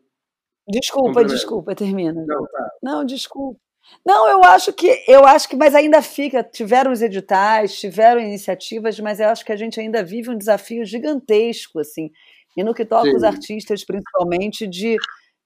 Desculpa, 0.68 1.24
desculpa, 1.24 1.74
termina. 1.74 2.24
Não, 2.26 2.46
tá. 2.46 2.70
Não, 2.82 3.04
desculpa. 3.04 3.58
Não, 4.04 4.28
eu 4.28 4.42
acho 4.44 4.72
que 4.72 5.04
eu 5.06 5.24
acho 5.24 5.48
que, 5.48 5.56
mas 5.56 5.74
ainda 5.74 6.00
fica. 6.02 6.42
Tiveram 6.42 6.90
os 6.92 7.02
editais, 7.02 7.78
tiveram 7.78 8.20
iniciativas, 8.20 8.98
mas 8.98 9.20
eu 9.20 9.28
acho 9.28 9.44
que 9.44 9.52
a 9.52 9.56
gente 9.56 9.78
ainda 9.78 10.02
vive 10.02 10.30
um 10.30 10.38
desafio 10.38 10.84
gigantesco, 10.84 11.78
assim, 11.78 12.10
e 12.56 12.64
no 12.64 12.74
que 12.74 12.84
toca 12.84 13.08
Sim. 13.08 13.16
os 13.16 13.22
artistas, 13.22 13.84
principalmente, 13.84 14.66
de 14.66 14.96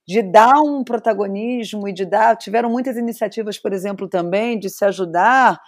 de 0.08 0.22
dar 0.22 0.62
um 0.62 0.82
protagonismo 0.82 1.86
e 1.86 1.92
de 1.92 2.06
dar. 2.06 2.34
Tiveram 2.34 2.70
muitas 2.70 2.96
iniciativas, 2.96 3.58
por 3.58 3.74
exemplo, 3.74 4.08
também 4.08 4.58
de 4.58 4.70
se 4.70 4.82
ajudar 4.86 5.60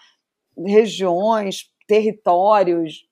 regiões, 0.67 1.67
territórios 1.87 3.07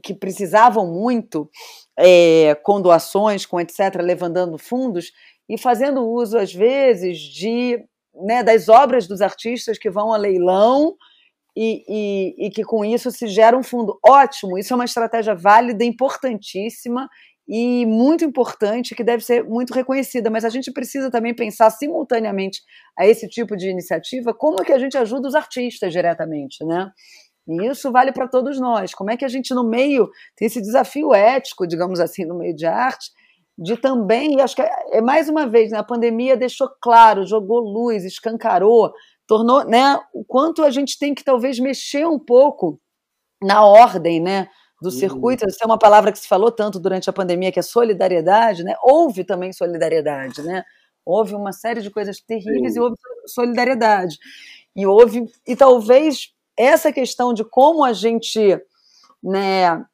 que 0.00 0.14
precisavam 0.14 0.86
muito, 0.86 1.50
é, 1.98 2.54
com 2.62 2.80
doações, 2.80 3.44
com 3.44 3.58
etc., 3.58 3.96
levantando 4.00 4.56
fundos 4.58 5.10
e 5.48 5.58
fazendo 5.58 6.08
uso, 6.08 6.38
às 6.38 6.54
vezes, 6.54 7.18
de 7.18 7.84
né, 8.14 8.44
das 8.44 8.68
obras 8.68 9.08
dos 9.08 9.20
artistas 9.20 9.76
que 9.76 9.90
vão 9.90 10.12
a 10.12 10.16
leilão 10.16 10.94
e, 11.56 11.82
e, 11.88 12.46
e 12.46 12.50
que 12.50 12.62
com 12.62 12.84
isso 12.84 13.10
se 13.10 13.26
gera 13.26 13.58
um 13.58 13.62
fundo. 13.62 13.98
Ótimo, 14.06 14.56
isso 14.56 14.72
é 14.72 14.76
uma 14.76 14.84
estratégia 14.84 15.34
válida, 15.34 15.82
importantíssima 15.82 17.08
e 17.48 17.84
muito 17.86 18.24
importante, 18.24 18.94
que 18.94 19.02
deve 19.02 19.24
ser 19.24 19.44
muito 19.44 19.72
reconhecida, 19.72 20.30
mas 20.30 20.44
a 20.44 20.48
gente 20.48 20.72
precisa 20.72 21.10
também 21.10 21.34
pensar 21.34 21.70
simultaneamente 21.70 22.60
a 22.96 23.06
esse 23.06 23.28
tipo 23.28 23.56
de 23.56 23.68
iniciativa, 23.68 24.32
como 24.32 24.60
é 24.60 24.64
que 24.64 24.72
a 24.72 24.78
gente 24.78 24.96
ajuda 24.96 25.28
os 25.28 25.34
artistas 25.34 25.92
diretamente, 25.92 26.64
né? 26.64 26.90
E 27.48 27.66
isso 27.66 27.90
vale 27.90 28.12
para 28.12 28.28
todos 28.28 28.60
nós. 28.60 28.94
Como 28.94 29.10
é 29.10 29.16
que 29.16 29.24
a 29.24 29.28
gente, 29.28 29.52
no 29.52 29.68
meio, 29.68 30.08
tem 30.36 30.46
esse 30.46 30.60
desafio 30.60 31.12
ético, 31.12 31.66
digamos 31.66 31.98
assim, 31.98 32.24
no 32.24 32.38
meio 32.38 32.54
de 32.54 32.66
arte, 32.66 33.10
de 33.58 33.76
também, 33.76 34.36
e 34.36 34.40
acho 34.40 34.56
que 34.56 34.62
é, 34.62 34.70
é 34.92 35.00
mais 35.00 35.28
uma 35.28 35.46
vez, 35.46 35.70
né, 35.70 35.78
a 35.78 35.84
pandemia 35.84 36.36
deixou 36.36 36.68
claro, 36.80 37.26
jogou 37.26 37.60
luz, 37.60 38.04
escancarou, 38.04 38.92
tornou, 39.26 39.64
né, 39.64 39.98
o 40.14 40.24
quanto 40.24 40.62
a 40.62 40.70
gente 40.70 40.98
tem 40.98 41.14
que 41.14 41.22
talvez 41.22 41.58
mexer 41.58 42.06
um 42.06 42.18
pouco 42.18 42.80
na 43.42 43.64
ordem, 43.64 44.20
né, 44.20 44.48
do 44.82 44.90
circuito, 44.90 45.46
essa 45.46 45.58
é 45.62 45.66
uma 45.66 45.78
palavra 45.78 46.10
que 46.10 46.18
se 46.18 46.26
falou 46.26 46.50
tanto 46.50 46.80
durante 46.80 47.08
a 47.08 47.12
pandemia, 47.12 47.52
que 47.52 47.60
é 47.60 47.62
solidariedade, 47.62 48.64
né? 48.64 48.74
Houve 48.82 49.22
também 49.22 49.52
solidariedade, 49.52 50.42
né? 50.42 50.64
Houve 51.06 51.34
uma 51.36 51.52
série 51.52 51.80
de 51.80 51.88
coisas 51.88 52.20
terríveis 52.20 52.74
Sim. 52.74 52.80
e 52.80 52.82
houve 52.82 52.96
solidariedade. 53.26 54.18
E 54.74 54.84
houve, 54.84 55.24
e 55.46 55.54
talvez 55.54 56.30
essa 56.56 56.92
questão 56.92 57.32
de 57.32 57.44
como 57.44 57.84
a 57.84 57.92
gente, 57.92 58.60
né, 59.22 59.84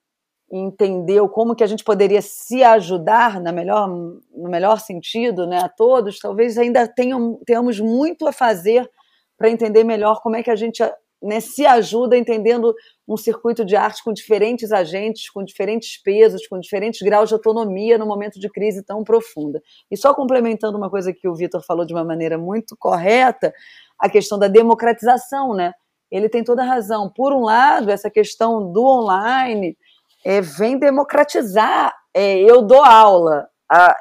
entendeu 0.51 1.29
como 1.29 1.55
que 1.55 1.63
a 1.63 1.67
gente 1.67 1.85
poderia 1.85 2.23
se 2.23 2.65
ajudar 2.65 3.41
na 3.41 3.53
melhor, 3.53 3.89
no 3.89 4.49
melhor 4.49 4.81
sentido, 4.81 5.47
né, 5.47 5.59
a 5.59 5.69
todos, 5.69 6.19
talvez 6.19 6.57
ainda 6.57 6.89
tenham, 6.89 7.39
tenhamos 7.45 7.79
muito 7.79 8.27
a 8.27 8.33
fazer 8.33 8.91
para 9.37 9.51
entender 9.51 9.85
melhor 9.85 10.23
como 10.23 10.37
é 10.37 10.43
que 10.43 10.51
a 10.51 10.57
gente 10.57 10.83
né, 11.23 11.41
se 11.41 11.67
ajuda 11.67 12.17
entendendo 12.17 12.75
um 13.07 13.17
circuito 13.17 13.65
de 13.65 13.75
arte 13.75 14.03
com 14.05 14.13
diferentes 14.13 14.71
agentes, 14.71 15.29
com 15.31 15.43
diferentes 15.43 16.01
pesos, 16.01 16.47
com 16.47 16.59
diferentes 16.61 17.01
graus 17.03 17.29
de 17.29 17.35
autonomia 17.35 17.99
no 17.99 18.07
momento 18.07 18.39
de 18.39 18.49
crise 18.49 18.85
tão 18.85 19.03
profunda. 19.03 19.61
E 19.91 19.97
só 19.97 20.15
complementando 20.15 20.79
uma 20.79 20.89
coisa 20.89 21.13
que 21.13 21.29
o 21.29 21.35
Vitor 21.35 21.65
falou 21.65 21.85
de 21.85 21.93
uma 21.93 22.05
maneira 22.05 22.39
muito 22.39 22.77
correta, 22.77 23.53
a 23.99 24.09
questão 24.09 24.39
da 24.39 24.47
democratização, 24.47 25.55
né? 25.55 25.73
Ele 26.11 26.29
tem 26.29 26.45
toda 26.45 26.63
a 26.63 26.67
razão. 26.67 27.11
Por 27.15 27.33
um 27.33 27.43
lado, 27.43 27.91
essa 27.91 28.09
questão 28.09 28.73
do 28.73 28.85
online 28.85 29.77
é, 30.25 30.41
vem 30.41 30.79
democratizar. 30.79 31.93
É, 32.15 32.39
eu 32.39 32.63
dou 32.63 32.83
aula, 32.83 33.49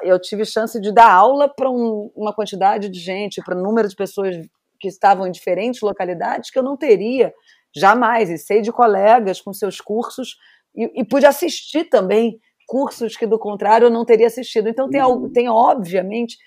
eu 0.02 0.20
tive 0.20 0.46
chance 0.46 0.80
de 0.80 0.94
dar 0.94 1.12
aula 1.12 1.50
para 1.50 1.70
um, 1.70 2.10
uma 2.16 2.34
quantidade 2.34 2.90
de 2.90 3.00
gente, 3.00 3.42
para 3.44 3.58
um 3.58 3.62
número 3.62 3.88
de 3.88 3.96
pessoas 3.96 4.36
que 4.80 4.88
estavam 4.88 5.28
em 5.28 5.32
diferentes 5.32 5.82
localidades 5.82 6.50
que 6.50 6.60
eu 6.60 6.64
não 6.64 6.78
teria 6.78 7.34
jamais. 7.76 8.30
E 8.30 8.38
sei 8.38 8.62
de 8.62 8.72
colegas 8.72 9.42
com 9.42 9.54
seus 9.54 9.82
cursos 9.82 10.36
e, 10.76 11.02
e 11.02 11.06
pude 11.06 11.26
assistir 11.26 11.86
também 11.86 12.40
cursos 12.68 13.16
que, 13.16 13.26
do 13.26 13.40
contrário, 13.40 13.86
eu 13.86 13.92
não 13.92 14.06
teria 14.06 14.28
assistido. 14.28 14.68
Então, 14.68 14.90
tem, 14.90 15.02
uhum. 15.02 15.32
tem 15.32 15.50
obviamente, 15.50 16.38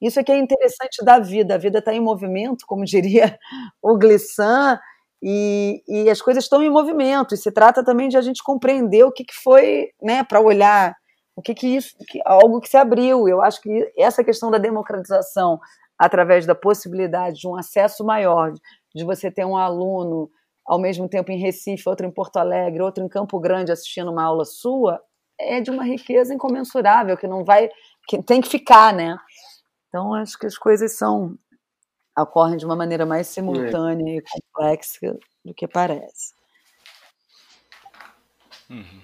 isso 0.00 0.20
é 0.20 0.24
que 0.24 0.30
é 0.30 0.38
interessante 0.38 1.04
da 1.04 1.18
vida. 1.18 1.54
A 1.54 1.58
vida 1.58 1.78
está 1.78 1.92
em 1.92 2.00
movimento, 2.00 2.64
como 2.66 2.84
diria 2.86 3.38
o 3.82 3.96
Glissant, 3.96 4.78
e, 5.22 5.82
e, 5.86 6.08
as 6.08 6.22
coisas 6.22 6.44
estão 6.44 6.62
em 6.62 6.70
movimento. 6.70 7.34
E 7.34 7.38
se 7.38 7.50
trata 7.50 7.84
também 7.84 8.08
de 8.08 8.16
a 8.16 8.22
gente 8.22 8.42
compreender 8.42 9.04
o 9.04 9.12
que, 9.12 9.24
que 9.24 9.34
foi, 9.34 9.88
né, 10.00 10.24
para 10.24 10.40
olhar 10.40 10.94
o 11.36 11.42
que, 11.42 11.54
que 11.54 11.76
isso, 11.76 11.94
que, 12.08 12.20
algo 12.24 12.60
que 12.60 12.68
se 12.68 12.76
abriu. 12.76 13.28
Eu 13.28 13.42
acho 13.42 13.60
que 13.60 13.92
essa 13.98 14.22
questão 14.24 14.50
da 14.50 14.58
democratização 14.58 15.58
através 16.00 16.46
da 16.46 16.54
possibilidade 16.54 17.40
de 17.40 17.46
um 17.46 17.54
acesso 17.54 18.02
maior, 18.02 18.54
de 18.94 19.04
você 19.04 19.30
ter 19.30 19.44
um 19.44 19.54
aluno 19.54 20.30
ao 20.64 20.78
mesmo 20.78 21.06
tempo 21.06 21.30
em 21.30 21.38
Recife, 21.38 21.86
outro 21.86 22.06
em 22.06 22.10
Porto 22.10 22.38
Alegre, 22.38 22.80
outro 22.80 23.04
em 23.04 23.08
Campo 23.08 23.38
Grande 23.38 23.70
assistindo 23.70 24.10
uma 24.10 24.24
aula 24.24 24.46
sua, 24.46 24.98
é 25.38 25.60
de 25.60 25.70
uma 25.70 25.84
riqueza 25.84 26.32
incomensurável 26.32 27.18
que 27.18 27.26
não 27.26 27.44
vai, 27.44 27.68
que 28.08 28.22
tem 28.22 28.40
que 28.40 28.48
ficar, 28.48 28.94
né? 28.94 29.14
Então 29.88 30.14
acho 30.14 30.38
que 30.38 30.46
as 30.46 30.56
coisas 30.56 30.96
são 30.96 31.36
ocorrem 32.18 32.56
de 32.56 32.64
uma 32.64 32.76
maneira 32.76 33.04
mais 33.04 33.26
simultânea 33.26 34.14
é. 34.14 34.16
e 34.16 34.22
complexa 34.22 35.18
do 35.44 35.52
que 35.52 35.68
parece. 35.68 36.32
Uhum. 38.70 39.02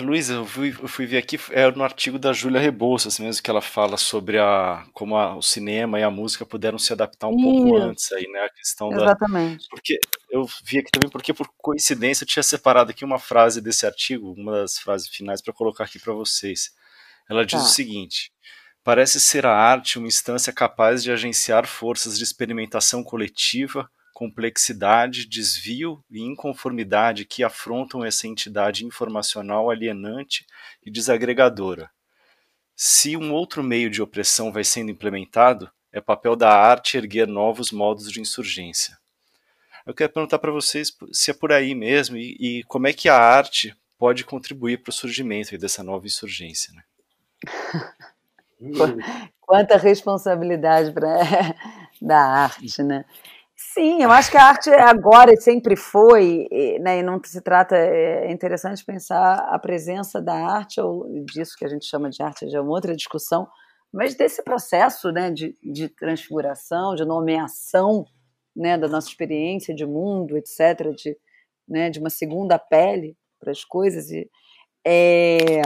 Luísa, 0.00 0.34
eu 0.34 0.44
fui, 0.44 0.76
eu 0.80 0.88
fui 0.88 1.06
ver 1.06 1.18
aqui, 1.18 1.38
é 1.50 1.70
no 1.70 1.84
artigo 1.84 2.18
da 2.18 2.32
Júlia 2.32 2.60
Rebouças 2.60 3.20
mesmo, 3.20 3.40
que 3.40 3.48
ela 3.48 3.62
fala 3.62 3.96
sobre 3.96 4.38
a, 4.38 4.84
como 4.92 5.16
a, 5.16 5.36
o 5.36 5.42
cinema 5.42 6.00
e 6.00 6.02
a 6.02 6.10
música 6.10 6.44
puderam 6.44 6.78
se 6.78 6.92
adaptar 6.92 7.28
um 7.28 7.36
Isso. 7.36 7.44
pouco 7.44 7.76
antes 7.76 8.10
aí, 8.10 8.26
né? 8.26 8.40
A 8.40 8.50
questão 8.50 8.92
Exatamente. 8.92 9.62
da. 9.62 9.68
Porque 9.70 10.00
eu 10.28 10.44
vi 10.64 10.78
aqui 10.78 10.90
também, 10.90 11.08
porque 11.08 11.32
por 11.32 11.48
coincidência 11.58 12.24
eu 12.24 12.28
tinha 12.28 12.42
separado 12.42 12.90
aqui 12.90 13.04
uma 13.04 13.20
frase 13.20 13.60
desse 13.60 13.86
artigo, 13.86 14.32
uma 14.36 14.62
das 14.62 14.78
frases 14.78 15.08
finais, 15.08 15.40
para 15.40 15.54
colocar 15.54 15.84
aqui 15.84 16.00
para 16.00 16.12
vocês. 16.12 16.72
Ela 17.30 17.46
diz 17.46 17.60
tá. 17.60 17.64
o 17.64 17.68
seguinte: 17.68 18.32
parece 18.82 19.20
ser 19.20 19.46
a 19.46 19.54
arte 19.54 19.96
uma 19.98 20.08
instância 20.08 20.52
capaz 20.52 21.04
de 21.04 21.12
agenciar 21.12 21.68
forças 21.68 22.18
de 22.18 22.24
experimentação 22.24 23.04
coletiva 23.04 23.88
complexidade, 24.14 25.26
desvio 25.26 26.02
e 26.08 26.20
inconformidade 26.20 27.24
que 27.24 27.42
afrontam 27.42 28.04
essa 28.04 28.28
entidade 28.28 28.86
informacional 28.86 29.68
alienante 29.68 30.46
e 30.86 30.90
desagregadora. 30.90 31.90
Se 32.76 33.16
um 33.16 33.32
outro 33.32 33.62
meio 33.62 33.90
de 33.90 34.00
opressão 34.00 34.52
vai 34.52 34.62
sendo 34.62 34.90
implementado, 34.90 35.70
é 35.92 36.00
papel 36.00 36.36
da 36.36 36.50
arte 36.50 36.96
erguer 36.96 37.26
novos 37.26 37.72
modos 37.72 38.10
de 38.10 38.20
insurgência. 38.20 38.96
Eu 39.84 39.92
quero 39.92 40.12
perguntar 40.12 40.38
para 40.38 40.50
vocês 40.50 40.96
se 41.12 41.30
é 41.30 41.34
por 41.34 41.52
aí 41.52 41.74
mesmo 41.74 42.16
e, 42.16 42.36
e, 42.40 42.62
como 42.64 42.86
é 42.86 42.92
que 42.92 43.08
a 43.08 43.16
arte 43.16 43.76
pode 43.98 44.24
contribuir 44.24 44.78
para 44.78 44.90
o 44.90 44.94
surgimento 44.94 45.56
dessa 45.58 45.82
nova 45.82 46.06
insurgência. 46.06 46.72
Né? 46.72 46.82
Quanta 49.40 49.76
responsabilidade 49.76 50.90
para 50.92 51.18
da 52.00 52.18
arte, 52.18 52.82
né? 52.82 53.04
Sim, 53.56 54.02
eu 54.02 54.10
acho 54.10 54.30
que 54.32 54.36
a 54.36 54.44
arte 54.46 54.68
é 54.68 54.80
agora 54.80 55.32
e 55.32 55.40
sempre 55.40 55.76
foi, 55.76 56.48
né, 56.80 56.98
e 56.98 57.02
não 57.04 57.20
se 57.24 57.40
trata, 57.40 57.76
é 57.76 58.30
interessante 58.32 58.84
pensar 58.84 59.36
a 59.48 59.58
presença 59.60 60.20
da 60.20 60.34
arte, 60.34 60.80
ou 60.80 61.24
disso 61.24 61.56
que 61.56 61.64
a 61.64 61.68
gente 61.68 61.86
chama 61.86 62.10
de 62.10 62.20
arte, 62.20 62.48
já 62.50 62.58
é 62.58 62.60
uma 62.60 62.72
outra 62.72 62.96
discussão, 62.96 63.48
mas 63.92 64.16
desse 64.16 64.42
processo 64.42 65.12
né, 65.12 65.30
de, 65.30 65.56
de 65.62 65.88
transfiguração, 65.88 66.96
de 66.96 67.04
nomeação 67.04 68.04
né, 68.56 68.76
da 68.76 68.88
nossa 68.88 69.08
experiência 69.08 69.72
de 69.72 69.86
mundo, 69.86 70.36
etc., 70.36 70.92
de, 70.96 71.16
né, 71.68 71.90
de 71.90 72.00
uma 72.00 72.10
segunda 72.10 72.58
pele 72.58 73.16
para 73.38 73.52
as 73.52 73.64
coisas. 73.64 74.10
E, 74.10 74.28
é, 74.84 75.62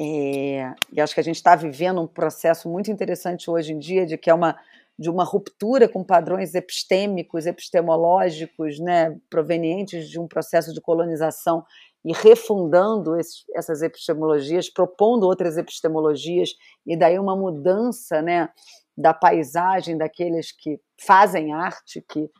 é, 0.00 0.74
e 0.92 1.00
acho 1.00 1.12
que 1.12 1.20
a 1.20 1.24
gente 1.24 1.36
está 1.36 1.54
vivendo 1.54 2.00
um 2.00 2.06
processo 2.06 2.70
muito 2.70 2.90
interessante 2.90 3.50
hoje 3.50 3.74
em 3.74 3.78
dia, 3.78 4.06
de 4.06 4.16
que 4.16 4.30
é 4.30 4.34
uma 4.34 4.58
de 5.00 5.08
uma 5.08 5.24
ruptura 5.24 5.88
com 5.88 6.04
padrões 6.04 6.54
epistêmicos, 6.54 7.46
epistemológicos, 7.46 8.78
né, 8.78 9.18
provenientes 9.30 10.10
de 10.10 10.20
um 10.20 10.28
processo 10.28 10.74
de 10.74 10.80
colonização 10.82 11.64
e 12.04 12.12
refundando 12.12 13.16
essas 13.56 13.80
epistemologias, 13.80 14.68
propondo 14.68 15.24
outras 15.24 15.56
epistemologias 15.56 16.50
e 16.86 16.98
daí 16.98 17.18
uma 17.18 17.34
mudança, 17.34 18.20
né, 18.20 18.50
da 18.94 19.14
paisagem 19.14 19.96
daqueles 19.96 20.52
que 20.52 20.78
fazem 21.00 21.54
arte, 21.54 22.04
que, 22.06 22.30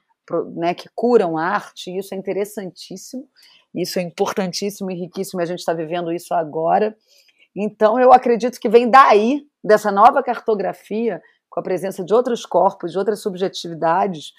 né, 0.54 0.74
que 0.74 0.90
curam 0.94 1.38
arte. 1.38 1.96
Isso 1.96 2.14
é 2.14 2.18
interessantíssimo, 2.18 3.26
isso 3.74 3.98
é 3.98 4.02
importantíssimo 4.02 4.90
e 4.90 4.94
riquíssimo. 4.94 5.40
A 5.40 5.46
gente 5.46 5.60
está 5.60 5.72
vivendo 5.72 6.12
isso 6.12 6.34
agora. 6.34 6.94
Então, 7.56 7.98
eu 7.98 8.12
acredito 8.12 8.60
que 8.60 8.68
vem 8.68 8.90
daí, 8.90 9.46
dessa 9.64 9.90
nova 9.90 10.22
cartografia, 10.22 11.22
com 11.50 11.60
a 11.60 11.62
presença 11.62 12.04
de 12.04 12.14
outros 12.14 12.46
corpos, 12.46 12.92
de 12.92 12.98
outras 12.98 13.20
subjetividades, 13.20 14.32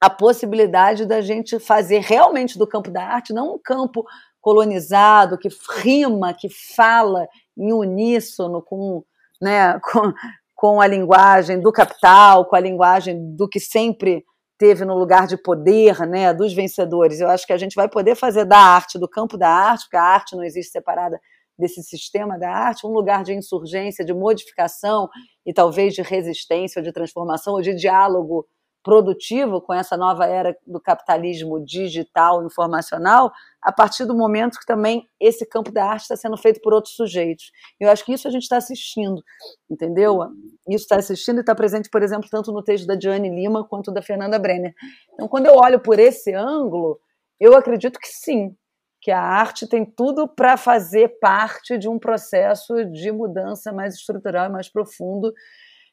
a 0.00 0.10
possibilidade 0.10 1.06
da 1.06 1.20
gente 1.20 1.60
fazer 1.60 2.00
realmente 2.00 2.58
do 2.58 2.66
campo 2.66 2.90
da 2.90 3.04
arte 3.04 3.32
não 3.32 3.54
um 3.54 3.58
campo 3.62 4.04
colonizado 4.40 5.38
que 5.38 5.48
rima, 5.80 6.34
que 6.34 6.48
fala 6.48 7.28
em 7.56 7.72
uníssono 7.72 8.60
com, 8.60 9.04
né, 9.40 9.78
com, 9.92 10.12
com 10.56 10.80
a 10.80 10.86
linguagem 10.88 11.60
do 11.60 11.70
capital, 11.70 12.46
com 12.46 12.56
a 12.56 12.60
linguagem 12.60 13.36
do 13.36 13.48
que 13.48 13.60
sempre 13.60 14.24
teve 14.58 14.84
no 14.84 14.96
lugar 14.96 15.26
de 15.26 15.36
poder, 15.36 16.00
né, 16.06 16.32
dos 16.32 16.52
vencedores. 16.52 17.20
Eu 17.20 17.28
acho 17.28 17.46
que 17.46 17.52
a 17.52 17.58
gente 17.58 17.74
vai 17.74 17.88
poder 17.88 18.16
fazer 18.16 18.44
da 18.44 18.58
arte, 18.58 18.98
do 18.98 19.08
campo 19.08 19.36
da 19.36 19.48
arte, 19.48 19.84
porque 19.84 19.96
a 19.96 20.02
arte 20.02 20.34
não 20.34 20.42
existe 20.42 20.72
separada 20.72 21.20
desse 21.58 21.82
sistema 21.82 22.38
da 22.38 22.50
arte, 22.50 22.86
um 22.86 22.90
lugar 22.90 23.22
de 23.22 23.32
insurgência, 23.32 24.04
de 24.04 24.12
modificação 24.12 25.08
e 25.44 25.52
talvez 25.52 25.94
de 25.94 26.02
resistência, 26.02 26.82
de 26.82 26.92
transformação, 26.92 27.54
ou 27.54 27.62
de 27.62 27.74
diálogo 27.74 28.46
produtivo 28.82 29.60
com 29.60 29.72
essa 29.72 29.96
nova 29.96 30.26
era 30.26 30.56
do 30.66 30.80
capitalismo 30.80 31.64
digital, 31.64 32.44
informacional, 32.44 33.32
a 33.62 33.72
partir 33.72 34.04
do 34.04 34.14
momento 34.14 34.58
que 34.58 34.66
também 34.66 35.06
esse 35.20 35.46
campo 35.46 35.70
da 35.70 35.84
arte 35.84 36.02
está 36.02 36.16
sendo 36.16 36.36
feito 36.36 36.60
por 36.60 36.74
outros 36.74 36.94
sujeitos. 36.94 37.52
Eu 37.78 37.88
acho 37.88 38.04
que 38.04 38.12
isso 38.12 38.26
a 38.26 38.30
gente 38.30 38.42
está 38.42 38.56
assistindo, 38.56 39.22
entendeu? 39.70 40.20
Isso 40.68 40.82
está 40.82 40.96
assistindo 40.96 41.38
e 41.38 41.40
está 41.40 41.54
presente, 41.54 41.88
por 41.88 42.02
exemplo, 42.02 42.28
tanto 42.28 42.50
no 42.50 42.62
texto 42.62 42.86
da 42.86 42.96
Diane 42.96 43.30
Lima 43.30 43.64
quanto 43.66 43.92
da 43.92 44.02
Fernanda 44.02 44.38
Brenner. 44.38 44.74
Então, 45.14 45.28
quando 45.28 45.46
eu 45.46 45.54
olho 45.54 45.80
por 45.80 46.00
esse 46.00 46.34
ângulo, 46.34 46.98
eu 47.38 47.56
acredito 47.56 48.00
que 48.00 48.08
sim, 48.08 48.56
que 49.02 49.10
a 49.10 49.20
arte 49.20 49.66
tem 49.66 49.84
tudo 49.84 50.28
para 50.28 50.56
fazer 50.56 51.18
parte 51.18 51.76
de 51.76 51.88
um 51.88 51.98
processo 51.98 52.84
de 52.84 53.10
mudança 53.10 53.72
mais 53.72 53.96
estrutural 53.96 54.46
e 54.46 54.52
mais 54.52 54.68
profundo 54.68 55.34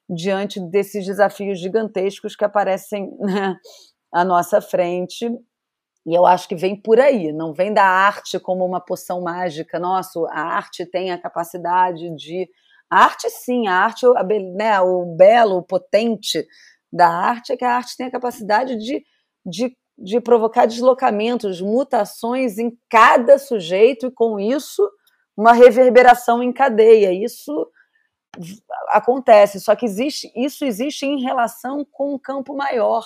diante 0.08 0.60
desses 0.60 1.08
desafios 1.08 1.60
gigantescos 1.60 2.36
que 2.36 2.46
aparecem 2.46 3.12
né, 3.20 3.58
à 4.14 4.24
nossa 4.24 4.62
frente. 4.62 5.28
E 6.06 6.14
eu 6.14 6.24
acho 6.26 6.48
que 6.48 6.56
vem 6.56 6.80
por 6.80 7.00
aí, 7.00 7.34
não 7.34 7.52
vem 7.52 7.74
da 7.74 7.84
arte 7.84 8.40
como 8.40 8.64
uma 8.64 8.80
poção 8.80 9.22
mágica. 9.22 9.80
Nossa, 9.80 10.20
a 10.30 10.42
arte 10.42 10.86
tem 10.86 11.12
a 11.12 11.20
capacidade 11.20 12.16
de. 12.16 12.48
A 12.92 13.06
arte, 13.06 13.28
sim, 13.30 13.68
a 13.68 13.74
arte, 13.74 14.06
né, 14.56 14.80
o 14.82 15.16
belo, 15.18 15.58
o 15.58 15.64
potente 15.64 16.46
da 16.94 17.08
arte 17.08 17.54
é 17.54 17.58
que 17.58 17.66
a 17.66 17.76
arte 17.76 17.98
tem 17.98 18.08
a 18.08 18.12
capacidade 18.12 18.76
de, 18.78 19.04
de 19.46 19.76
de 20.02 20.20
provocar 20.20 20.66
deslocamentos, 20.66 21.62
mutações 21.62 22.58
em 22.58 22.78
cada 22.90 23.38
sujeito 23.38 24.08
e 24.08 24.12
com 24.12 24.40
isso 24.40 24.90
uma 25.36 25.54
reverberação 25.54 26.42
em 26.44 26.52
cadeia. 26.52 27.12
Isso 27.14 27.70
acontece, 28.90 29.60
só 29.60 29.76
que 29.76 29.86
existe, 29.86 30.32
isso 30.36 30.66
existe 30.66 31.06
em 31.06 31.22
relação 31.22 31.86
com 31.92 32.14
um 32.14 32.20
campo 32.20 32.56
maior. 32.56 33.06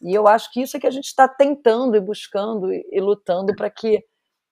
E 0.00 0.14
eu 0.14 0.26
acho 0.26 0.50
que 0.52 0.62
isso 0.62 0.76
é 0.76 0.80
que 0.80 0.86
a 0.86 0.90
gente 0.90 1.06
está 1.06 1.28
tentando 1.28 1.96
e 1.96 2.00
buscando 2.00 2.72
e, 2.72 2.86
e 2.90 3.00
lutando 3.00 3.54
para 3.54 3.70
que 3.70 4.02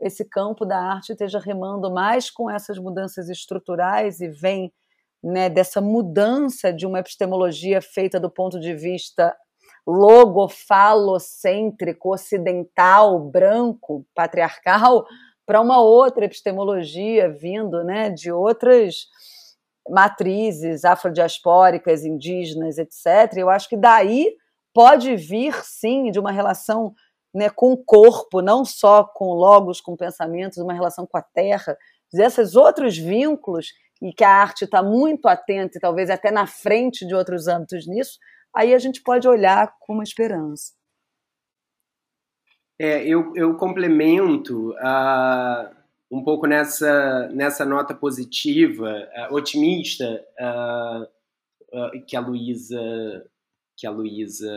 esse 0.01 0.25
campo 0.25 0.65
da 0.65 0.79
arte 0.79 1.13
esteja 1.13 1.39
remando 1.39 1.91
mais 1.91 2.31
com 2.31 2.49
essas 2.49 2.79
mudanças 2.79 3.29
estruturais 3.29 4.21
e 4.21 4.29
vem 4.29 4.73
né, 5.23 5.49
dessa 5.49 5.81
mudança 5.81 6.73
de 6.73 6.87
uma 6.87 7.01
epistemologia 7.01 7.83
feita 7.83 8.21
do 8.21 8.31
ponto 8.31 8.61
de 8.61 8.75
vista 8.75 9.37
logofalocêntrico, 9.89 12.13
ocidental, 12.13 13.19
branco, 13.19 14.05
patriarcal, 14.15 15.07
para 15.47 15.63
uma 15.63 15.81
outra 15.81 16.27
epistemologia 16.27 17.31
vindo 17.31 17.83
né, 17.83 18.11
de 18.11 18.31
outras 18.31 19.07
matrizes 19.89 20.85
afrodiaspóricas, 20.85 22.05
indígenas, 22.05 22.77
etc. 22.77 23.39
Eu 23.39 23.49
acho 23.49 23.67
que 23.67 23.79
daí 23.79 24.37
pode 24.75 25.17
vir, 25.17 25.55
sim, 25.65 26.11
de 26.11 26.21
uma 26.21 26.31
relação 26.31 26.93
né, 27.35 27.49
com 27.49 27.73
o 27.73 27.83
corpo, 27.83 28.43
não 28.43 28.67
só 28.67 29.03
com 29.03 29.33
logos, 29.33 29.81
com 29.81 29.97
pensamentos, 29.97 30.59
uma 30.59 30.75
relação 30.75 31.07
com 31.07 31.17
a 31.17 31.23
terra, 31.23 31.75
esses 32.13 32.55
outros 32.55 32.99
vínculos, 32.99 33.69
e 34.03 34.13
que 34.13 34.23
a 34.23 34.31
arte 34.31 34.65
está 34.65 34.83
muito 34.83 35.27
atenta 35.27 35.79
e 35.79 35.81
talvez 35.81 36.11
até 36.11 36.31
na 36.31 36.47
frente 36.47 37.07
de 37.07 37.15
outros 37.15 37.49
âmbitos 37.49 37.87
nisso, 37.87 38.19
aí 38.59 38.75
a 38.75 38.79
gente 38.79 39.01
pode 39.03 39.29
olhar 39.29 39.73
com 39.79 39.95
uma 39.95 40.03
esperança. 40.03 40.73
É, 42.77 43.07
eu, 43.07 43.33
eu 43.37 43.55
complemento 43.55 44.71
uh, 44.73 45.77
um 46.11 46.25
pouco 46.25 46.47
nessa, 46.47 47.29
nessa 47.29 47.65
nota 47.65 47.95
positiva, 47.95 49.09
uh, 49.31 49.35
otimista, 49.35 50.25
uh, 50.41 52.05
que 52.07 52.17
a 52.17 52.21
Luísa 52.21 52.81
que 53.77 53.87
a 53.87 53.93
Luísa 53.93 54.51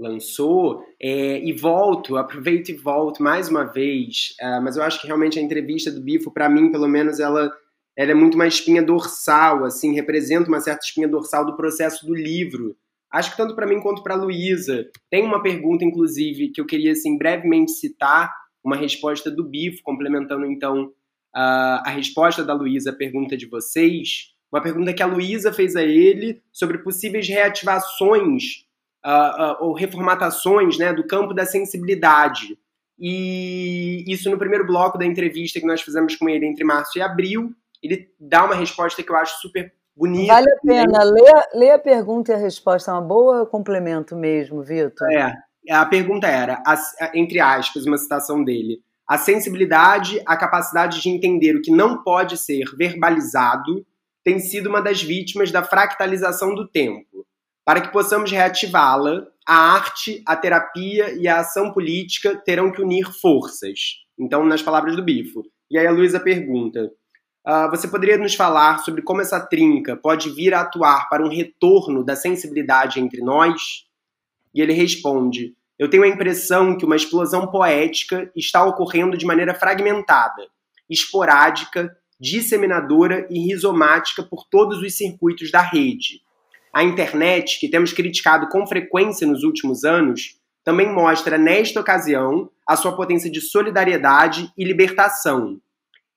lançou, 0.00 0.82
é, 0.98 1.38
e 1.38 1.52
volto, 1.52 2.16
aproveito 2.16 2.70
e 2.70 2.74
volto 2.74 3.22
mais 3.22 3.50
uma 3.50 3.64
vez, 3.64 4.34
mas 4.62 4.78
eu 4.78 4.82
acho 4.82 4.98
que 4.98 5.06
realmente 5.06 5.38
a 5.38 5.42
entrevista 5.42 5.90
do 5.90 6.00
Bifo, 6.00 6.30
para 6.30 6.48
mim, 6.48 6.72
pelo 6.72 6.88
menos, 6.88 7.20
ela 7.20 7.52
ela 7.96 8.12
é 8.12 8.14
muito 8.14 8.34
uma 8.34 8.46
espinha 8.46 8.82
dorsal, 8.82 9.64
assim, 9.64 9.94
representa 9.94 10.48
uma 10.48 10.60
certa 10.60 10.84
espinha 10.84 11.08
dorsal 11.08 11.44
do 11.44 11.56
processo 11.56 12.06
do 12.06 12.14
livro. 12.14 12.76
Acho 13.10 13.30
que 13.30 13.36
tanto 13.36 13.54
para 13.54 13.66
mim 13.66 13.80
quanto 13.80 14.02
para 14.02 14.14
Luísa. 14.14 14.88
Tem 15.10 15.22
uma 15.22 15.42
pergunta, 15.42 15.84
inclusive, 15.84 16.48
que 16.48 16.60
eu 16.60 16.66
queria 16.66 16.92
assim, 16.92 17.18
brevemente 17.18 17.72
citar, 17.72 18.32
uma 18.64 18.76
resposta 18.76 19.30
do 19.30 19.44
Bifo, 19.44 19.82
complementando 19.82 20.46
então 20.46 20.90
a, 21.34 21.82
a 21.86 21.90
resposta 21.90 22.42
da 22.42 22.54
Luísa 22.54 22.90
à 22.90 22.94
pergunta 22.94 23.36
de 23.36 23.46
vocês. 23.46 24.32
Uma 24.50 24.62
pergunta 24.62 24.94
que 24.94 25.02
a 25.02 25.06
Luísa 25.06 25.52
fez 25.52 25.76
a 25.76 25.82
ele 25.82 26.40
sobre 26.50 26.78
possíveis 26.78 27.28
reativações 27.28 28.64
uh, 29.04 29.42
uh, 29.42 29.56
ou 29.60 29.74
reformatações 29.74 30.78
né, 30.78 30.92
do 30.92 31.06
campo 31.06 31.34
da 31.34 31.44
sensibilidade. 31.44 32.56
E 32.98 34.04
isso 34.06 34.30
no 34.30 34.38
primeiro 34.38 34.66
bloco 34.66 34.96
da 34.96 35.04
entrevista 35.04 35.60
que 35.60 35.66
nós 35.66 35.82
fizemos 35.82 36.16
com 36.16 36.28
ele 36.28 36.46
entre 36.46 36.64
março 36.64 36.98
e 36.98 37.02
abril 37.02 37.54
ele 37.82 38.08
dá 38.18 38.44
uma 38.44 38.54
resposta 38.54 39.02
que 39.02 39.10
eu 39.10 39.16
acho 39.16 39.40
super 39.40 39.72
bonita. 39.96 40.32
Vale 40.34 40.50
a 40.50 40.60
pena. 40.60 41.04
Lê, 41.04 41.30
lê 41.54 41.70
a 41.70 41.78
pergunta 41.78 42.32
e 42.32 42.34
a 42.34 42.38
resposta. 42.38 42.90
É 42.90 42.94
uma 42.94 43.02
boa 43.02 43.46
complemento 43.46 44.16
mesmo, 44.16 44.62
Vitor. 44.62 45.10
É. 45.12 45.32
A 45.70 45.86
pergunta 45.86 46.26
era, 46.26 46.60
entre 47.14 47.38
aspas, 47.38 47.86
uma 47.86 47.96
citação 47.96 48.42
dele. 48.42 48.80
A 49.08 49.16
sensibilidade, 49.18 50.20
a 50.26 50.36
capacidade 50.36 51.00
de 51.00 51.08
entender 51.08 51.54
o 51.54 51.62
que 51.62 51.70
não 51.70 52.02
pode 52.02 52.36
ser 52.36 52.64
verbalizado, 52.76 53.86
tem 54.24 54.38
sido 54.38 54.68
uma 54.68 54.80
das 54.80 55.02
vítimas 55.02 55.52
da 55.52 55.62
fractalização 55.62 56.54
do 56.54 56.68
tempo. 56.68 57.26
Para 57.64 57.80
que 57.80 57.92
possamos 57.92 58.30
reativá-la, 58.30 59.24
a 59.46 59.54
arte, 59.54 60.22
a 60.26 60.34
terapia 60.34 61.12
e 61.12 61.28
a 61.28 61.40
ação 61.40 61.72
política 61.72 62.36
terão 62.44 62.72
que 62.72 62.82
unir 62.82 63.06
forças. 63.20 63.78
Então, 64.18 64.44
nas 64.44 64.62
palavras 64.62 64.96
do 64.96 65.04
Bifo. 65.04 65.42
E 65.70 65.78
aí 65.78 65.86
a 65.86 65.92
Luísa 65.92 66.18
pergunta: 66.18 66.90
Uh, 67.44 67.68
você 67.70 67.88
poderia 67.88 68.16
nos 68.16 68.36
falar 68.36 68.78
sobre 68.78 69.02
como 69.02 69.20
essa 69.20 69.40
trinca 69.40 69.96
pode 69.96 70.30
vir 70.30 70.54
a 70.54 70.60
atuar 70.60 71.08
para 71.08 71.24
um 71.24 71.28
retorno 71.28 72.04
da 72.04 72.14
sensibilidade 72.14 73.00
entre 73.00 73.20
nós? 73.20 73.84
E 74.54 74.60
ele 74.60 74.72
responde: 74.72 75.54
Eu 75.76 75.90
tenho 75.90 76.04
a 76.04 76.08
impressão 76.08 76.78
que 76.78 76.84
uma 76.84 76.94
explosão 76.94 77.48
poética 77.48 78.30
está 78.36 78.64
ocorrendo 78.64 79.18
de 79.18 79.26
maneira 79.26 79.54
fragmentada, 79.54 80.46
esporádica, 80.88 81.96
disseminadora 82.20 83.26
e 83.28 83.40
rizomática 83.40 84.22
por 84.22 84.44
todos 84.48 84.80
os 84.80 84.96
circuitos 84.96 85.50
da 85.50 85.60
rede. 85.60 86.22
A 86.72 86.84
internet, 86.84 87.58
que 87.58 87.68
temos 87.68 87.92
criticado 87.92 88.48
com 88.48 88.64
frequência 88.68 89.26
nos 89.26 89.42
últimos 89.42 89.82
anos, 89.82 90.36
também 90.62 90.88
mostra 90.88 91.36
nesta 91.36 91.80
ocasião 91.80 92.48
a 92.68 92.76
sua 92.76 92.94
potência 92.94 93.28
de 93.28 93.40
solidariedade 93.40 94.48
e 94.56 94.64
libertação 94.64 95.60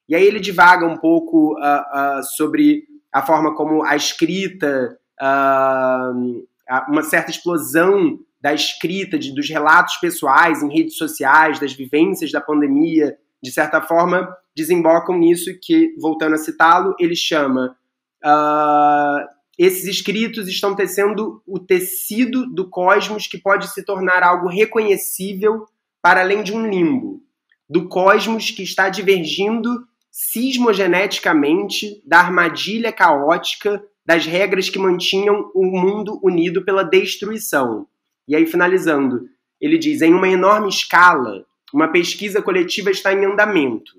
e 0.07 0.15
aí 0.15 0.23
ele 0.23 0.39
divaga 0.39 0.85
um 0.85 0.97
pouco 0.97 1.53
uh, 1.53 2.19
uh, 2.19 2.23
sobre 2.35 2.83
a 3.11 3.25
forma 3.25 3.55
como 3.55 3.83
a 3.83 3.95
escrita, 3.95 4.97
uh, 5.21 6.45
uma 6.89 7.03
certa 7.03 7.31
explosão 7.31 8.19
da 8.41 8.53
escrita, 8.53 9.17
de, 9.17 9.33
dos 9.33 9.49
relatos 9.49 9.97
pessoais 9.97 10.61
em 10.61 10.71
redes 10.71 10.97
sociais, 10.97 11.59
das 11.59 11.73
vivências 11.73 12.31
da 12.31 12.41
pandemia, 12.41 13.17
de 13.41 13.51
certa 13.51 13.81
forma, 13.81 14.27
desembocam 14.55 15.17
nisso 15.17 15.49
que, 15.61 15.95
voltando 15.99 16.35
a 16.35 16.37
citá-lo, 16.37 16.95
ele 16.99 17.15
chama 17.15 17.75
esses 19.57 19.85
escritos 19.85 20.47
estão 20.47 20.75
tecendo 20.75 21.41
o 21.47 21.59
tecido 21.59 22.45
do 22.47 22.69
cosmos 22.69 23.27
que 23.27 23.37
pode 23.37 23.71
se 23.73 23.83
tornar 23.83 24.21
algo 24.21 24.47
reconhecível 24.47 25.65
para 26.01 26.21
além 26.21 26.43
de 26.43 26.53
um 26.53 26.67
limbo, 26.67 27.21
do 27.69 27.87
cosmos 27.87 28.51
que 28.51 28.63
está 28.63 28.89
divergindo 28.89 29.87
sismogeneticamente 30.15 32.01
da 32.05 32.19
armadilha 32.19 32.89
caótica 32.89 33.83
das 34.05 34.25
regras 34.25 34.69
que 34.69 34.79
mantinham 34.79 35.51
o 35.53 35.65
mundo 35.65 36.21
unido 36.23 36.63
pela 36.63 36.83
destruição. 36.83 37.85
E 38.25 38.33
aí, 38.33 38.45
finalizando, 38.45 39.27
ele 39.59 39.77
diz: 39.77 40.01
em 40.01 40.13
uma 40.13 40.29
enorme 40.29 40.69
escala, 40.69 41.45
uma 41.73 41.89
pesquisa 41.89 42.41
coletiva 42.41 42.89
está 42.89 43.11
em 43.11 43.25
andamento. 43.25 43.91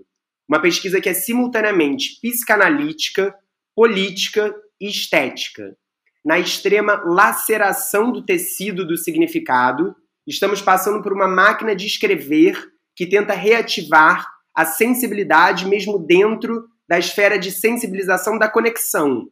Uma 0.48 0.58
pesquisa 0.58 1.02
que 1.02 1.08
é 1.10 1.12
simultaneamente 1.12 2.18
psicanalítica, 2.22 3.34
política 3.74 4.56
e 4.80 4.88
estética. 4.88 5.76
Na 6.24 6.38
extrema 6.38 6.94
laceração 7.04 8.10
do 8.10 8.24
tecido 8.24 8.86
do 8.86 8.96
significado, 8.96 9.94
estamos 10.26 10.62
passando 10.62 11.02
por 11.02 11.12
uma 11.12 11.28
máquina 11.28 11.76
de 11.76 11.86
escrever 11.86 12.72
que 12.94 13.04
tenta 13.04 13.34
reativar 13.34 14.35
a 14.56 14.64
sensibilidade 14.64 15.66
mesmo 15.66 15.98
dentro 15.98 16.66
da 16.88 16.98
esfera 16.98 17.38
de 17.38 17.52
sensibilização 17.52 18.38
da 18.38 18.48
conexão. 18.48 19.28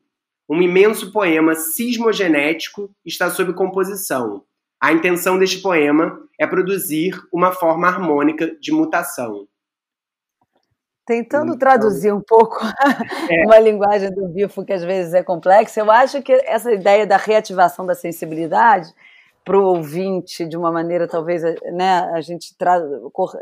Um 0.47 0.61
imenso 0.61 1.11
poema 1.11 1.55
sismogenético 1.55 2.91
está 3.07 3.31
sob 3.31 3.55
composição. 3.55 4.45
A 4.79 4.93
intenção 4.93 5.39
deste 5.39 5.63
poema 5.63 6.21
é 6.39 6.47
produzir 6.47 7.19
uma 7.33 7.53
forma 7.53 7.89
harmônica 7.89 8.55
de 8.61 8.71
mutação. 8.71 9.49
Tentando 11.07 11.55
então, 11.55 11.59
traduzir 11.59 12.13
um 12.13 12.21
pouco 12.21 12.59
é. 13.31 13.47
uma 13.47 13.59
linguagem 13.59 14.11
do 14.11 14.29
bifo 14.29 14.65
que 14.65 14.73
às 14.73 14.83
vezes 14.85 15.15
é 15.15 15.23
complexa, 15.23 15.81
eu 15.81 15.91
acho 15.91 16.21
que 16.23 16.33
essa 16.33 16.73
ideia 16.73 17.07
da 17.07 17.17
reativação 17.17 17.87
da 17.87 17.95
sensibilidade 17.95 18.93
para 19.45 19.59
o 19.59 19.65
ouvinte, 19.65 20.47
de 20.47 20.57
uma 20.57 20.73
maneira 20.73 21.07
talvez 21.07 21.43
né, 21.43 22.11
a 22.15 22.21
gente 22.23 22.57
traz, 22.57 22.83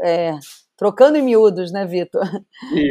é, 0.01 0.33
trocando 0.83 1.17
em 1.17 1.23
miúdos, 1.23 1.71
né, 1.71 1.87
Vitor? 1.87 2.29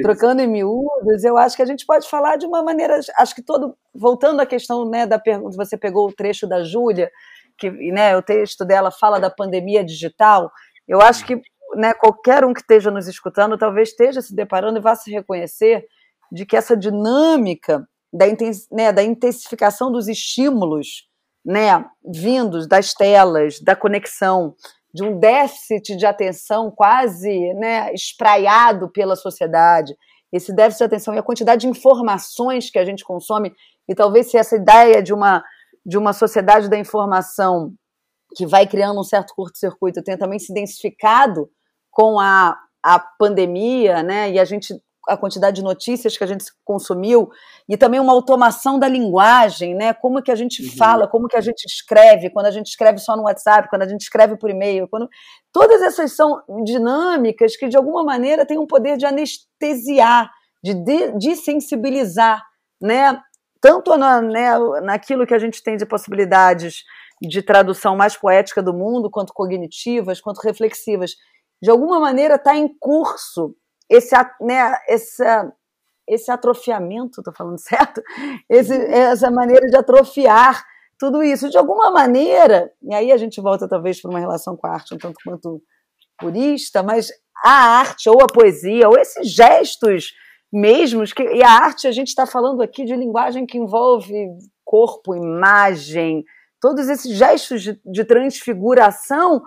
Trocando 0.01 0.41
em 0.41 0.47
miúdos, 0.47 1.25
eu 1.25 1.37
acho 1.37 1.57
que 1.57 1.61
a 1.61 1.65
gente 1.65 1.85
pode 1.85 2.07
falar 2.07 2.37
de 2.37 2.45
uma 2.45 2.63
maneira, 2.63 2.97
acho 3.17 3.35
que 3.35 3.41
todo, 3.41 3.75
voltando 3.93 4.39
à 4.39 4.45
questão, 4.45 4.89
né, 4.89 5.05
da 5.05 5.19
pergunta, 5.19 5.57
você 5.57 5.75
pegou 5.75 6.07
o 6.07 6.13
trecho 6.13 6.47
da 6.47 6.63
Júlia, 6.63 7.11
que, 7.57 7.69
né, 7.91 8.15
o 8.15 8.21
texto 8.21 8.63
dela 8.63 8.91
fala 8.91 9.19
da 9.19 9.29
pandemia 9.29 9.83
digital, 9.83 10.49
eu 10.87 11.01
acho 11.01 11.25
que, 11.25 11.41
né, 11.75 11.93
qualquer 11.93 12.45
um 12.45 12.53
que 12.53 12.61
esteja 12.61 12.89
nos 12.89 13.09
escutando, 13.09 13.57
talvez 13.57 13.89
esteja 13.89 14.21
se 14.21 14.33
deparando 14.33 14.79
e 14.79 14.81
vá 14.81 14.95
se 14.95 15.11
reconhecer 15.11 15.85
de 16.31 16.45
que 16.45 16.55
essa 16.55 16.77
dinâmica 16.77 17.85
da, 18.13 18.25
né, 18.71 18.93
da 18.93 19.03
intensificação 19.03 19.91
dos 19.91 20.07
estímulos, 20.07 21.09
né, 21.45 21.83
vindos 22.09 22.69
das 22.69 22.93
telas, 22.93 23.59
da 23.59 23.75
conexão, 23.75 24.55
de 24.93 25.03
um 25.03 25.17
déficit 25.17 25.95
de 25.95 26.05
atenção 26.05 26.71
quase 26.71 27.53
né, 27.53 27.93
espraiado 27.93 28.91
pela 28.91 29.15
sociedade, 29.15 29.95
esse 30.31 30.53
déficit 30.53 30.79
de 30.79 30.85
atenção 30.85 31.13
e 31.13 31.19
a 31.19 31.23
quantidade 31.23 31.61
de 31.61 31.67
informações 31.67 32.69
que 32.69 32.79
a 32.79 32.85
gente 32.85 33.03
consome, 33.03 33.53
e 33.87 33.95
talvez 33.95 34.29
se 34.29 34.37
essa 34.37 34.55
ideia 34.55 35.01
de 35.01 35.13
uma, 35.13 35.43
de 35.85 35.97
uma 35.97 36.13
sociedade 36.13 36.69
da 36.69 36.77
informação 36.77 37.73
que 38.35 38.45
vai 38.45 38.65
criando 38.65 38.99
um 38.99 39.03
certo 39.03 39.33
curto-circuito 39.35 40.03
tenha 40.03 40.17
também 40.17 40.39
se 40.39 40.53
densificado 40.53 41.49
com 41.89 42.19
a, 42.19 42.57
a 42.83 42.99
pandemia, 42.99 44.01
né, 44.03 44.31
e 44.31 44.39
a 44.39 44.45
gente 44.45 44.73
a 45.07 45.17
quantidade 45.17 45.57
de 45.57 45.63
notícias 45.63 46.17
que 46.17 46.23
a 46.23 46.27
gente 46.27 46.45
consumiu 46.63 47.29
e 47.67 47.75
também 47.75 47.99
uma 47.99 48.13
automação 48.13 48.77
da 48.77 48.87
linguagem, 48.87 49.75
né? 49.75 49.93
Como 49.93 50.21
que 50.21 50.31
a 50.31 50.35
gente 50.35 50.63
uhum. 50.63 50.77
fala, 50.77 51.07
como 51.07 51.27
que 51.27 51.35
a 51.35 51.41
gente 51.41 51.65
escreve, 51.65 52.29
quando 52.29 52.45
a 52.45 52.51
gente 52.51 52.67
escreve 52.67 52.99
só 52.99 53.15
no 53.15 53.23
WhatsApp, 53.23 53.69
quando 53.69 53.81
a 53.83 53.87
gente 53.87 54.01
escreve 54.01 54.37
por 54.37 54.49
e-mail, 54.49 54.87
quando 54.87 55.09
todas 55.51 55.81
essas 55.81 56.15
são 56.15 56.41
dinâmicas 56.63 57.55
que 57.57 57.67
de 57.67 57.77
alguma 57.77 58.03
maneira 58.03 58.45
têm 58.45 58.59
um 58.59 58.67
poder 58.67 58.97
de 58.97 59.05
anestesiar, 59.05 60.29
de 60.63 60.73
desensibilizar, 61.17 62.43
né? 62.81 63.19
Tanto 63.59 63.95
na, 63.95 64.21
né, 64.21 64.57
naquilo 64.81 65.25
que 65.25 65.33
a 65.33 65.39
gente 65.39 65.61
tem 65.61 65.77
de 65.77 65.85
possibilidades 65.85 66.83
de 67.21 67.41
tradução 67.43 67.95
mais 67.95 68.17
poética 68.17 68.61
do 68.63 68.73
mundo, 68.73 69.09
quanto 69.09 69.33
cognitivas, 69.33 70.19
quanto 70.19 70.39
reflexivas. 70.39 71.11
De 71.61 71.69
alguma 71.69 71.99
maneira 71.99 72.35
está 72.35 72.55
em 72.55 72.67
curso 72.79 73.55
esse, 73.91 74.15
né, 74.39 74.75
essa, 74.87 75.53
esse 76.07 76.31
atrofiamento, 76.31 77.19
estou 77.19 77.33
falando 77.33 77.59
certo? 77.61 78.01
Esse, 78.49 78.73
essa 78.73 79.29
maneira 79.29 79.67
de 79.67 79.77
atrofiar 79.77 80.63
tudo 80.97 81.21
isso. 81.21 81.49
De 81.49 81.57
alguma 81.57 81.91
maneira, 81.91 82.71
e 82.81 82.93
aí 82.93 83.11
a 83.11 83.17
gente 83.17 83.41
volta 83.41 83.67
talvez 83.67 84.01
para 84.01 84.11
uma 84.11 84.19
relação 84.19 84.55
com 84.55 84.67
a 84.67 84.71
arte 84.71 84.93
um 84.93 84.97
tanto 84.97 85.17
quanto 85.23 85.61
purista, 86.17 86.81
mas 86.81 87.09
a 87.43 87.79
arte 87.79 88.07
ou 88.07 88.21
a 88.21 88.27
poesia 88.27 88.87
ou 88.87 88.97
esses 88.97 89.27
gestos 89.31 90.13
mesmos 90.53 91.11
que 91.11 91.23
e 91.23 91.41
a 91.41 91.49
arte 91.49 91.87
a 91.87 91.91
gente 91.91 92.09
está 92.09 92.27
falando 92.27 92.61
aqui 92.61 92.85
de 92.85 92.95
linguagem 92.95 93.45
que 93.47 93.57
envolve 93.57 94.13
corpo, 94.63 95.15
imagem, 95.15 96.23
todos 96.59 96.87
esses 96.87 97.17
gestos 97.17 97.63
de, 97.63 97.81
de 97.83 98.05
transfiguração 98.05 99.41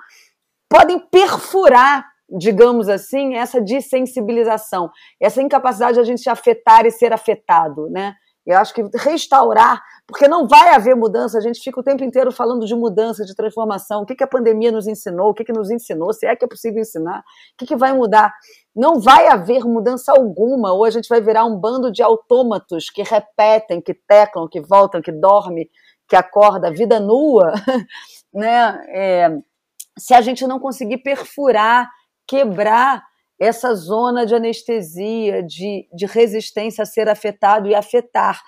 podem 0.68 0.98
perfurar, 0.98 2.04
digamos 2.28 2.88
assim, 2.88 3.34
essa 3.34 3.60
dessensibilização, 3.60 4.90
essa 5.20 5.42
incapacidade 5.42 5.94
de 5.94 6.00
a 6.00 6.04
gente 6.04 6.28
afetar 6.28 6.86
e 6.86 6.90
ser 6.90 7.12
afetado, 7.12 7.88
né? 7.90 8.14
Eu 8.46 8.58
acho 8.58 8.74
que 8.74 8.82
restaurar, 8.98 9.82
porque 10.06 10.28
não 10.28 10.46
vai 10.46 10.74
haver 10.74 10.94
mudança, 10.94 11.38
a 11.38 11.40
gente 11.40 11.60
fica 11.62 11.80
o 11.80 11.82
tempo 11.82 12.04
inteiro 12.04 12.30
falando 12.30 12.66
de 12.66 12.74
mudança, 12.74 13.24
de 13.24 13.34
transformação, 13.34 14.02
o 14.02 14.06
que, 14.06 14.14
que 14.14 14.22
a 14.22 14.28
pandemia 14.28 14.70
nos 14.70 14.86
ensinou, 14.86 15.30
o 15.30 15.34
que, 15.34 15.44
que 15.44 15.52
nos 15.52 15.70
ensinou, 15.70 16.12
se 16.12 16.26
é 16.26 16.36
que 16.36 16.44
é 16.44 16.48
possível 16.48 16.82
ensinar, 16.82 17.20
o 17.20 17.22
que, 17.56 17.64
que 17.64 17.74
vai 17.74 17.94
mudar. 17.94 18.34
Não 18.76 19.00
vai 19.00 19.28
haver 19.28 19.64
mudança 19.64 20.12
alguma, 20.12 20.74
ou 20.74 20.84
a 20.84 20.90
gente 20.90 21.08
vai 21.08 21.22
virar 21.22 21.46
um 21.46 21.58
bando 21.58 21.90
de 21.90 22.02
autômatos 22.02 22.90
que 22.90 23.02
repetem, 23.02 23.80
que 23.80 23.94
teclam, 23.94 24.46
que 24.46 24.60
voltam, 24.60 25.00
que 25.00 25.12
dormem, 25.12 25.66
que 26.06 26.14
acorda, 26.14 26.70
vida 26.70 27.00
nua, 27.00 27.54
né? 28.32 28.84
É, 28.90 29.38
se 29.98 30.12
a 30.12 30.20
gente 30.20 30.46
não 30.46 30.58
conseguir 30.58 30.98
perfurar, 30.98 31.88
quebrar 32.26 33.02
essa 33.38 33.74
zona 33.74 34.24
de 34.24 34.34
anestesia, 34.34 35.42
de, 35.42 35.88
de 35.92 36.06
resistência 36.06 36.82
a 36.82 36.86
ser 36.86 37.08
afetado 37.08 37.68
e 37.68 37.74
afetar. 37.74 38.40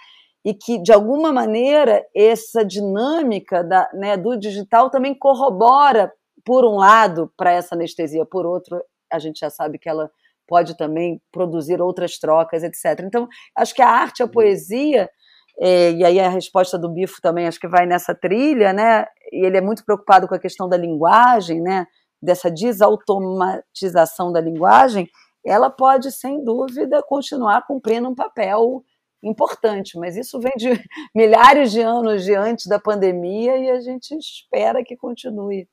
E 0.44 0.54
que, 0.54 0.80
de 0.80 0.92
alguma 0.92 1.32
maneira, 1.32 2.04
essa 2.14 2.64
dinâmica 2.64 3.64
da, 3.64 3.90
né, 3.94 4.16
do 4.16 4.36
digital 4.36 4.90
também 4.90 5.14
corrobora, 5.14 6.12
por 6.44 6.64
um 6.64 6.76
lado, 6.76 7.32
para 7.36 7.50
essa 7.50 7.74
anestesia, 7.74 8.24
por 8.24 8.46
outro, 8.46 8.80
a 9.12 9.18
gente 9.18 9.40
já 9.40 9.50
sabe 9.50 9.78
que 9.78 9.88
ela 9.88 10.08
pode 10.46 10.76
também 10.76 11.20
produzir 11.32 11.82
outras 11.82 12.18
trocas, 12.18 12.62
etc. 12.62 13.00
Então, 13.04 13.26
acho 13.56 13.74
que 13.74 13.82
a 13.82 13.88
arte, 13.88 14.22
a 14.22 14.28
poesia, 14.28 15.10
é, 15.58 15.90
e 15.92 16.04
aí 16.04 16.20
a 16.20 16.28
resposta 16.28 16.78
do 16.78 16.88
Bifo 16.88 17.20
também 17.20 17.46
acho 17.46 17.58
que 17.58 17.66
vai 17.66 17.86
nessa 17.86 18.14
trilha, 18.14 18.72
né? 18.72 19.06
E 19.32 19.44
ele 19.44 19.56
é 19.56 19.60
muito 19.60 19.84
preocupado 19.84 20.28
com 20.28 20.34
a 20.34 20.38
questão 20.38 20.68
da 20.68 20.76
linguagem, 20.76 21.60
né? 21.60 21.86
Dessa 22.22 22.50
desautomatização 22.50 24.32
da 24.32 24.40
linguagem, 24.40 25.08
ela 25.44 25.70
pode, 25.70 26.10
sem 26.10 26.42
dúvida, 26.42 27.02
continuar 27.02 27.66
cumprindo 27.66 28.08
um 28.08 28.14
papel 28.14 28.84
importante, 29.22 29.98
mas 29.98 30.16
isso 30.16 30.40
vem 30.40 30.52
de 30.56 30.68
milhares 31.14 31.70
de 31.72 31.80
anos 31.80 32.24
de 32.24 32.34
antes 32.34 32.66
da 32.66 32.78
pandemia 32.78 33.56
e 33.56 33.70
a 33.70 33.80
gente 33.80 34.16
espera 34.16 34.84
que 34.84 34.96
continue, 34.96 35.68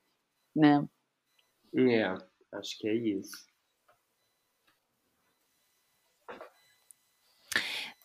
né? 0.55 0.85
É, 1.75 2.03
acho 2.53 2.77
que 2.79 2.87
é 2.87 2.93
isso. 2.93 3.52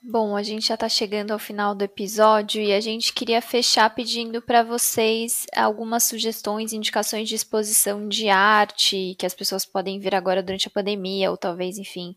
Bom, 0.00 0.36
a 0.36 0.44
gente 0.44 0.68
já 0.68 0.74
está 0.74 0.88
chegando 0.88 1.32
ao 1.32 1.40
final 1.40 1.74
do 1.74 1.82
episódio 1.82 2.62
e 2.62 2.72
a 2.72 2.80
gente 2.80 3.12
queria 3.12 3.42
fechar 3.42 3.92
pedindo 3.92 4.40
para 4.40 4.62
vocês 4.62 5.44
algumas 5.54 6.04
sugestões, 6.04 6.72
indicações 6.72 7.28
de 7.28 7.34
exposição 7.34 8.06
de 8.06 8.28
arte 8.28 9.16
que 9.18 9.26
as 9.26 9.34
pessoas 9.34 9.66
podem 9.66 9.98
ver 9.98 10.14
agora 10.14 10.40
durante 10.40 10.68
a 10.68 10.70
pandemia, 10.70 11.32
ou 11.32 11.36
talvez, 11.36 11.78
enfim, 11.78 12.14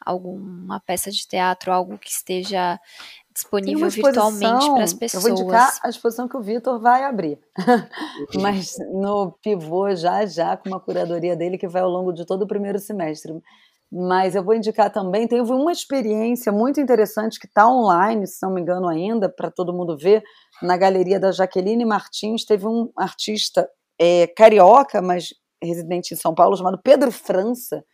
alguma 0.00 0.78
peça 0.78 1.10
de 1.10 1.26
teatro, 1.26 1.72
algo 1.72 1.98
que 1.98 2.10
esteja 2.10 2.78
disponível 3.34 3.90
virtualmente 3.90 4.70
para 4.70 4.84
as 4.84 4.94
pessoas. 4.94 5.24
Eu 5.26 5.34
vou 5.34 5.42
indicar 5.42 5.78
a 5.82 5.88
exposição 5.88 6.28
que 6.28 6.36
o 6.36 6.42
Vitor 6.42 6.80
vai 6.80 7.02
abrir, 7.02 7.40
mas 8.40 8.76
no 8.92 9.32
pivô 9.42 9.94
já 9.96 10.24
já 10.24 10.56
com 10.56 10.68
uma 10.68 10.80
curadoria 10.80 11.36
dele 11.36 11.58
que 11.58 11.66
vai 11.66 11.82
ao 11.82 11.90
longo 11.90 12.12
de 12.12 12.24
todo 12.24 12.42
o 12.42 12.46
primeiro 12.46 12.78
semestre 12.78 13.32
mas 13.90 14.34
eu 14.34 14.42
vou 14.42 14.54
indicar 14.54 14.90
também, 14.90 15.28
teve 15.28 15.50
uma 15.52 15.72
experiência 15.72 16.50
muito 16.50 16.80
interessante 16.80 17.38
que 17.38 17.46
está 17.46 17.68
online, 17.68 18.26
se 18.26 18.44
não 18.44 18.52
me 18.52 18.60
engano 18.60 18.88
ainda, 18.88 19.28
para 19.28 19.50
todo 19.50 19.72
mundo 19.72 19.96
ver, 19.96 20.22
na 20.62 20.76
galeria 20.76 21.20
da 21.20 21.30
Jaqueline 21.30 21.84
Martins, 21.84 22.44
teve 22.44 22.66
um 22.66 22.90
artista 22.96 23.68
é, 23.98 24.26
carioca, 24.26 25.00
mas 25.00 25.32
residente 25.62 26.12
em 26.12 26.16
São 26.16 26.34
Paulo, 26.34 26.56
chamado 26.56 26.80
Pedro 26.82 27.10
França, 27.10 27.84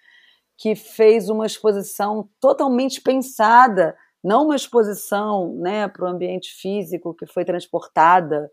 que 0.59 0.75
fez 0.75 1.29
uma 1.29 1.47
exposição 1.47 2.29
totalmente 2.41 3.01
pensada, 3.01 3.97
não 4.23 4.45
uma 4.45 4.57
exposição 4.57 5.55
né, 5.57 5.89
para 5.89 6.05
o 6.05 6.09
ambiente 6.09 6.55
físico 6.55 7.15
que 7.15 7.27
foi 7.27 7.45
transportada 7.45 8.51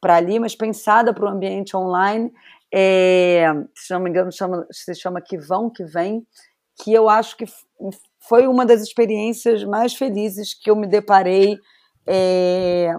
para 0.00 0.16
ali, 0.16 0.40
mas 0.40 0.56
pensada 0.56 1.14
para 1.14 1.24
o 1.24 1.28
ambiente 1.28 1.76
online, 1.76 2.32
é, 2.74 3.46
se 3.74 3.92
não 3.92 4.00
me 4.00 4.10
engano, 4.10 4.32
chama, 4.32 4.66
se 4.70 4.94
chama 4.94 5.20
Que 5.20 5.38
Vão, 5.38 5.70
Que 5.70 5.84
Vem, 5.84 6.26
que 6.82 6.92
eu 6.92 7.08
acho 7.08 7.36
que 7.36 7.44
foi 8.18 8.48
uma 8.48 8.66
das 8.66 8.82
experiências 8.82 9.62
mais 9.62 9.94
felizes 9.94 10.52
que 10.52 10.68
eu 10.68 10.74
me 10.74 10.86
deparei 10.88 11.56
é, 12.04 12.92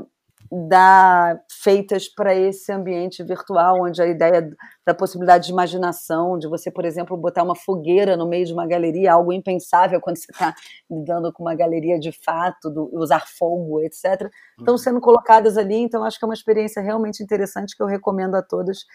da, 0.69 1.37
feitas 1.51 2.07
para 2.07 2.33
esse 2.33 2.71
ambiente 2.71 3.21
virtual, 3.23 3.83
onde 3.83 4.01
a 4.01 4.07
ideia 4.07 4.49
da 4.85 4.93
possibilidade 4.93 5.47
de 5.47 5.51
imaginação, 5.51 6.39
de 6.39 6.47
você, 6.47 6.71
por 6.71 6.85
exemplo, 6.85 7.17
botar 7.17 7.43
uma 7.43 7.55
fogueira 7.55 8.15
no 8.15 8.25
meio 8.25 8.45
de 8.45 8.53
uma 8.53 8.65
galeria, 8.65 9.13
algo 9.13 9.33
impensável 9.33 9.99
quando 9.99 10.17
você 10.17 10.31
está 10.31 10.55
lidando 10.89 11.33
com 11.33 11.43
uma 11.43 11.55
galeria 11.55 11.99
de 11.99 12.11
fato, 12.11 12.69
do, 12.69 12.89
usar 12.93 13.27
fogo, 13.27 13.81
etc., 13.81 14.29
estão 14.57 14.75
uhum. 14.75 14.77
sendo 14.77 15.01
colocadas 15.01 15.57
ali. 15.57 15.75
Então, 15.75 16.05
acho 16.05 16.17
que 16.17 16.23
é 16.23 16.27
uma 16.27 16.33
experiência 16.33 16.81
realmente 16.81 17.21
interessante 17.21 17.75
que 17.75 17.83
eu 17.83 17.87
recomendo 17.87 18.35
a 18.35 18.41
todos 18.41 18.85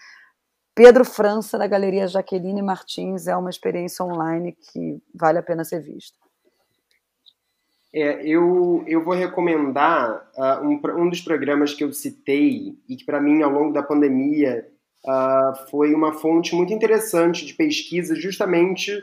Pedro 0.79 1.03
França, 1.03 1.57
da 1.57 1.67
Galeria 1.67 2.07
Jaqueline 2.07 2.61
Martins, 2.61 3.27
é 3.27 3.35
uma 3.35 3.49
experiência 3.49 4.05
online 4.05 4.53
que 4.53 4.97
vale 5.13 5.37
a 5.37 5.43
pena 5.43 5.65
ser 5.65 5.81
vista. 5.81 6.17
É, 7.93 8.25
eu, 8.25 8.85
eu 8.87 9.03
vou 9.03 9.13
recomendar 9.13 10.25
uh, 10.37 10.65
um, 10.65 10.79
um 11.03 11.09
dos 11.09 11.19
programas 11.19 11.73
que 11.73 11.83
eu 11.83 11.91
citei 11.91 12.77
e 12.87 12.95
que, 12.95 13.03
para 13.03 13.19
mim, 13.19 13.41
ao 13.41 13.51
longo 13.51 13.73
da 13.73 13.83
pandemia, 13.83 14.69
uh, 15.03 15.69
foi 15.69 15.93
uma 15.93 16.13
fonte 16.13 16.55
muito 16.55 16.71
interessante 16.71 17.45
de 17.45 17.55
pesquisa, 17.55 18.15
justamente 18.15 18.97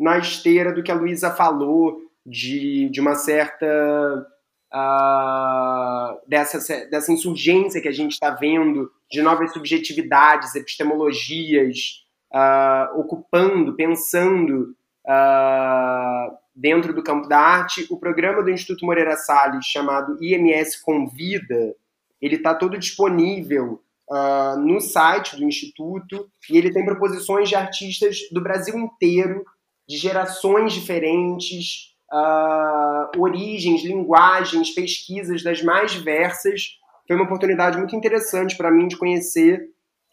na 0.00 0.18
esteira 0.18 0.72
do 0.72 0.82
que 0.82 0.90
a 0.90 0.96
Luísa 0.96 1.30
falou, 1.30 2.00
de, 2.26 2.88
de 2.88 3.00
uma 3.00 3.14
certa 3.14 4.26
uh, 4.72 6.18
dessa, 6.26 6.86
dessa 6.86 7.12
insurgência 7.12 7.80
que 7.80 7.88
a 7.88 7.92
gente 7.92 8.12
está 8.12 8.30
vendo 8.30 8.90
de 9.10 9.20
novas 9.20 9.52
subjetividades, 9.52 10.54
epistemologias, 10.54 12.02
uh, 12.32 12.98
ocupando, 12.98 13.74
pensando 13.74 14.74
uh, 15.06 16.36
dentro 16.54 16.94
do 16.94 17.02
campo 17.02 17.28
da 17.28 17.38
arte. 17.38 17.86
O 17.90 17.98
programa 17.98 18.42
do 18.42 18.50
Instituto 18.50 18.86
Moreira 18.86 19.16
Salles, 19.16 19.66
chamado 19.66 20.16
IMS 20.22 20.80
Convida, 20.80 21.74
ele 22.20 22.36
está 22.36 22.54
todo 22.54 22.78
disponível 22.78 23.82
uh, 24.08 24.58
no 24.58 24.80
site 24.80 25.36
do 25.36 25.44
Instituto 25.44 26.30
e 26.48 26.56
ele 26.56 26.72
tem 26.72 26.84
proposições 26.84 27.48
de 27.48 27.56
artistas 27.56 28.18
do 28.30 28.40
Brasil 28.40 28.78
inteiro, 28.78 29.44
de 29.88 29.96
gerações 29.96 30.72
diferentes, 30.72 31.91
uh, 32.12 33.20
origens, 33.20 33.82
linguagens, 33.82 34.74
pesquisas 34.74 35.42
das 35.42 35.62
mais 35.62 35.92
diversas. 35.92 36.78
Foi 37.06 37.16
uma 37.16 37.24
oportunidade 37.24 37.78
muito 37.78 37.96
interessante 37.96 38.56
para 38.56 38.70
mim 38.70 38.86
de 38.86 38.96
conhecer 38.96 39.70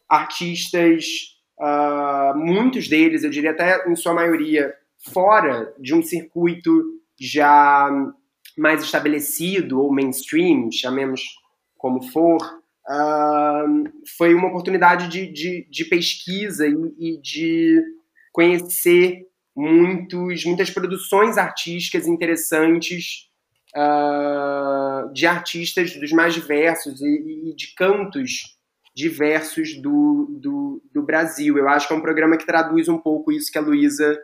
artistas, 0.07 1.05
uh, 1.59 2.35
muitos 2.37 2.87
deles, 2.87 3.23
eu 3.23 3.29
diria 3.29 3.51
até 3.51 3.87
em 3.87 3.95
sua 3.95 4.13
maioria, 4.13 4.73
fora 5.11 5.73
de 5.77 5.93
um 5.93 6.01
circuito 6.01 6.83
já 7.19 7.89
mais 8.57 8.81
estabelecido 8.81 9.81
ou 9.81 9.93
mainstream, 9.93 10.71
chamemos 10.71 11.21
como 11.77 12.01
for, 12.01 12.41
uh, 12.89 13.89
foi 14.17 14.33
uma 14.33 14.49
oportunidade 14.49 15.07
de, 15.07 15.31
de, 15.31 15.67
de 15.69 15.85
pesquisa 15.85 16.67
e, 16.67 16.73
e, 16.97 17.21
de 17.21 17.81
conhecer 18.33 19.28
muitos, 19.59 20.45
muitas 20.45 20.69
produções 20.69 21.37
artísticas 21.37 22.07
interessantes 22.07 23.29
uh, 23.75 25.11
de 25.13 25.27
artistas 25.27 25.93
dos 25.97 26.11
mais 26.13 26.33
diversos 26.33 27.01
e, 27.01 27.49
e 27.49 27.55
de 27.55 27.73
cantos 27.75 28.57
diversos 28.95 29.75
do, 29.81 30.27
do, 30.41 30.81
do, 30.93 31.03
Brasil. 31.03 31.57
Eu 31.57 31.67
acho 31.67 31.87
que 31.87 31.93
é 31.93 31.97
um 31.97 32.01
programa 32.01 32.37
que 32.37 32.45
traduz 32.45 32.87
um 32.87 32.97
pouco 32.97 33.31
isso 33.31 33.51
que 33.51 33.57
a 33.57 33.61
Luísa, 33.61 34.17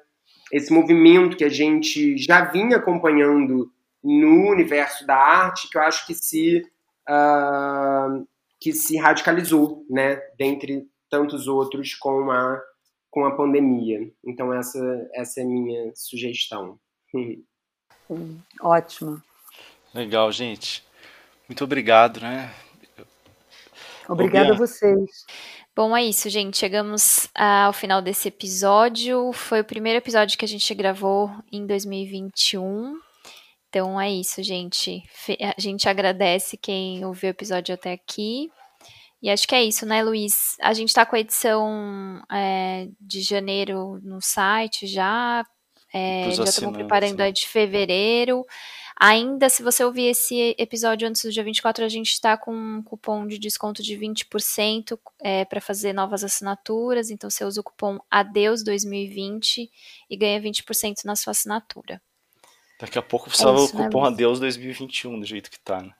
esse 0.51 0.71
movimento 0.71 1.35
que 1.35 1.43
a 1.43 1.49
gente 1.49 2.17
já 2.17 2.45
vinha 2.45 2.77
acompanhando 2.77 3.69
no 4.01 4.49
universo 4.49 5.05
da 5.05 5.17
arte, 5.17 5.69
que 5.69 5.77
eu 5.77 5.81
acho 5.81 6.05
que 6.07 6.13
se 6.13 6.63
uh, 7.09 8.25
que 8.59 8.71
se 8.71 8.97
radicalizou, 8.97 9.85
né, 9.89 10.15
dentre 10.37 10.87
tantos 11.09 11.47
outros 11.47 11.93
com 11.93 12.31
a 12.31 12.59
com 13.15 13.25
a 13.25 13.33
pandemia. 13.33 14.11
Então 14.25 14.53
essa 14.53 14.77
essa 15.13 15.39
é 15.39 15.43
a 15.43 15.47
minha 15.47 15.91
sugestão. 15.95 16.77
Ótimo. 18.61 19.23
Legal, 19.93 20.29
gente. 20.33 20.83
Muito 21.47 21.63
obrigado, 21.63 22.19
né? 22.19 22.53
Obrigada 24.09 24.51
a 24.51 24.57
vocês. 24.57 25.25
Bom, 25.73 25.95
é 25.95 26.03
isso, 26.03 26.29
gente. 26.29 26.57
Chegamos 26.57 27.29
ao 27.33 27.71
final 27.71 28.01
desse 28.01 28.27
episódio. 28.27 29.31
Foi 29.31 29.61
o 29.61 29.65
primeiro 29.65 29.97
episódio 29.97 30.37
que 30.37 30.45
a 30.45 30.47
gente 30.47 30.75
gravou 30.75 31.31
em 31.49 31.65
2021. 31.65 32.99
Então 33.69 33.99
é 33.99 34.11
isso, 34.11 34.43
gente. 34.43 35.03
A 35.57 35.59
gente 35.59 35.87
agradece 35.87 36.57
quem 36.57 37.05
ouviu 37.05 37.29
o 37.29 37.31
episódio 37.31 37.73
até 37.73 37.93
aqui. 37.93 38.51
E 39.25 39.29
acho 39.31 39.47
que 39.47 39.55
é 39.55 39.63
isso, 39.63 39.87
né, 39.87 40.03
Luiz? 40.03 40.55
A 40.61 40.71
gente 40.71 40.89
está 40.89 41.03
com 41.03 41.15
a 41.15 41.19
edição 41.19 42.23
é, 42.31 42.87
de 43.01 43.23
janeiro 43.23 43.99
no 44.03 44.21
site 44.21 44.85
já. 44.85 45.43
É, 45.91 46.29
já 46.29 46.43
estamos 46.43 46.75
preparando 46.75 47.21
a 47.21 47.31
de 47.31 47.47
fevereiro. 47.47 48.45
Ainda, 48.95 49.49
se 49.49 49.63
você 49.63 49.83
ouvir 49.83 50.09
esse 50.09 50.55
episódio 50.59 51.07
antes 51.07 51.23
do 51.23 51.31
dia 51.31 51.43
24, 51.43 51.83
a 51.83 51.89
gente 51.89 52.11
está 52.11 52.37
com 52.37 52.53
um 52.55 52.83
cupom 52.83 53.25
de 53.25 53.39
desconto 53.39 53.81
de 53.81 53.97
20% 53.97 54.95
é, 55.23 55.43
para 55.43 55.59
fazer 55.59 55.91
novas 55.91 56.23
assinaturas. 56.23 57.09
Então, 57.09 57.27
você 57.27 57.43
usa 57.43 57.61
o 57.61 57.63
cupom 57.63 57.97
ADEUS2020 58.13 59.71
e 60.07 60.15
ganha 60.15 60.39
20% 60.39 61.03
na 61.03 61.15
sua 61.15 61.31
assinatura. 61.31 61.99
Daqui 62.79 62.99
a 62.99 63.01
pouco 63.01 63.25
precisava 63.25 63.57
é 63.57 63.61
o 63.63 63.69
cupom 63.69 64.03
né, 64.03 64.09
ADEUS 64.09 64.39
2021, 64.39 65.19
do 65.19 65.25
jeito 65.25 65.49
que 65.49 65.59
tá, 65.59 65.81
né? 65.81 65.91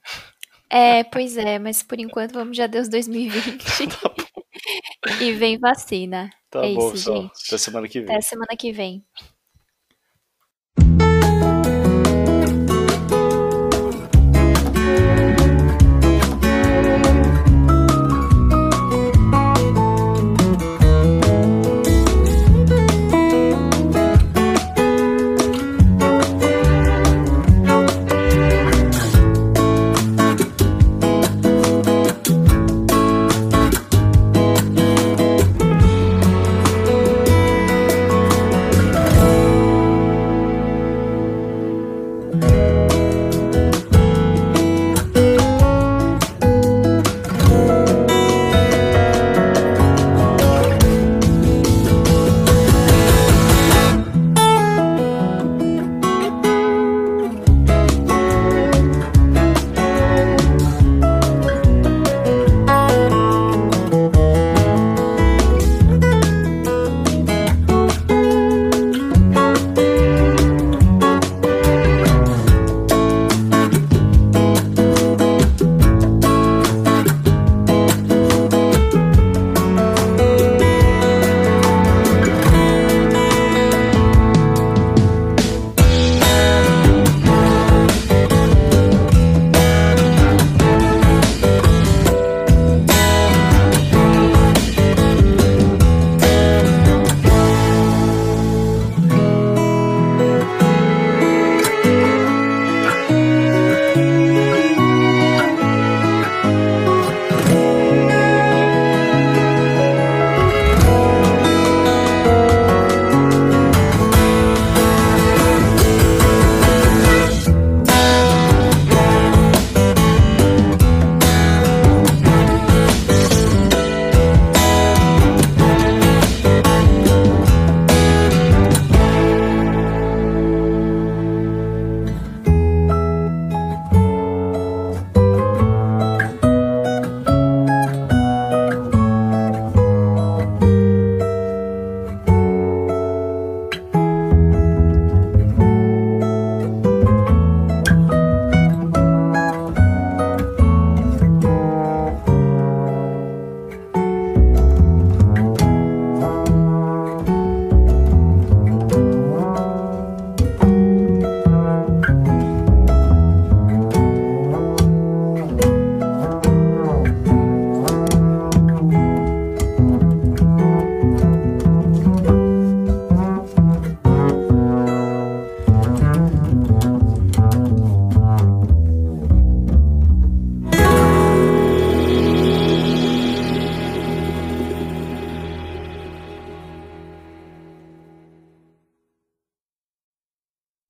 É, 0.70 1.04
pois 1.04 1.38
é, 1.38 1.60
mas 1.60 1.84
por 1.84 2.00
enquanto 2.00 2.34
vamos 2.34 2.56
de 2.56 2.62
ADEUS 2.62 2.90
2020. 2.90 3.88
tá 4.02 4.16
e 5.22 5.32
vem 5.34 5.58
vacina. 5.58 6.30
Tá 6.50 6.66
é 6.66 6.74
bom, 6.74 6.94
isso, 6.94 7.14
gente. 7.14 7.32
Até 7.48 7.58
semana 7.58 7.88
que 7.88 8.00
vem. 8.00 8.10
Até 8.10 8.22
semana 8.22 8.56
que 8.58 8.72
vem. 8.72 9.06